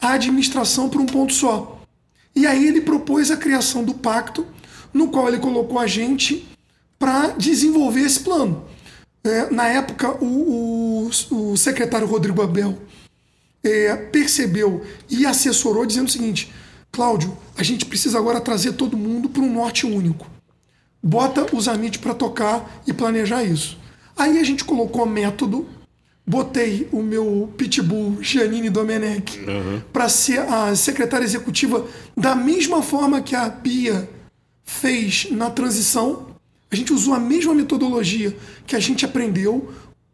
a 0.00 0.12
administração 0.12 0.88
para 0.88 1.00
um 1.00 1.06
ponto 1.06 1.32
só. 1.32 1.82
E 2.34 2.46
aí 2.46 2.66
ele 2.66 2.80
propôs 2.80 3.30
a 3.30 3.36
criação 3.36 3.84
do 3.84 3.94
pacto, 3.94 4.46
no 4.92 5.08
qual 5.08 5.28
ele 5.28 5.38
colocou 5.38 5.78
a 5.78 5.86
gente 5.86 6.48
para 6.98 7.28
desenvolver 7.28 8.02
esse 8.02 8.20
plano. 8.20 8.64
É, 9.22 9.50
na 9.50 9.66
época, 9.66 10.12
o, 10.24 11.08
o, 11.30 11.50
o, 11.52 11.56
secretário 11.56 12.06
Rodrigo 12.06 12.40
Abel 12.40 12.78
é, 13.62 13.94
percebeu 13.94 14.84
e 15.08 15.26
assessorou 15.26 15.84
dizendo 15.84 16.08
o 16.08 16.10
seguinte: 16.10 16.50
Cláudio, 16.90 17.36
a 17.56 17.62
gente 17.62 17.84
precisa 17.84 18.18
agora 18.18 18.40
trazer 18.40 18.72
todo 18.72 18.96
mundo 18.96 19.28
para 19.28 19.42
um 19.42 19.52
norte 19.52 19.84
único. 19.84 20.26
Bota 21.02 21.54
os 21.54 21.68
Amit 21.68 21.98
para 21.98 22.14
tocar 22.14 22.82
e 22.86 22.92
planejar 22.92 23.44
isso. 23.44 23.78
Aí 24.16 24.38
a 24.38 24.44
gente 24.44 24.64
colocou 24.64 25.04
método 25.06 25.66
botei 26.30 26.88
o 26.92 27.02
meu 27.02 27.52
pitbull 27.56 28.22
Giannini 28.22 28.70
Domenech 28.70 29.40
uhum. 29.40 29.82
para 29.92 30.08
ser 30.08 30.38
a 30.38 30.76
secretária 30.76 31.24
executiva 31.24 31.84
da 32.16 32.36
mesma 32.36 32.82
forma 32.82 33.20
que 33.20 33.34
a 33.34 33.48
Bia 33.48 34.08
fez 34.62 35.26
na 35.32 35.50
transição. 35.50 36.28
A 36.70 36.76
gente 36.76 36.92
usou 36.92 37.14
a 37.14 37.18
mesma 37.18 37.52
metodologia 37.52 38.36
que 38.64 38.76
a 38.76 38.80
gente 38.80 39.04
aprendeu 39.04 39.72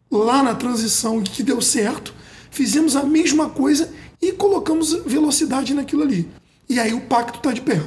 lá 0.09 0.41
na 0.41 0.55
transição 0.55 1.19
e 1.19 1.23
que 1.23 1.43
deu 1.43 1.61
certo. 1.61 2.15
Fizemos 2.49 2.95
a 2.95 3.03
mesma 3.03 3.47
coisa 3.49 3.93
e 4.19 4.31
colocamos 4.31 4.93
velocidade 5.05 5.75
naquilo 5.75 6.01
ali. 6.01 6.27
E 6.67 6.79
aí 6.79 6.95
o 6.95 7.01
pacto 7.01 7.37
está 7.37 7.51
de 7.51 7.61
pé. 7.61 7.79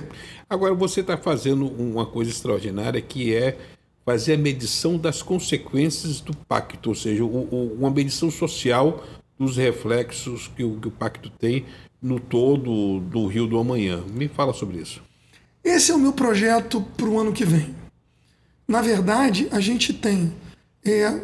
Agora 0.48 0.72
você 0.72 1.00
está 1.00 1.16
fazendo 1.16 1.66
uma 1.66 2.06
coisa 2.06 2.30
extraordinária 2.30 3.02
que 3.02 3.34
é 3.34 3.58
fazer 4.10 4.34
a 4.34 4.38
medição 4.38 4.98
das 4.98 5.22
consequências 5.22 6.20
do 6.20 6.36
pacto, 6.36 6.88
ou 6.88 6.96
seja, 6.96 7.24
o, 7.24 7.28
o, 7.28 7.76
uma 7.78 7.92
medição 7.92 8.28
social 8.28 9.06
dos 9.38 9.56
reflexos 9.56 10.48
que 10.48 10.64
o, 10.64 10.80
que 10.80 10.88
o 10.88 10.90
pacto 10.90 11.30
tem 11.30 11.64
no 12.02 12.18
todo 12.18 12.98
do 12.98 13.28
Rio 13.28 13.46
do 13.46 13.56
Amanhã. 13.56 14.02
Me 14.12 14.26
fala 14.26 14.52
sobre 14.52 14.78
isso. 14.78 15.00
Esse 15.62 15.92
é 15.92 15.94
o 15.94 15.98
meu 15.98 16.12
projeto 16.12 16.80
para 16.96 17.06
o 17.06 17.20
ano 17.20 17.32
que 17.32 17.44
vem. 17.44 17.72
Na 18.66 18.82
verdade, 18.82 19.46
a 19.52 19.60
gente 19.60 19.94
tem, 19.94 20.32
é, 20.84 21.20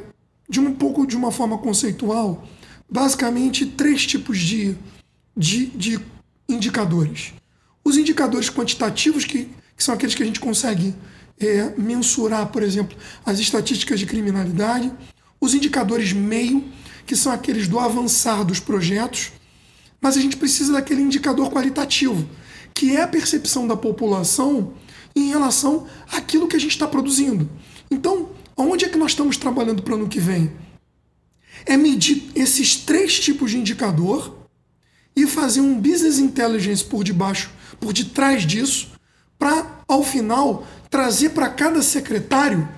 de 0.49 0.61
um 0.61 0.73
pouco 0.73 1.05
de 1.05 1.17
uma 1.17 1.33
forma 1.33 1.59
conceitual, 1.59 2.47
basicamente 2.89 3.67
três 3.67 4.07
tipos 4.07 4.39
de, 4.39 4.77
de, 5.37 5.67
de 5.67 6.01
indicadores. 6.49 7.35
Os 7.85 7.97
indicadores 7.97 8.49
quantitativos, 8.49 9.25
que, 9.25 9.49
que 9.77 9.83
são 9.83 9.93
aqueles 9.93 10.15
que 10.15 10.23
a 10.23 10.27
gente 10.27 10.39
consegue 10.39 10.95
é, 11.39 11.75
mensurar, 11.77 12.47
por 12.49 12.63
exemplo, 12.63 12.97
as 13.25 13.39
estatísticas 13.39 14.01
de 14.01 14.07
criminalidade, 14.07 14.91
os 15.41 15.55
indicadores 15.55 16.13
meio, 16.13 16.65
que 17.07 17.15
são 17.15 17.33
aqueles 17.33 17.69
do 17.69 17.79
avançar 17.79 18.45
dos 18.45 18.59
projetos, 18.59 19.33
mas 20.01 20.17
a 20.17 20.21
gente 20.21 20.37
precisa 20.37 20.73
daquele 20.73 21.03
indicador 21.03 21.51
qualitativo, 21.51 22.29
que 22.75 22.97
é 22.97 23.03
a 23.03 23.09
percepção 23.09 23.67
da 23.67 23.77
população 23.77 24.75
em 25.15 25.29
relação 25.29 25.87
àquilo 26.13 26.49
que 26.49 26.57
a 26.57 26.61
gente 26.61 26.73
está 26.73 26.87
produzindo. 26.87 27.49
Então, 27.91 28.31
onde 28.57 28.85
é 28.85 28.89
que 28.89 28.99
nós 28.99 29.13
estamos 29.13 29.37
trabalhando 29.37 29.83
para 29.83 29.95
o 29.95 29.97
ano 29.97 30.09
que 30.09 30.21
vem? 30.21 30.53
É 31.65 31.77
medir 31.77 32.31
esses 32.35 32.77
três 32.77 33.19
tipos 33.19 33.51
de 33.51 33.59
indicador 33.59 34.37
e 35.15 35.27
fazer 35.27 35.61
um 35.61 35.81
business 35.81 36.19
intelligence 36.19 36.85
por 36.85 37.03
debaixo, 37.03 37.51
por 37.81 37.93
detrás 37.93 38.47
disso, 38.47 38.93
para, 39.39 39.81
ao 39.89 40.03
final, 40.03 40.67
trazer 40.91 41.31
para 41.31 41.49
cada 41.49 41.83
secretário 41.83 42.69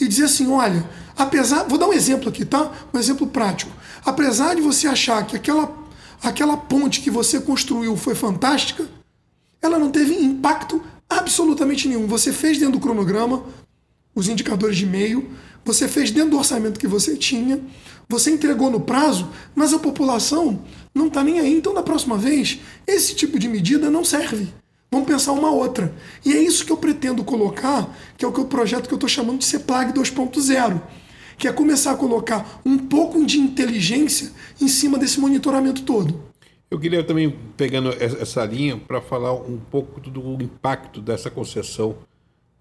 e 0.00 0.08
dizer 0.08 0.24
assim: 0.24 0.48
olha, 0.48 0.88
apesar. 1.16 1.64
Vou 1.64 1.78
dar 1.78 1.88
um 1.88 1.92
exemplo 1.92 2.28
aqui, 2.28 2.44
tá? 2.44 2.72
Um 2.92 2.98
exemplo 2.98 3.26
prático. 3.26 3.72
Apesar 4.04 4.54
de 4.54 4.62
você 4.62 4.86
achar 4.86 5.24
que 5.26 5.36
aquela, 5.36 5.72
aquela 6.22 6.56
ponte 6.56 7.00
que 7.00 7.10
você 7.10 7.40
construiu 7.40 7.96
foi 7.96 8.14
fantástica, 8.14 8.88
ela 9.60 9.78
não 9.78 9.90
teve 9.90 10.14
impacto 10.14 10.82
absolutamente 11.08 11.88
nenhum. 11.88 12.06
Você 12.06 12.32
fez 12.32 12.58
dentro 12.58 12.74
do 12.74 12.80
cronograma 12.80 13.44
os 14.14 14.28
indicadores 14.28 14.76
de 14.76 14.86
meio, 14.86 15.30
você 15.64 15.86
fez 15.86 16.10
dentro 16.10 16.30
do 16.30 16.38
orçamento 16.38 16.80
que 16.80 16.88
você 16.88 17.16
tinha, 17.16 17.60
você 18.08 18.30
entregou 18.30 18.70
no 18.70 18.80
prazo, 18.80 19.28
mas 19.54 19.72
a 19.72 19.78
população 19.78 20.62
não 20.94 21.06
está 21.06 21.22
nem 21.22 21.38
aí. 21.38 21.56
Então, 21.56 21.72
da 21.72 21.82
próxima 21.82 22.18
vez, 22.18 22.58
esse 22.86 23.14
tipo 23.14 23.38
de 23.38 23.48
medida 23.48 23.88
não 23.90 24.04
serve. 24.04 24.52
Vamos 24.92 25.06
pensar 25.06 25.32
uma 25.32 25.50
outra. 25.50 25.90
E 26.22 26.34
é 26.34 26.38
isso 26.38 26.66
que 26.66 26.70
eu 26.70 26.76
pretendo 26.76 27.24
colocar, 27.24 27.96
que 28.14 28.26
é 28.26 28.28
o 28.28 28.32
que 28.32 28.42
o 28.42 28.44
projeto 28.44 28.86
que 28.86 28.92
eu 28.92 28.96
estou 28.96 29.08
chamando 29.08 29.38
de 29.38 29.46
CEPLAG 29.46 29.90
2.0, 29.94 30.82
que 31.38 31.48
é 31.48 31.52
começar 31.52 31.92
a 31.92 31.96
colocar 31.96 32.60
um 32.62 32.76
pouco 32.76 33.24
de 33.24 33.38
inteligência 33.38 34.30
em 34.60 34.68
cima 34.68 34.98
desse 34.98 35.18
monitoramento 35.18 35.82
todo. 35.84 36.22
Eu 36.70 36.78
queria 36.78 37.02
também, 37.02 37.34
pegando 37.56 37.88
essa 37.98 38.44
linha, 38.44 38.76
para 38.76 39.00
falar 39.00 39.32
um 39.32 39.58
pouco 39.58 39.98
do 39.98 40.42
impacto 40.42 41.00
dessa 41.00 41.30
concessão 41.30 41.96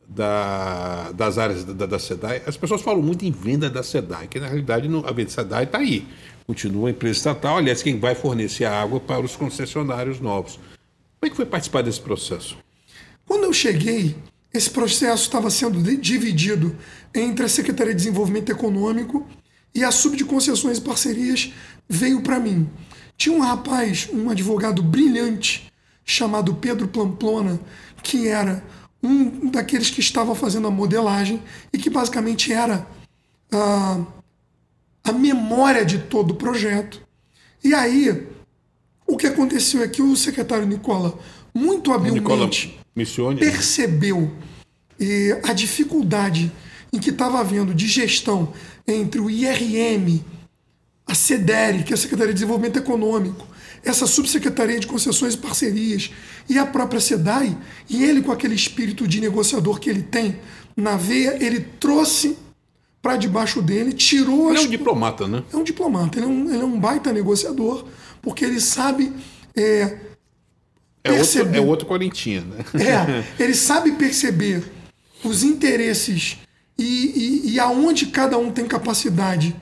da, 0.07 1.11
das 1.11 1.37
áreas 1.37 1.65
da, 1.65 1.85
da 1.85 1.99
SEDAI. 1.99 2.43
As 2.45 2.55
pessoas 2.55 2.81
falam 2.81 3.01
muito 3.01 3.25
em 3.25 3.31
venda 3.31 3.69
da 3.69 3.83
SEDAI, 3.83 4.27
que 4.27 4.39
na 4.39 4.47
realidade 4.47 4.87
a 4.87 5.11
venda 5.11 5.25
da 5.25 5.29
SEDAI 5.29 5.63
está 5.65 5.79
aí. 5.79 6.07
Continua 6.47 6.87
a 6.87 6.91
empresa 6.91 7.17
estatal, 7.17 7.57
aliás, 7.57 7.83
quem 7.83 7.99
vai 7.99 8.15
fornecer 8.15 8.63
a 8.63 8.81
água 8.81 9.01
para 9.01 9.19
os 9.19 9.35
concessionários 9.35 10.21
novos. 10.21 10.57
Como 11.21 11.27
é 11.27 11.29
que 11.29 11.35
foi 11.35 11.45
participar 11.45 11.83
desse 11.83 12.01
processo? 12.01 12.57
Quando 13.27 13.43
eu 13.43 13.53
cheguei, 13.53 14.15
esse 14.51 14.71
processo 14.71 15.21
estava 15.21 15.51
sendo 15.51 15.79
dividido 15.95 16.75
entre 17.13 17.45
a 17.45 17.47
Secretaria 17.47 17.93
de 17.93 17.99
Desenvolvimento 17.99 18.51
Econômico 18.51 19.27
e 19.75 19.83
a 19.83 19.91
Sub 19.91 20.17
de 20.17 20.25
Concessões 20.25 20.79
e 20.79 20.81
Parcerias 20.81 21.53
veio 21.87 22.23
para 22.23 22.39
mim. 22.39 22.67
Tinha 23.15 23.37
um 23.37 23.39
rapaz, 23.39 24.09
um 24.11 24.31
advogado 24.31 24.81
brilhante, 24.81 25.71
chamado 26.03 26.55
Pedro 26.55 26.87
Plamplona, 26.87 27.59
que 28.01 28.27
era 28.27 28.63
um 29.03 29.51
daqueles 29.51 29.91
que 29.91 29.99
estava 29.99 30.33
fazendo 30.33 30.69
a 30.69 30.71
modelagem 30.71 31.39
e 31.71 31.77
que 31.77 31.91
basicamente 31.91 32.51
era 32.51 32.87
a, 33.51 34.03
a 35.03 35.11
memória 35.11 35.85
de 35.85 35.99
todo 35.99 36.31
o 36.31 36.35
projeto. 36.35 36.99
E 37.63 37.75
aí, 37.75 38.27
o 39.11 39.17
que 39.17 39.27
aconteceu 39.27 39.83
é 39.83 39.87
que 39.89 40.01
o 40.01 40.15
secretário 40.15 40.65
Nicola, 40.65 41.19
muito 41.53 41.91
habilmente, 41.91 42.73
Nicola 42.95 43.35
percebeu 43.35 44.31
e, 44.97 45.37
a 45.43 45.51
dificuldade 45.51 46.49
em 46.93 46.97
que 46.97 47.09
estava 47.09 47.39
havendo 47.39 47.73
de 47.73 47.87
gestão 47.87 48.53
entre 48.87 49.19
o 49.19 49.29
IRM, 49.29 50.23
a 51.05 51.13
CEDERE, 51.13 51.83
que 51.83 51.91
é 51.91 51.95
a 51.95 51.97
Secretaria 51.97 52.33
de 52.33 52.39
Desenvolvimento 52.39 52.77
Econômico, 52.77 53.45
essa 53.83 54.07
subsecretaria 54.07 54.79
de 54.79 54.87
concessões 54.87 55.33
e 55.33 55.37
parcerias 55.37 56.11
e 56.47 56.57
a 56.57 56.65
própria 56.65 57.01
SEDAI, 57.01 57.57
e 57.89 58.03
ele 58.03 58.21
com 58.21 58.31
aquele 58.31 58.55
espírito 58.55 59.05
de 59.05 59.19
negociador 59.19 59.77
que 59.79 59.89
ele 59.89 60.03
tem 60.03 60.37
na 60.77 60.95
veia, 60.95 61.37
ele 61.43 61.59
trouxe 61.79 62.37
para 63.01 63.17
debaixo 63.17 63.61
dele, 63.61 63.91
tirou 63.91 64.49
Ele 64.49 64.59
as... 64.59 64.63
é 64.63 64.67
um 64.67 64.71
diplomata, 64.71 65.27
né? 65.27 65.43
É 65.51 65.57
um 65.57 65.63
diplomata, 65.63 66.19
ele 66.19 66.25
é 66.27 66.29
um, 66.29 66.53
ele 66.53 66.61
é 66.61 66.65
um 66.65 66.79
baita 66.79 67.11
negociador, 67.11 67.85
porque 68.21 68.45
ele 68.45 68.59
sabe. 68.59 69.11
É, 69.55 69.97
é, 71.03 71.11
perceber... 71.11 71.45
outro, 71.45 71.57
é 71.57 71.61
outro 71.61 71.87
Corintinha, 71.87 72.41
né? 72.41 72.63
É, 72.75 73.43
ele 73.43 73.53
sabe 73.53 73.91
perceber 73.93 74.63
os 75.23 75.43
interesses 75.43 76.37
e, 76.77 76.83
e, 77.45 77.53
e 77.53 77.59
aonde 77.59 78.07
cada 78.07 78.37
um 78.37 78.51
tem 78.51 78.65
capacidade 78.65 79.55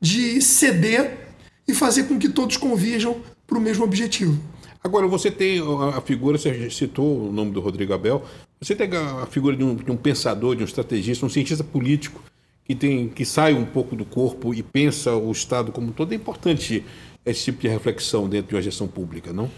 de 0.00 0.40
ceder 0.40 1.18
e 1.66 1.74
fazer 1.74 2.04
com 2.04 2.18
que 2.18 2.28
todos 2.28 2.56
convirjam 2.56 3.20
para 3.46 3.58
o 3.58 3.60
mesmo 3.60 3.84
objetivo. 3.84 4.38
Agora, 4.82 5.06
você 5.06 5.30
tem 5.30 5.60
a 5.94 6.00
figura, 6.00 6.38
você 6.38 6.70
citou 6.70 7.28
o 7.28 7.32
nome 7.32 7.50
do 7.50 7.60
Rodrigo 7.60 7.92
Abel, 7.92 8.24
você 8.60 8.74
tem 8.74 8.88
a 8.96 9.26
figura 9.26 9.56
de 9.56 9.64
um, 9.64 9.74
de 9.74 9.90
um 9.90 9.96
pensador, 9.96 10.54
de 10.54 10.62
um 10.62 10.64
estrategista, 10.64 11.26
um 11.26 11.28
cientista 11.28 11.64
político 11.64 12.22
que, 12.64 12.74
tem, 12.74 13.08
que 13.08 13.24
sai 13.24 13.54
um 13.54 13.64
pouco 13.64 13.96
do 13.96 14.04
corpo 14.04 14.54
e 14.54 14.62
pensa 14.62 15.14
o 15.14 15.30
Estado 15.32 15.72
como 15.72 15.88
um 15.88 15.92
todo. 15.92 16.12
É 16.12 16.14
importante 16.14 16.84
esse 17.30 17.44
tipo 17.44 17.60
de 17.60 17.68
reflexão 17.68 18.28
dentro 18.28 18.48
de 18.48 18.54
uma 18.54 18.62
gestão 18.62 18.86
pública, 18.86 19.32
não? 19.32 19.50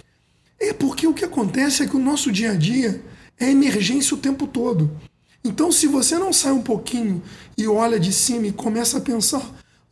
É 0.59 0.73
porque 0.73 1.07
o 1.07 1.15
que 1.15 1.25
acontece 1.25 1.83
é 1.83 1.87
que 1.87 1.97
o 1.97 2.01
nosso 2.01 2.31
dia 2.31 2.53
a 2.53 2.55
dia 2.55 3.03
é 3.39 3.51
emergência 3.51 4.15
o 4.15 4.21
tempo 4.21 4.47
todo. 4.47 4.91
Então, 5.43 5.73
se 5.73 5.87
você 5.87 6.19
não 6.19 6.33
sai 6.33 6.53
um 6.53 6.61
pouquinho 6.61 7.23
e 7.57 7.67
olha 7.67 7.99
de 7.99 8.13
cima 8.13 8.47
e 8.47 8.53
começa 8.53 8.99
a 8.99 9.01
pensar 9.01 9.43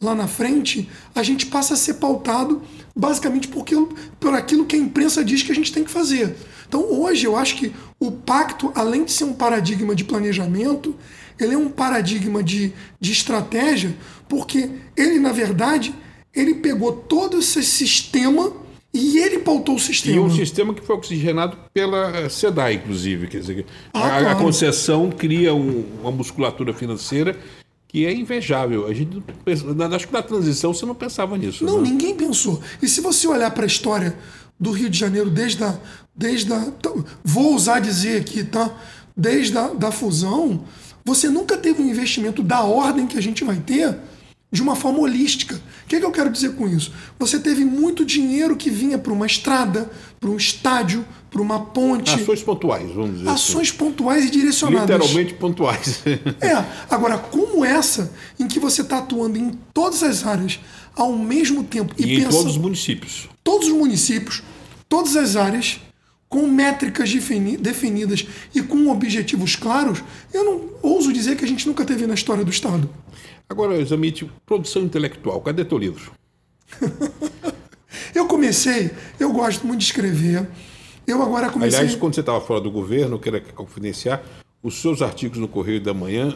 lá 0.00 0.14
na 0.14 0.28
frente, 0.28 0.88
a 1.14 1.22
gente 1.22 1.46
passa 1.46 1.74
a 1.74 1.76
ser 1.76 1.94
pautado 1.94 2.62
basicamente 2.94 3.48
porque, 3.48 3.74
por 4.20 4.34
aquilo 4.34 4.66
que 4.66 4.76
a 4.76 4.78
imprensa 4.78 5.24
diz 5.24 5.42
que 5.42 5.52
a 5.52 5.54
gente 5.54 5.72
tem 5.72 5.84
que 5.84 5.90
fazer. 5.90 6.36
Então, 6.68 6.82
hoje, 6.82 7.26
eu 7.26 7.36
acho 7.36 7.56
que 7.56 7.72
o 7.98 8.10
pacto, 8.12 8.70
além 8.74 9.04
de 9.04 9.12
ser 9.12 9.24
um 9.24 9.32
paradigma 9.32 9.94
de 9.94 10.04
planejamento, 10.04 10.94
ele 11.40 11.54
é 11.54 11.58
um 11.58 11.70
paradigma 11.70 12.42
de, 12.42 12.72
de 13.00 13.12
estratégia, 13.12 13.96
porque 14.28 14.70
ele, 14.96 15.18
na 15.18 15.32
verdade, 15.32 15.94
ele 16.34 16.54
pegou 16.54 16.92
todo 16.92 17.38
esse 17.38 17.62
sistema 17.62 18.52
e 18.92 19.18
ele 19.18 19.40
pautou 19.40 19.76
o 19.76 19.78
sistema. 19.78 20.16
E 20.16 20.18
um 20.18 20.30
sistema 20.30 20.72
que 20.72 20.80
foi 20.80 20.96
oxigenado 20.96 21.56
pela 21.72 22.28
SEDAI, 22.28 22.74
inclusive. 22.74 23.26
Quer 23.28 23.40
dizer, 23.40 23.66
ah, 23.92 23.98
a, 23.98 24.08
claro. 24.08 24.28
a, 24.28 24.34
concessão 24.36 25.10
cria 25.10 25.54
um, 25.54 25.84
uma 26.00 26.10
musculatura 26.10 26.72
financeira 26.72 27.36
que 27.86 28.06
é 28.06 28.12
invejável. 28.12 28.86
A 28.86 28.94
gente 28.94 29.22
acho 29.94 30.06
que 30.06 30.12
na 30.12 30.22
transição 30.22 30.72
você 30.72 30.84
não 30.84 30.94
pensava 30.94 31.36
nisso. 31.36 31.64
Não, 31.64 31.80
né? 31.80 31.90
ninguém 31.90 32.14
pensou. 32.14 32.60
E 32.82 32.88
se 32.88 33.00
você 33.00 33.26
olhar 33.26 33.50
para 33.50 33.64
a 33.64 33.66
história 33.66 34.16
do 34.58 34.70
Rio 34.70 34.90
de 34.90 34.98
Janeiro 34.98 35.30
desde 35.30 35.62
a, 35.64 35.78
desde 36.14 36.52
a, 36.52 36.72
vou 37.22 37.54
usar 37.54 37.80
dizer 37.80 38.20
aqui, 38.20 38.42
tá? 38.44 38.74
Desde 39.16 39.56
a 39.56 39.68
da 39.68 39.90
fusão, 39.90 40.64
você 41.04 41.28
nunca 41.28 41.56
teve 41.56 41.82
um 41.82 41.88
investimento 41.88 42.42
da 42.42 42.62
ordem 42.62 43.06
que 43.06 43.16
a 43.16 43.22
gente 43.22 43.44
vai 43.44 43.56
ter 43.56 43.96
de 44.50 44.62
uma 44.62 44.74
forma 44.74 45.00
holística. 45.00 45.56
O 45.56 45.88
que, 45.88 45.96
é 45.96 46.00
que 46.00 46.06
eu 46.06 46.10
quero 46.10 46.30
dizer 46.30 46.54
com 46.54 46.66
isso? 46.66 46.92
Você 47.18 47.38
teve 47.38 47.64
muito 47.64 48.04
dinheiro 48.04 48.56
que 48.56 48.70
vinha 48.70 48.98
para 48.98 49.12
uma 49.12 49.26
estrada, 49.26 49.90
para 50.18 50.30
um 50.30 50.36
estádio, 50.36 51.04
para 51.30 51.42
uma 51.42 51.60
ponte. 51.66 52.14
Ações 52.14 52.42
pontuais, 52.42 52.90
vamos 52.92 53.18
dizer. 53.18 53.28
Assim. 53.28 53.34
Ações 53.34 53.68
assim. 53.68 53.78
pontuais 53.78 54.24
e 54.24 54.30
direcionadas. 54.30 54.88
Literalmente 54.88 55.34
pontuais. 55.34 56.02
é. 56.40 56.64
Agora, 56.88 57.18
como 57.18 57.64
essa, 57.64 58.12
em 58.40 58.48
que 58.48 58.58
você 58.58 58.80
está 58.80 58.98
atuando 58.98 59.38
em 59.38 59.50
todas 59.72 60.02
as 60.02 60.24
áreas 60.26 60.58
ao 60.96 61.12
mesmo 61.12 61.62
tempo 61.62 61.94
e, 61.98 62.02
e 62.02 62.16
pensa, 62.16 62.28
em 62.28 62.30
todos 62.30 62.52
os 62.52 62.58
municípios. 62.58 63.28
Todos 63.44 63.68
os 63.68 63.74
municípios, 63.74 64.42
todas 64.88 65.14
as 65.14 65.36
áreas, 65.36 65.80
com 66.28 66.46
métricas 66.46 67.10
definidas 67.58 68.26
e 68.54 68.62
com 68.62 68.88
objetivos 68.88 69.56
claros, 69.56 70.02
eu 70.32 70.44
não 70.44 70.68
ouso 70.82 71.12
dizer 71.12 71.36
que 71.36 71.44
a 71.44 71.48
gente 71.48 71.66
nunca 71.66 71.84
teve 71.84 72.06
na 72.06 72.14
história 72.14 72.44
do 72.44 72.50
Estado. 72.50 72.88
Agora, 73.48 73.82
Zamite, 73.84 74.30
produção 74.44 74.82
intelectual, 74.82 75.40
cadê 75.40 75.64
teu 75.64 75.78
livro? 75.78 76.12
eu 78.14 78.26
comecei, 78.26 78.90
eu 79.18 79.32
gosto 79.32 79.66
muito 79.66 79.80
de 79.80 79.86
escrever. 79.86 80.46
Eu 81.06 81.22
agora 81.22 81.48
comecei. 81.48 81.78
Aliás, 81.78 81.96
quando 81.96 82.14
você 82.14 82.20
estava 82.20 82.40
fora 82.40 82.60
do 82.60 82.70
governo, 82.70 83.14
eu 83.16 83.18
quero 83.18 83.40
confidenciar, 83.54 84.22
os 84.62 84.82
seus 84.82 85.00
artigos 85.00 85.38
no 85.38 85.48
Correio 85.48 85.80
da 85.80 85.94
Manhã, 85.94 86.34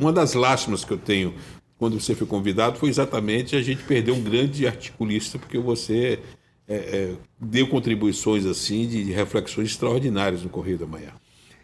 uma 0.00 0.12
das 0.12 0.34
lástimas 0.34 0.84
que 0.84 0.92
eu 0.92 0.98
tenho 0.98 1.34
quando 1.78 2.00
você 2.00 2.14
foi 2.14 2.26
convidado 2.26 2.78
foi 2.78 2.88
exatamente 2.88 3.54
a 3.54 3.62
gente 3.62 3.82
perder 3.84 4.12
um 4.12 4.22
grande 4.22 4.66
articulista, 4.66 5.38
porque 5.38 5.58
você 5.58 6.18
é, 6.66 6.74
é, 6.74 7.14
deu 7.40 7.68
contribuições 7.68 8.46
assim 8.46 8.86
de, 8.88 9.04
de 9.04 9.12
reflexões 9.12 9.70
extraordinárias 9.70 10.42
no 10.42 10.48
Correio 10.48 10.78
da 10.78 10.86
Manhã. 10.86 11.12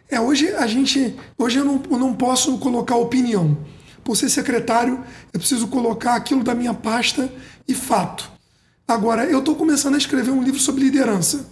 É, 0.09 0.19
hoje 0.19 0.49
a 0.49 0.67
gente. 0.67 1.15
Hoje 1.37 1.59
eu 1.59 1.65
não, 1.65 1.81
eu 1.89 1.97
não 1.97 2.13
posso 2.13 2.57
colocar 2.57 2.95
opinião. 2.95 3.57
Por 4.03 4.17
ser 4.17 4.29
secretário, 4.29 5.03
eu 5.31 5.39
preciso 5.39 5.67
colocar 5.67 6.15
aquilo 6.15 6.43
da 6.43 6.55
minha 6.55 6.73
pasta 6.73 7.31
e 7.67 7.73
fato. 7.73 8.31
Agora, 8.87 9.25
eu 9.25 9.39
estou 9.39 9.55
começando 9.55 9.95
a 9.95 9.97
escrever 9.97 10.31
um 10.31 10.43
livro 10.43 10.59
sobre 10.59 10.83
liderança. 10.83 11.45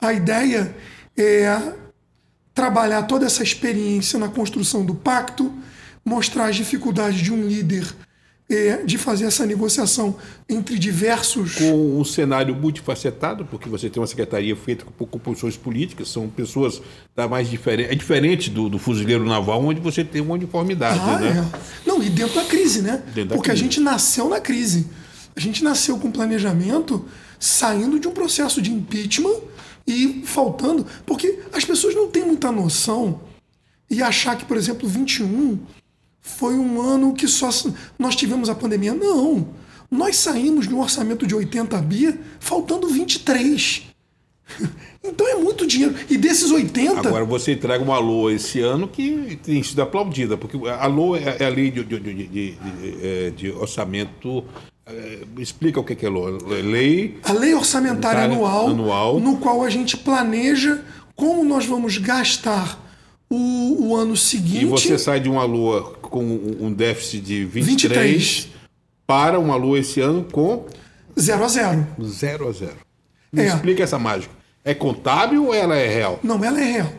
A 0.00 0.12
ideia 0.12 0.76
é 1.16 1.72
trabalhar 2.52 3.04
toda 3.04 3.24
essa 3.24 3.42
experiência 3.42 4.18
na 4.18 4.28
construção 4.28 4.84
do 4.84 4.94
pacto, 4.94 5.52
mostrar 6.04 6.46
as 6.46 6.56
dificuldades 6.56 7.20
de 7.20 7.32
um 7.32 7.46
líder 7.46 7.86
de 8.84 8.96
fazer 8.96 9.24
essa 9.24 9.44
negociação 9.44 10.16
entre 10.48 10.78
diversos. 10.78 11.56
Com 11.56 11.98
um 11.98 12.04
cenário 12.04 12.54
multifacetado, 12.54 13.44
porque 13.44 13.68
você 13.68 13.90
tem 13.90 14.00
uma 14.00 14.06
secretaria 14.06 14.54
feita 14.54 14.84
por 14.96 15.08
composições 15.08 15.56
políticas, 15.56 16.08
são 16.08 16.28
pessoas 16.28 16.80
da 17.14 17.26
mais 17.26 17.50
diferente. 17.50 17.90
É 17.90 17.94
diferente 17.94 18.48
do, 18.48 18.68
do 18.68 18.78
fuzileiro 18.78 19.24
naval, 19.24 19.64
onde 19.64 19.80
você 19.80 20.04
tem 20.04 20.20
uma 20.20 20.34
uniformidade. 20.34 21.00
Ah, 21.00 21.18
né? 21.18 21.50
É. 21.52 21.88
Não, 21.88 22.00
e 22.00 22.08
dentro 22.08 22.36
da 22.36 22.44
crise, 22.44 22.82
né? 22.82 23.02
Dentro 23.12 23.34
porque 23.34 23.50
crise. 23.50 23.62
a 23.62 23.64
gente 23.64 23.80
nasceu 23.80 24.28
na 24.28 24.40
crise. 24.40 24.86
A 25.34 25.40
gente 25.40 25.64
nasceu 25.64 25.98
com 25.98 26.10
planejamento 26.10 27.04
saindo 27.40 27.98
de 27.98 28.06
um 28.06 28.12
processo 28.12 28.62
de 28.62 28.72
impeachment 28.72 29.40
e 29.86 30.22
faltando. 30.24 30.86
Porque 31.04 31.40
as 31.52 31.64
pessoas 31.64 31.96
não 31.96 32.08
têm 32.08 32.24
muita 32.24 32.52
noção 32.52 33.20
e 33.90 34.02
achar 34.02 34.36
que, 34.36 34.44
por 34.44 34.56
exemplo, 34.56 34.88
21 34.88 35.58
foi 36.26 36.56
um 36.56 36.80
ano 36.80 37.14
que 37.14 37.28
só 37.28 37.48
nós 37.96 38.16
tivemos 38.16 38.50
a 38.50 38.54
pandemia. 38.54 38.92
Não. 38.92 39.48
Nós 39.88 40.16
saímos 40.16 40.66
de 40.66 40.74
um 40.74 40.80
orçamento 40.80 41.24
de 41.24 41.34
80 41.34 41.80
bi, 41.82 42.18
faltando 42.40 42.88
23. 42.88 43.84
Então 45.08 45.24
é 45.28 45.36
muito 45.36 45.64
dinheiro. 45.68 45.94
E 46.10 46.18
desses 46.18 46.50
80. 46.50 46.98
Agora 46.98 47.24
você 47.24 47.52
entrega 47.52 47.84
uma 47.84 47.96
LOA 47.96 48.32
esse 48.32 48.58
ano 48.60 48.88
que 48.88 49.38
tem 49.40 49.62
sido 49.62 49.80
aplaudida, 49.80 50.36
porque 50.36 50.56
a 50.68 50.86
LOA 50.88 51.20
é, 51.20 51.36
é 51.38 51.46
a 51.46 51.48
lei 51.48 51.70
de, 51.70 51.84
de, 51.84 52.00
de, 52.00 52.58
é, 53.00 53.30
de 53.30 53.52
orçamento. 53.52 54.42
É, 54.84 55.20
explica 55.38 55.78
o 55.78 55.84
que 55.84 56.04
é 56.04 56.08
LOA. 56.08 56.36
Lei. 56.60 57.20
A 57.22 57.32
lei 57.32 57.54
orçamentária 57.54 58.24
anual, 58.24 58.70
anual, 58.70 59.20
no 59.20 59.36
qual 59.36 59.62
a 59.62 59.70
gente 59.70 59.96
planeja 59.96 60.82
como 61.14 61.44
nós 61.44 61.64
vamos 61.66 61.98
gastar 61.98 62.84
o, 63.28 63.88
o 63.88 63.96
ano 63.96 64.16
seguinte. 64.16 64.62
E 64.62 64.66
você 64.66 64.98
sai 64.98 65.20
de 65.20 65.28
uma 65.28 65.44
lua 65.44 65.94
com 66.08 66.24
um 66.24 66.72
déficit 66.72 67.20
de 67.24 67.44
23, 67.44 68.10
23. 68.12 68.48
para 69.06 69.38
uma 69.38 69.56
lua 69.56 69.78
esse 69.78 70.00
ano 70.00 70.24
com. 70.30 70.66
0 71.18 71.44
a 71.44 71.48
0. 71.48 71.86
0 72.02 72.48
a 72.48 72.52
0. 72.52 72.72
Me 73.32 73.42
É. 73.42 73.46
explica 73.48 73.82
essa 73.82 73.98
mágica. 73.98 74.34
É 74.64 74.74
contábil 74.74 75.46
ou 75.46 75.54
ela 75.54 75.76
é 75.76 75.86
real? 75.88 76.20
Não, 76.22 76.42
ela 76.44 76.60
é 76.60 76.64
real. 76.64 76.92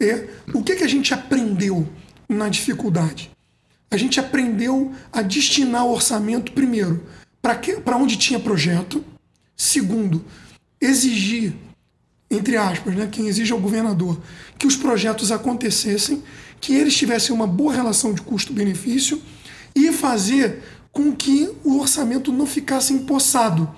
É, 0.00 0.26
o 0.52 0.62
que, 0.62 0.76
que 0.76 0.84
a 0.84 0.88
gente 0.88 1.12
aprendeu 1.14 1.86
na 2.28 2.48
dificuldade? 2.48 3.30
A 3.90 3.96
gente 3.96 4.18
aprendeu 4.18 4.92
a 5.12 5.20
destinar 5.22 5.84
o 5.86 5.92
orçamento, 5.92 6.52
primeiro, 6.52 7.04
para 7.40 7.96
onde 7.96 8.16
tinha 8.16 8.40
projeto. 8.40 9.04
Segundo, 9.56 10.24
exigir, 10.80 11.52
entre 12.30 12.56
aspas, 12.56 12.94
né, 12.94 13.06
quem 13.12 13.28
exige 13.28 13.52
é 13.52 13.54
o 13.54 13.60
governador, 13.60 14.18
que 14.58 14.66
os 14.66 14.74
projetos 14.76 15.30
acontecessem, 15.30 16.22
que 16.62 16.72
eles 16.72 16.96
tivessem 16.96 17.34
uma 17.34 17.46
boa 17.46 17.74
relação 17.74 18.14
de 18.14 18.22
custo-benefício 18.22 19.20
e 19.74 19.92
fazer 19.92 20.62
com 20.92 21.12
que 21.14 21.50
o 21.64 21.78
orçamento 21.80 22.32
não 22.32 22.46
ficasse 22.46 22.92
empossado. 22.92 23.68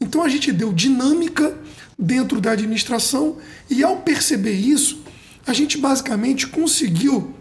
Então 0.00 0.22
a 0.24 0.28
gente 0.28 0.50
deu 0.50 0.72
dinâmica 0.72 1.56
dentro 1.96 2.40
da 2.40 2.50
administração 2.50 3.38
e 3.70 3.84
ao 3.84 3.98
perceber 3.98 4.54
isso, 4.54 5.02
a 5.46 5.52
gente 5.52 5.78
basicamente 5.78 6.48
conseguiu 6.48 7.32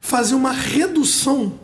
fazer 0.00 0.34
uma 0.34 0.52
redução 0.52 1.60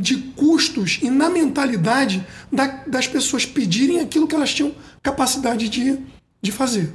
de 0.00 0.16
custos 0.36 1.00
e 1.02 1.10
na 1.10 1.28
mentalidade 1.28 2.24
da- 2.52 2.84
das 2.86 3.08
pessoas 3.08 3.44
pedirem 3.44 3.98
aquilo 4.00 4.28
que 4.28 4.34
elas 4.36 4.54
tinham 4.54 4.72
capacidade 5.02 5.68
de, 5.68 5.98
de 6.40 6.52
fazer. 6.52 6.92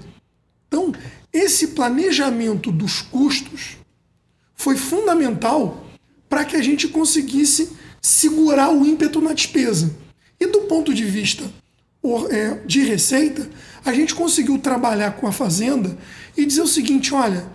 Então, 0.68 0.94
esse 1.34 1.70
planejamento 1.70 2.72
dos 2.72 3.02
custos 3.02 3.79
foi 4.60 4.76
fundamental 4.76 5.86
para 6.28 6.44
que 6.44 6.58
a 6.58 6.62
gente 6.62 6.90
conseguisse 6.90 7.72
segurar 8.02 8.70
o 8.72 8.86
ímpeto 8.86 9.22
na 9.22 9.32
despesa. 9.32 9.96
E 10.38 10.46
do 10.48 10.62
ponto 10.64 10.94
de 10.94 11.06
vista 11.06 11.46
é, 12.30 12.56
de 12.66 12.84
receita, 12.84 13.50
a 13.86 13.94
gente 13.94 14.14
conseguiu 14.14 14.60
trabalhar 14.60 15.12
com 15.14 15.26
a 15.26 15.32
Fazenda 15.32 15.98
e 16.36 16.46
dizer 16.46 16.62
o 16.62 16.68
seguinte: 16.68 17.14
olha, 17.14 17.50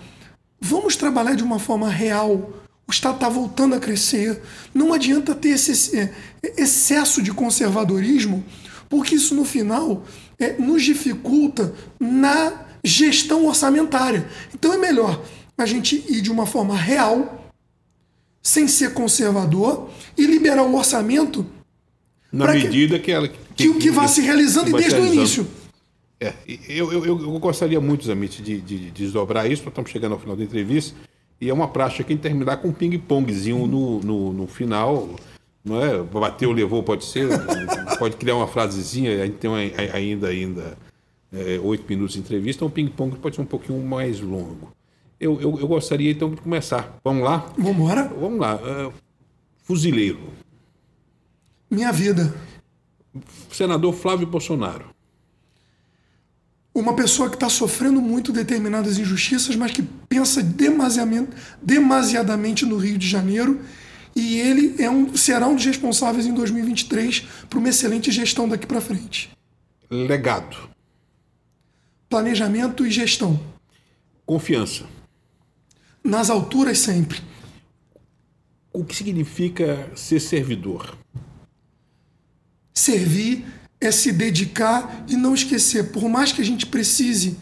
vamos 0.58 0.96
trabalhar 0.96 1.34
de 1.34 1.42
uma 1.42 1.58
forma 1.58 1.90
real. 1.90 2.50
O 2.88 2.90
Estado 2.90 3.16
está 3.16 3.28
voltando 3.28 3.74
a 3.74 3.80
crescer. 3.80 4.40
Não 4.72 4.94
adianta 4.94 5.34
ter 5.34 5.50
esse 5.50 5.98
é, 5.98 6.10
excesso 6.56 7.22
de 7.22 7.32
conservadorismo, 7.32 8.42
porque 8.88 9.14
isso 9.14 9.34
no 9.34 9.44
final 9.44 10.04
é, 10.38 10.54
nos 10.54 10.82
dificulta 10.82 11.74
na 12.00 12.64
gestão 12.82 13.44
orçamentária. 13.44 14.26
Então 14.54 14.72
é 14.72 14.78
melhor 14.78 15.22
a 15.56 15.66
gente 15.66 15.96
ir 16.08 16.20
de 16.20 16.30
uma 16.30 16.46
forma 16.46 16.76
real, 16.76 17.48
sem 18.42 18.66
ser 18.68 18.92
conservador, 18.92 19.88
e 20.18 20.26
liberar 20.26 20.62
o 20.64 20.74
orçamento 20.76 21.46
Na 22.32 22.46
Pra 22.46 22.54
que- 22.56 22.64
medida 22.64 22.98
que 22.98 23.10
ela. 23.12 23.28
que 23.56 23.68
o 23.68 23.78
que 23.78 23.90
vá 23.90 24.08
se 24.08 24.20
realizando 24.20 24.66
que 24.72 24.76
desde 24.76 25.00
o 25.00 25.06
início. 25.06 25.46
É, 26.20 26.32
eu, 26.68 26.92
eu, 26.92 27.04
eu, 27.04 27.38
gostaria 27.38 27.80
muito, 27.80 28.04
Zamit, 28.06 28.42
de, 28.42 28.60
de, 28.60 28.78
de 28.78 28.90
desdobrar 28.90 29.50
isso, 29.50 29.62
nós 29.62 29.70
estamos 29.72 29.90
chegando 29.90 30.12
ao 30.12 30.18
final 30.18 30.34
da 30.36 30.42
entrevista, 30.42 30.96
e 31.40 31.48
é 31.48 31.54
uma 31.54 31.68
praxe 31.68 32.00
aqui 32.02 32.16
terminar 32.16 32.56
com 32.58 32.68
um 32.68 32.72
ping-pongzinho 32.72 33.66
no, 33.66 34.00
no, 34.00 34.32
no 34.32 34.46
final, 34.46 35.10
não 35.64 35.80
é? 35.84 36.02
Bateu, 36.02 36.50
levou, 36.52 36.82
pode 36.82 37.04
ser, 37.04 37.28
pode 37.98 38.16
criar 38.16 38.36
uma 38.36 38.46
frasezinha, 38.48 39.22
a 39.22 39.26
gente 39.26 39.36
tem 39.36 39.48
uma- 39.50 39.58
ainda, 39.92 40.28
ainda 40.28 40.76
é, 41.32 41.58
oito 41.62 41.84
minutos 41.88 42.14
de 42.14 42.20
entrevista, 42.20 42.64
o 42.64 42.70
ping-pong 42.70 43.16
pode 43.18 43.36
ser 43.36 43.42
um 43.42 43.46
pouquinho 43.46 43.80
mais 43.84 44.20
longo. 44.20 44.72
Eu, 45.24 45.40
eu, 45.40 45.58
eu 45.58 45.66
gostaria 45.66 46.10
então 46.10 46.28
de 46.28 46.38
começar. 46.42 46.98
Vamos 47.02 47.24
lá? 47.24 47.50
Vamos 47.56 47.76
embora? 47.76 48.04
Vamos 48.20 48.38
lá. 48.38 48.60
é, 48.62 48.92
fuzileiro. 49.62 50.20
Minha 51.70 51.90
vida. 51.90 52.34
Senador 53.50 53.94
Flávio 53.94 54.26
Bolsonaro. 54.26 54.84
uma 56.74 56.94
pessoa 56.94 57.30
que 57.30 57.36
está 57.36 57.48
sofrendo 57.48 58.02
muito 58.02 58.32
determinadas 58.32 58.98
injustiças, 58.98 59.56
mas 59.56 59.72
que 59.72 59.82
pensa 59.82 60.42
demasiadamente, 60.42 61.30
demasiadamente 61.62 62.66
no 62.66 62.76
Rio 62.76 62.98
de 62.98 63.08
Janeiro. 63.08 63.62
E 64.14 64.38
ele 64.38 64.74
é 64.78 64.90
um, 64.90 65.16
será 65.16 65.48
um 65.48 65.54
dos 65.54 65.64
responsáveis 65.64 66.26
em 66.26 66.34
2023 66.34 67.20
por 67.48 67.56
uma 67.58 67.70
excelente 67.70 68.12
gestão 68.12 68.46
daqui 68.46 68.66
para 68.66 68.80
frente. 68.80 69.30
Legado. 69.90 70.68
Planejamento 72.10 72.86
e 72.86 72.90
gestão. 72.90 73.40
Confiança. 74.26 74.84
Nas 76.04 76.28
alturas 76.28 76.78
sempre. 76.78 77.22
O 78.70 78.84
que 78.84 78.94
significa 78.94 79.90
ser 79.96 80.20
servidor? 80.20 80.98
Servir 82.74 83.46
é 83.80 83.90
se 83.90 84.12
dedicar 84.12 85.06
e 85.08 85.16
não 85.16 85.34
esquecer. 85.34 85.92
Por 85.92 86.08
mais 86.08 86.30
que 86.30 86.42
a 86.42 86.44
gente 86.44 86.66
precise 86.66 87.38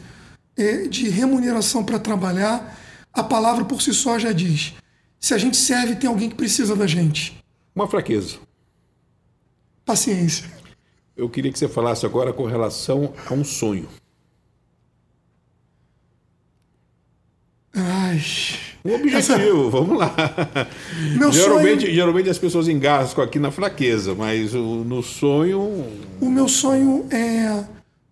é, 0.56 0.86
de 0.86 1.08
remuneração 1.08 1.84
para 1.84 1.98
trabalhar, 1.98 2.78
a 3.12 3.24
palavra 3.24 3.64
por 3.64 3.82
si 3.82 3.92
só 3.92 4.18
já 4.18 4.30
diz. 4.30 4.74
Se 5.18 5.34
a 5.34 5.38
gente 5.38 5.56
serve, 5.56 5.96
tem 5.96 6.08
alguém 6.08 6.28
que 6.28 6.36
precisa 6.36 6.76
da 6.76 6.86
gente. 6.86 7.42
Uma 7.74 7.88
fraqueza. 7.88 8.38
Paciência. 9.84 10.48
Eu 11.16 11.28
queria 11.28 11.52
que 11.52 11.58
você 11.58 11.68
falasse 11.68 12.06
agora 12.06 12.32
com 12.32 12.44
relação 12.44 13.12
a 13.28 13.34
um 13.34 13.44
sonho. 13.44 13.88
Ai. 17.74 18.20
Um 18.84 18.94
objetivo, 18.96 19.70
vamos 19.70 19.96
lá. 19.98 20.14
Meu 21.16 21.30
geralmente, 21.32 21.82
sonho- 21.82 21.94
geralmente 21.94 22.28
as 22.28 22.38
pessoas 22.38 22.68
engascam 22.68 23.22
aqui 23.24 23.38
na 23.38 23.50
fraqueza, 23.50 24.14
mas 24.14 24.54
o- 24.54 24.84
no 24.84 25.02
sonho. 25.02 25.86
O 26.20 26.28
meu 26.28 26.48
sonho 26.48 27.06
é 27.10 27.64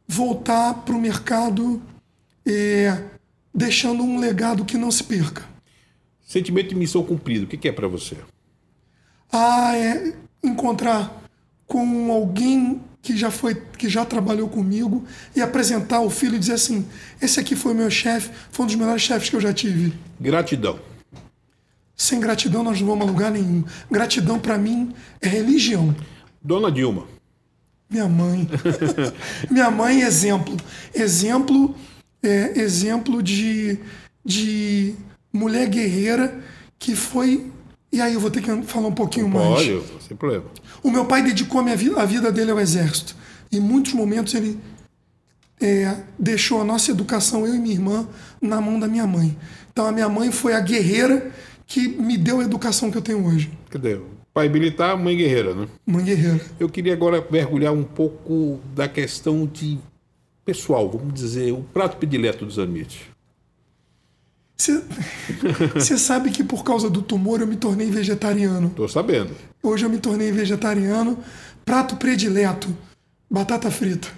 voltar 0.06 0.74
para 0.84 0.94
o 0.94 1.00
mercado 1.00 1.82
é, 2.46 2.96
deixando 3.54 4.02
um 4.02 4.18
legado 4.18 4.64
que 4.64 4.78
não 4.78 4.90
se 4.90 5.04
perca. 5.04 5.44
Sentimento 6.26 6.68
de 6.68 6.74
missão 6.76 7.02
cumprida, 7.02 7.44
o 7.44 7.48
que 7.48 7.56
que 7.56 7.68
é 7.68 7.72
para 7.72 7.88
você? 7.88 8.16
Ah, 9.32 9.76
é 9.76 10.14
encontrar 10.42 11.20
com 11.66 12.11
alguém 12.12 12.80
que 13.03 13.16
já 13.16 13.30
foi, 13.30 13.55
que 13.55 13.88
já 13.88 14.05
trabalhou 14.05 14.48
comigo 14.48 15.05
e 15.34 15.40
apresentar 15.40 16.01
o 16.01 16.11
filho 16.11 16.36
e 16.36 16.38
dizer 16.38 16.55
assim: 16.55 16.86
esse 17.20 17.40
aqui 17.40 17.57
foi 17.57 17.74
meu 17.74 17.90
chefe, 17.90 18.30
foi 18.51 18.64
um 18.64 18.66
dos 18.66 18.76
melhores 18.76 19.03
chefes 19.03 19.28
que 19.28 19.36
eu 19.36 19.40
já 19.40 19.53
tive. 19.53 19.92
Gratidão. 20.20 20.78
Sem 21.96 22.18
gratidão 22.18 22.62
nós 22.62 22.80
não 22.80 22.88
vamos 22.88 23.07
a 23.07 23.11
lugar 23.11 23.30
nenhum. 23.30 23.62
Gratidão 23.90 24.38
para 24.38 24.57
mim 24.57 24.94
é 25.20 25.28
religião. 25.28 25.94
Dona 26.42 26.72
Dilma. 26.72 27.07
Minha 27.90 28.09
mãe. 28.09 28.48
Minha 29.51 29.70
mãe, 29.70 30.01
exemplo. 30.01 30.57
Exemplo, 30.94 31.74
é, 32.22 32.59
exemplo 32.59 33.22
de, 33.22 33.78
de 34.24 34.94
mulher 35.32 35.68
guerreira 35.68 36.42
que 36.78 36.94
foi. 36.94 37.51
E 37.93 38.01
aí 38.01 38.14
eu 38.14 38.20
vou 38.20 38.30
ter 38.30 38.41
que 38.41 38.62
falar 38.62 38.88
um 38.88 38.95
pouquinho 38.95 39.28
mais. 39.28 39.66
Pode, 39.66 39.82
sem 40.07 40.16
problema. 40.16 40.45
O 40.82 40.91
meu 40.91 41.05
pai 41.05 41.22
dedicou 41.22 41.61
a, 41.61 41.64
minha 41.64 41.76
vida, 41.76 42.01
a 42.01 42.05
vida 42.05 42.30
dele 42.30 42.51
ao 42.51 42.61
exército. 42.61 43.16
Em 43.51 43.59
muitos 43.59 43.93
momentos 43.95 44.32
ele 44.34 44.59
é, 45.61 45.97
deixou 46.18 46.61
a 46.61 46.64
nossa 46.64 46.91
educação, 46.91 47.47
eu 47.47 47.55
e 47.55 47.59
minha 47.59 47.74
irmã, 47.74 48.09
na 48.41 48.61
mão 48.61 48.78
da 48.78 48.86
minha 48.86 49.07
mãe. 49.07 49.36
Então 49.72 49.86
a 49.86 49.93
minha 49.93 50.09
mãe 50.09 50.30
foi 50.30 50.55
a 50.55 50.61
guerreira 50.61 51.30
que 51.66 51.88
me 51.88 52.16
deu 52.16 52.41
a 52.41 52.45
educação 52.45 52.91
que 52.91 52.97
eu 52.97 53.03
tenho 53.03 53.26
hoje. 53.26 53.51
Dizer, 53.72 54.01
pai 54.32 54.49
militar, 54.49 54.97
mãe 54.97 55.16
guerreira, 55.16 55.55
né? 55.55 55.68
Mãe 55.84 56.05
guerreira. 56.05 56.41
Eu 56.59 56.68
queria 56.68 56.93
agora 56.93 57.24
mergulhar 57.30 57.72
um 57.72 57.84
pouco 57.84 58.61
da 58.74 58.88
questão 58.88 59.47
de 59.47 59.78
pessoal, 60.45 60.88
vamos 60.88 61.12
dizer, 61.14 61.53
o 61.53 61.62
prato 61.72 61.97
predileto 61.97 62.45
dos 62.45 62.55
Zamit. 62.55 63.09
Você 64.61 65.96
sabe 65.96 66.30
que 66.30 66.44
por 66.44 66.62
causa 66.62 66.90
do 66.90 67.00
tumor 67.00 67.40
eu 67.40 67.46
me 67.46 67.56
tornei 67.56 67.90
vegetariano. 67.90 68.70
Tô 68.76 68.86
sabendo. 68.86 69.34
Hoje 69.62 69.86
eu 69.86 69.90
me 69.90 69.98
tornei 69.98 70.30
vegetariano. 70.30 71.18
Prato 71.64 71.96
predileto: 71.96 72.68
batata 73.30 73.70
frita. 73.70 74.08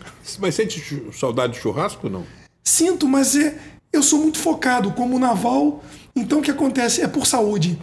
Mas 0.40 0.56
sente 0.56 0.82
saudade 1.12 1.52
de 1.52 1.60
churrasco 1.60 2.08
ou 2.08 2.12
não? 2.12 2.26
Sinto, 2.64 3.06
mas 3.08 3.36
é, 3.36 3.56
eu 3.92 4.02
sou 4.02 4.18
muito 4.18 4.38
focado 4.38 4.90
como 4.92 5.18
naval. 5.18 5.84
Então 6.14 6.40
o 6.40 6.42
que 6.42 6.50
acontece? 6.50 7.02
É 7.02 7.06
por 7.06 7.24
saúde. 7.24 7.78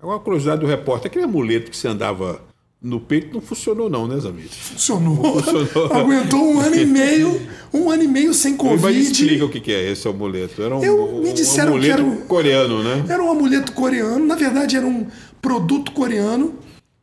Agora, 0.00 0.16
uma 0.16 0.24
curiosidade 0.24 0.60
do 0.60 0.66
repórter, 0.66 1.10
aquele 1.10 1.26
amuleto 1.26 1.70
que 1.70 1.76
você 1.76 1.86
andava 1.86 2.40
no 2.82 2.98
peito 3.00 3.34
não 3.34 3.40
funcionou 3.42 3.90
não, 3.90 4.06
né, 4.08 4.18
Zamit? 4.18 4.48
Funcionou. 4.48 5.42
Funcionou. 5.42 5.92
Aguentou 5.92 6.40
um 6.42 6.60
ano 6.60 6.76
e 6.76 6.86
meio, 6.86 7.40
um 7.74 7.90
ano 7.90 8.02
e 8.04 8.08
meio 8.08 8.32
sem 8.32 8.52
Mas 8.52 8.60
Covid. 8.60 9.00
explica 9.00 9.44
o 9.44 9.48
que 9.50 9.60
que 9.60 9.72
é 9.72 9.90
esse 9.92 10.08
amuleto. 10.08 10.62
Era 10.62 10.76
um, 10.76 10.82
Eu- 10.82 11.20
me 11.22 11.30
um 11.30 11.34
disseram 11.34 11.72
que 11.78 11.90
amuleto 11.90 12.00
era 12.00 12.04
um- 12.04 12.16
coreano, 12.26 12.82
né? 12.82 13.04
Era 13.08 13.22
um 13.22 13.30
amuleto 13.30 13.72
coreano, 13.72 14.24
na 14.26 14.34
verdade 14.34 14.76
era 14.76 14.86
um 14.86 15.06
produto 15.42 15.92
coreano 15.92 16.54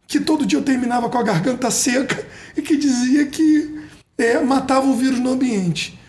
que 0.08 0.20
todo 0.20 0.46
dia 0.46 0.58
eu 0.58 0.64
terminava 0.64 1.10
com 1.10 1.18
a 1.18 1.24
garganta 1.24 1.70
seca 1.70 2.26
e 2.56 2.62
que 2.62 2.76
dizia 2.78 3.26
que 3.28 3.78
é, 4.18 4.40
matava 4.42 4.88
o 4.88 4.96
vírus 4.96 5.20
no 5.20 5.32
ambiente. 5.32 6.00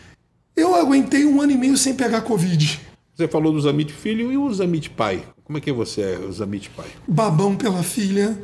Eu 0.56 0.74
aguentei 0.74 1.24
um 1.26 1.40
ano 1.42 1.52
e 1.52 1.56
meio 1.58 1.76
sem 1.76 1.94
pegar 1.94 2.22
Covid. 2.22 2.80
Você 3.14 3.28
falou 3.28 3.52
do 3.52 3.60
Zamit 3.60 3.92
filho 3.92 4.32
e 4.32 4.36
o 4.36 4.52
Zamit 4.54 4.90
pai. 4.90 5.22
Como 5.44 5.58
é 5.58 5.60
que 5.60 5.72
você 5.72 6.00
é, 6.02 6.18
o 6.18 6.32
Zamit 6.32 6.70
pai? 6.70 6.86
Babão 7.06 7.54
pela 7.56 7.82
filha. 7.82 8.38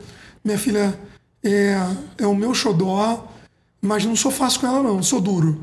Minha 0.45 0.59
filha 0.59 0.99
é, 1.45 1.77
é 2.19 2.27
o 2.27 2.35
meu 2.35 2.55
xodó, 2.55 3.29
mas 3.81 4.05
não 4.05 4.17
sou 4.17 4.31
fácil 4.31 4.61
com 4.61 4.67
ela, 4.67 4.83
não, 4.83 5.03
sou 5.03 5.21
duro. 5.21 5.61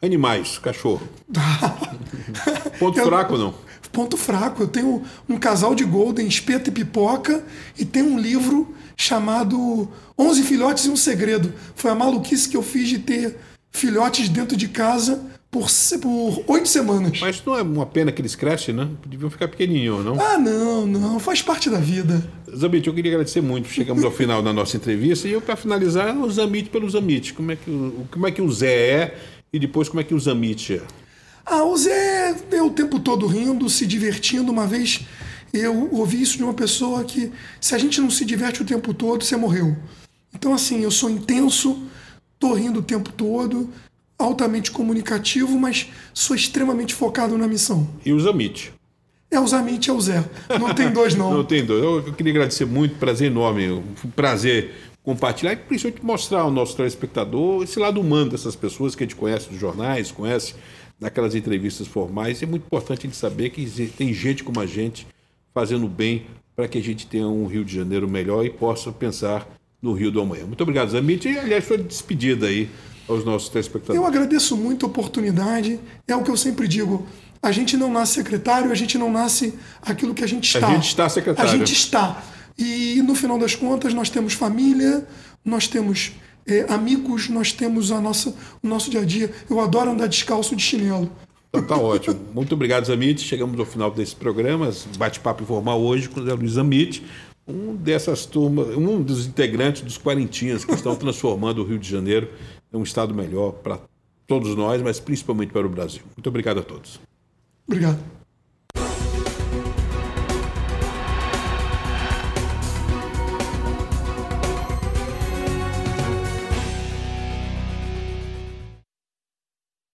Animais, 0.00 0.58
cachorro. 0.58 1.02
Ponto 2.78 2.98
Eu- 2.98 3.06
fraco 3.06 3.36
não? 3.36 3.54
Ponto 3.90 4.16
fraco. 4.16 4.62
Eu 4.62 4.68
tenho 4.68 5.02
um 5.28 5.38
casal 5.38 5.74
de 5.74 5.82
Golden, 5.84 6.26
espeto 6.28 6.68
e 6.68 6.72
pipoca, 6.72 7.42
e 7.76 7.84
tem 7.84 8.02
um 8.02 8.18
livro 8.18 8.74
chamado 8.96 9.88
11 10.16 10.42
Filhotes 10.42 10.84
e 10.84 10.90
um 10.90 10.96
Segredo. 10.96 11.52
Foi 11.74 11.90
a 11.90 11.94
maluquice 11.94 12.48
que 12.48 12.56
eu 12.56 12.62
fiz 12.62 12.88
de 12.88 12.98
ter 12.98 13.36
filhotes 13.72 14.28
dentro 14.28 14.56
de 14.56 14.68
casa 14.68 15.24
por, 15.50 15.66
por 16.00 16.44
oito 16.48 16.68
semanas. 16.68 17.18
Mas 17.20 17.42
não 17.44 17.56
é 17.56 17.62
uma 17.62 17.86
pena 17.86 18.12
que 18.12 18.20
eles 18.20 18.34
crescem, 18.34 18.74
né? 18.74 18.88
Deviam 19.06 19.30
ficar 19.30 19.48
pequenininhos, 19.48 20.04
não? 20.04 20.20
Ah, 20.20 20.38
não, 20.38 20.86
não. 20.86 21.18
Faz 21.18 21.40
parte 21.42 21.70
da 21.70 21.78
vida. 21.78 22.22
Zamit, 22.54 22.86
eu 22.86 22.94
queria 22.94 23.12
agradecer 23.12 23.40
muito. 23.40 23.68
Chegamos 23.68 24.04
ao 24.04 24.10
final 24.10 24.42
da 24.42 24.52
nossa 24.52 24.76
entrevista 24.76 25.26
e 25.26 25.32
eu, 25.32 25.40
para 25.40 25.56
finalizar, 25.56 26.16
o 26.16 26.30
Zamit 26.30 26.68
pelo 26.70 26.88
Zamit. 26.88 27.32
Como 27.32 27.50
é, 27.52 27.56
que, 27.56 27.70
o- 27.70 28.06
como 28.10 28.26
é 28.26 28.30
que 28.30 28.42
o 28.42 28.50
Zé 28.52 28.90
é 28.90 29.18
e 29.52 29.58
depois 29.58 29.88
como 29.88 30.00
é 30.00 30.04
que 30.04 30.14
o 30.14 30.20
Zamit 30.20 30.74
é? 30.74 30.82
Ah, 31.46 31.64
o 31.64 31.76
Zé 31.76 32.36
é 32.50 32.62
o 32.62 32.70
tempo 32.70 33.00
todo 33.00 33.26
rindo, 33.26 33.68
se 33.70 33.86
divertindo. 33.86 34.52
Uma 34.52 34.66
vez 34.66 35.00
eu 35.50 35.88
ouvi 35.92 36.20
isso 36.20 36.36
de 36.36 36.44
uma 36.44 36.52
pessoa 36.52 37.02
que 37.04 37.32
se 37.58 37.74
a 37.74 37.78
gente 37.78 38.02
não 38.02 38.10
se 38.10 38.22
diverte 38.26 38.60
o 38.60 38.66
tempo 38.66 38.92
todo, 38.92 39.24
você 39.24 39.34
morreu. 39.34 39.74
Então, 40.34 40.52
assim, 40.52 40.82
eu 40.82 40.90
sou 40.90 41.08
intenso, 41.08 41.82
tô 42.38 42.52
rindo 42.52 42.80
o 42.80 42.82
tempo 42.82 43.10
todo, 43.10 43.70
altamente 44.18 44.70
comunicativo, 44.70 45.58
mas 45.58 45.88
sou 46.12 46.34
extremamente 46.34 46.94
focado 46.94 47.38
na 47.38 47.46
missão. 47.46 47.88
E 48.04 48.12
o 48.12 48.18
Zamit? 48.18 48.72
É 49.30 49.38
o 49.38 49.46
Zamit, 49.46 49.88
é 49.88 49.92
o 49.92 50.00
Zé. 50.00 50.24
Não 50.58 50.74
tem 50.74 50.90
dois, 50.90 51.14
não. 51.14 51.32
Não 51.34 51.44
tem 51.44 51.64
dois. 51.64 51.84
Eu, 51.84 52.06
eu 52.06 52.12
queria 52.14 52.32
agradecer 52.32 52.64
muito, 52.64 52.96
prazer 52.96 53.30
enorme. 53.30 53.82
Prazer 54.16 54.74
compartilhar 55.02 55.52
e 55.52 55.56
principalmente 55.56 56.04
mostrar 56.04 56.40
ao 56.40 56.50
nosso 56.50 56.76
telespectador 56.76 57.62
esse 57.62 57.78
lado 57.78 58.00
humano 58.00 58.30
dessas 58.30 58.56
pessoas 58.56 58.94
que 58.94 59.04
a 59.04 59.06
gente 59.06 59.16
conhece 59.16 59.48
dos 59.48 59.58
jornais, 59.58 60.10
conhece 60.10 60.54
daquelas 60.98 61.34
entrevistas 61.34 61.86
formais. 61.86 62.42
É 62.42 62.46
muito 62.46 62.64
importante 62.66 63.00
a 63.00 63.02
gente 63.02 63.16
saber 63.16 63.50
que 63.50 63.66
tem 63.96 64.12
gente 64.12 64.42
como 64.42 64.60
a 64.60 64.66
gente 64.66 65.06
fazendo 65.54 65.88
bem 65.88 66.26
para 66.56 66.66
que 66.66 66.76
a 66.76 66.82
gente 66.82 67.06
tenha 67.06 67.28
um 67.28 67.46
Rio 67.46 67.64
de 67.64 67.74
Janeiro 67.74 68.08
melhor 68.08 68.44
e 68.44 68.50
possa 68.50 68.90
pensar 68.90 69.48
no 69.80 69.92
Rio 69.92 70.10
do 70.10 70.20
amanhã. 70.20 70.44
Muito 70.44 70.60
obrigado, 70.60 70.90
Zamit. 70.90 71.28
E, 71.28 71.38
aliás, 71.38 71.64
foi 71.64 71.78
despedida 71.78 72.46
aí 72.46 72.68
aos 73.08 73.24
nossos 73.24 73.48
telespectadores. 73.48 74.00
Eu 74.00 74.06
agradeço 74.06 74.56
muito 74.56 74.86
a 74.86 74.88
oportunidade. 74.88 75.80
É 76.06 76.14
o 76.14 76.22
que 76.22 76.30
eu 76.30 76.36
sempre 76.36 76.68
digo. 76.68 77.06
A 77.42 77.52
gente 77.52 77.76
não 77.76 77.92
nasce 77.92 78.14
secretário, 78.14 78.70
a 78.70 78.74
gente 78.74 78.98
não 78.98 79.10
nasce 79.10 79.54
aquilo 79.80 80.12
que 80.12 80.24
a 80.24 80.26
gente 80.26 80.54
está. 80.54 80.70
gente 80.70 80.88
está 80.88 81.08
secretário. 81.08 81.50
A 81.50 81.56
gente 81.56 81.72
está. 81.72 82.22
E 82.58 83.00
no 83.02 83.14
final 83.14 83.38
das 83.38 83.54
contas, 83.54 83.94
nós 83.94 84.10
temos 84.10 84.32
família, 84.32 85.06
nós 85.44 85.68
temos 85.68 86.12
eh, 86.46 86.66
amigos, 86.68 87.28
nós 87.28 87.52
temos 87.52 87.92
a 87.92 88.00
nossa, 88.00 88.34
o 88.62 88.66
nosso 88.66 88.90
dia 88.90 89.00
a 89.00 89.04
dia. 89.04 89.30
Eu 89.48 89.60
adoro 89.60 89.90
andar 89.90 90.08
descalço 90.08 90.56
de 90.56 90.62
chinelo. 90.62 91.10
Então, 91.50 91.64
tá 91.64 91.76
ótimo. 91.76 92.18
Muito 92.34 92.54
obrigado, 92.54 92.84
Zamit. 92.86 93.22
Chegamos 93.22 93.58
ao 93.58 93.64
final 93.64 93.90
desse 93.90 94.16
programa, 94.16 94.70
bate-papo 94.96 95.44
informal 95.44 95.80
hoje 95.80 96.08
com 96.08 96.20
o 96.20 96.24
Zé 96.24 96.34
Luiz 96.34 96.52
Zamit, 96.52 97.04
um 97.46 97.74
dessas 97.74 98.26
turmas, 98.26 98.76
um 98.76 99.00
dos 99.00 99.26
integrantes 99.26 99.82
dos 99.82 99.96
Quarentinhas 99.96 100.64
que 100.64 100.74
estão 100.74 100.94
transformando 100.96 101.62
o 101.62 101.64
Rio 101.64 101.78
de 101.78 101.88
Janeiro 101.88 102.28
um 102.76 102.82
estado 102.82 103.14
melhor 103.14 103.52
para 103.52 103.78
todos 104.26 104.54
nós, 104.54 104.82
mas 104.82 105.00
principalmente 105.00 105.52
para 105.52 105.66
o 105.66 105.70
Brasil. 105.70 106.02
Muito 106.16 106.28
obrigado 106.28 106.60
a 106.60 106.62
todos. 106.62 107.00
Obrigado. 107.66 108.17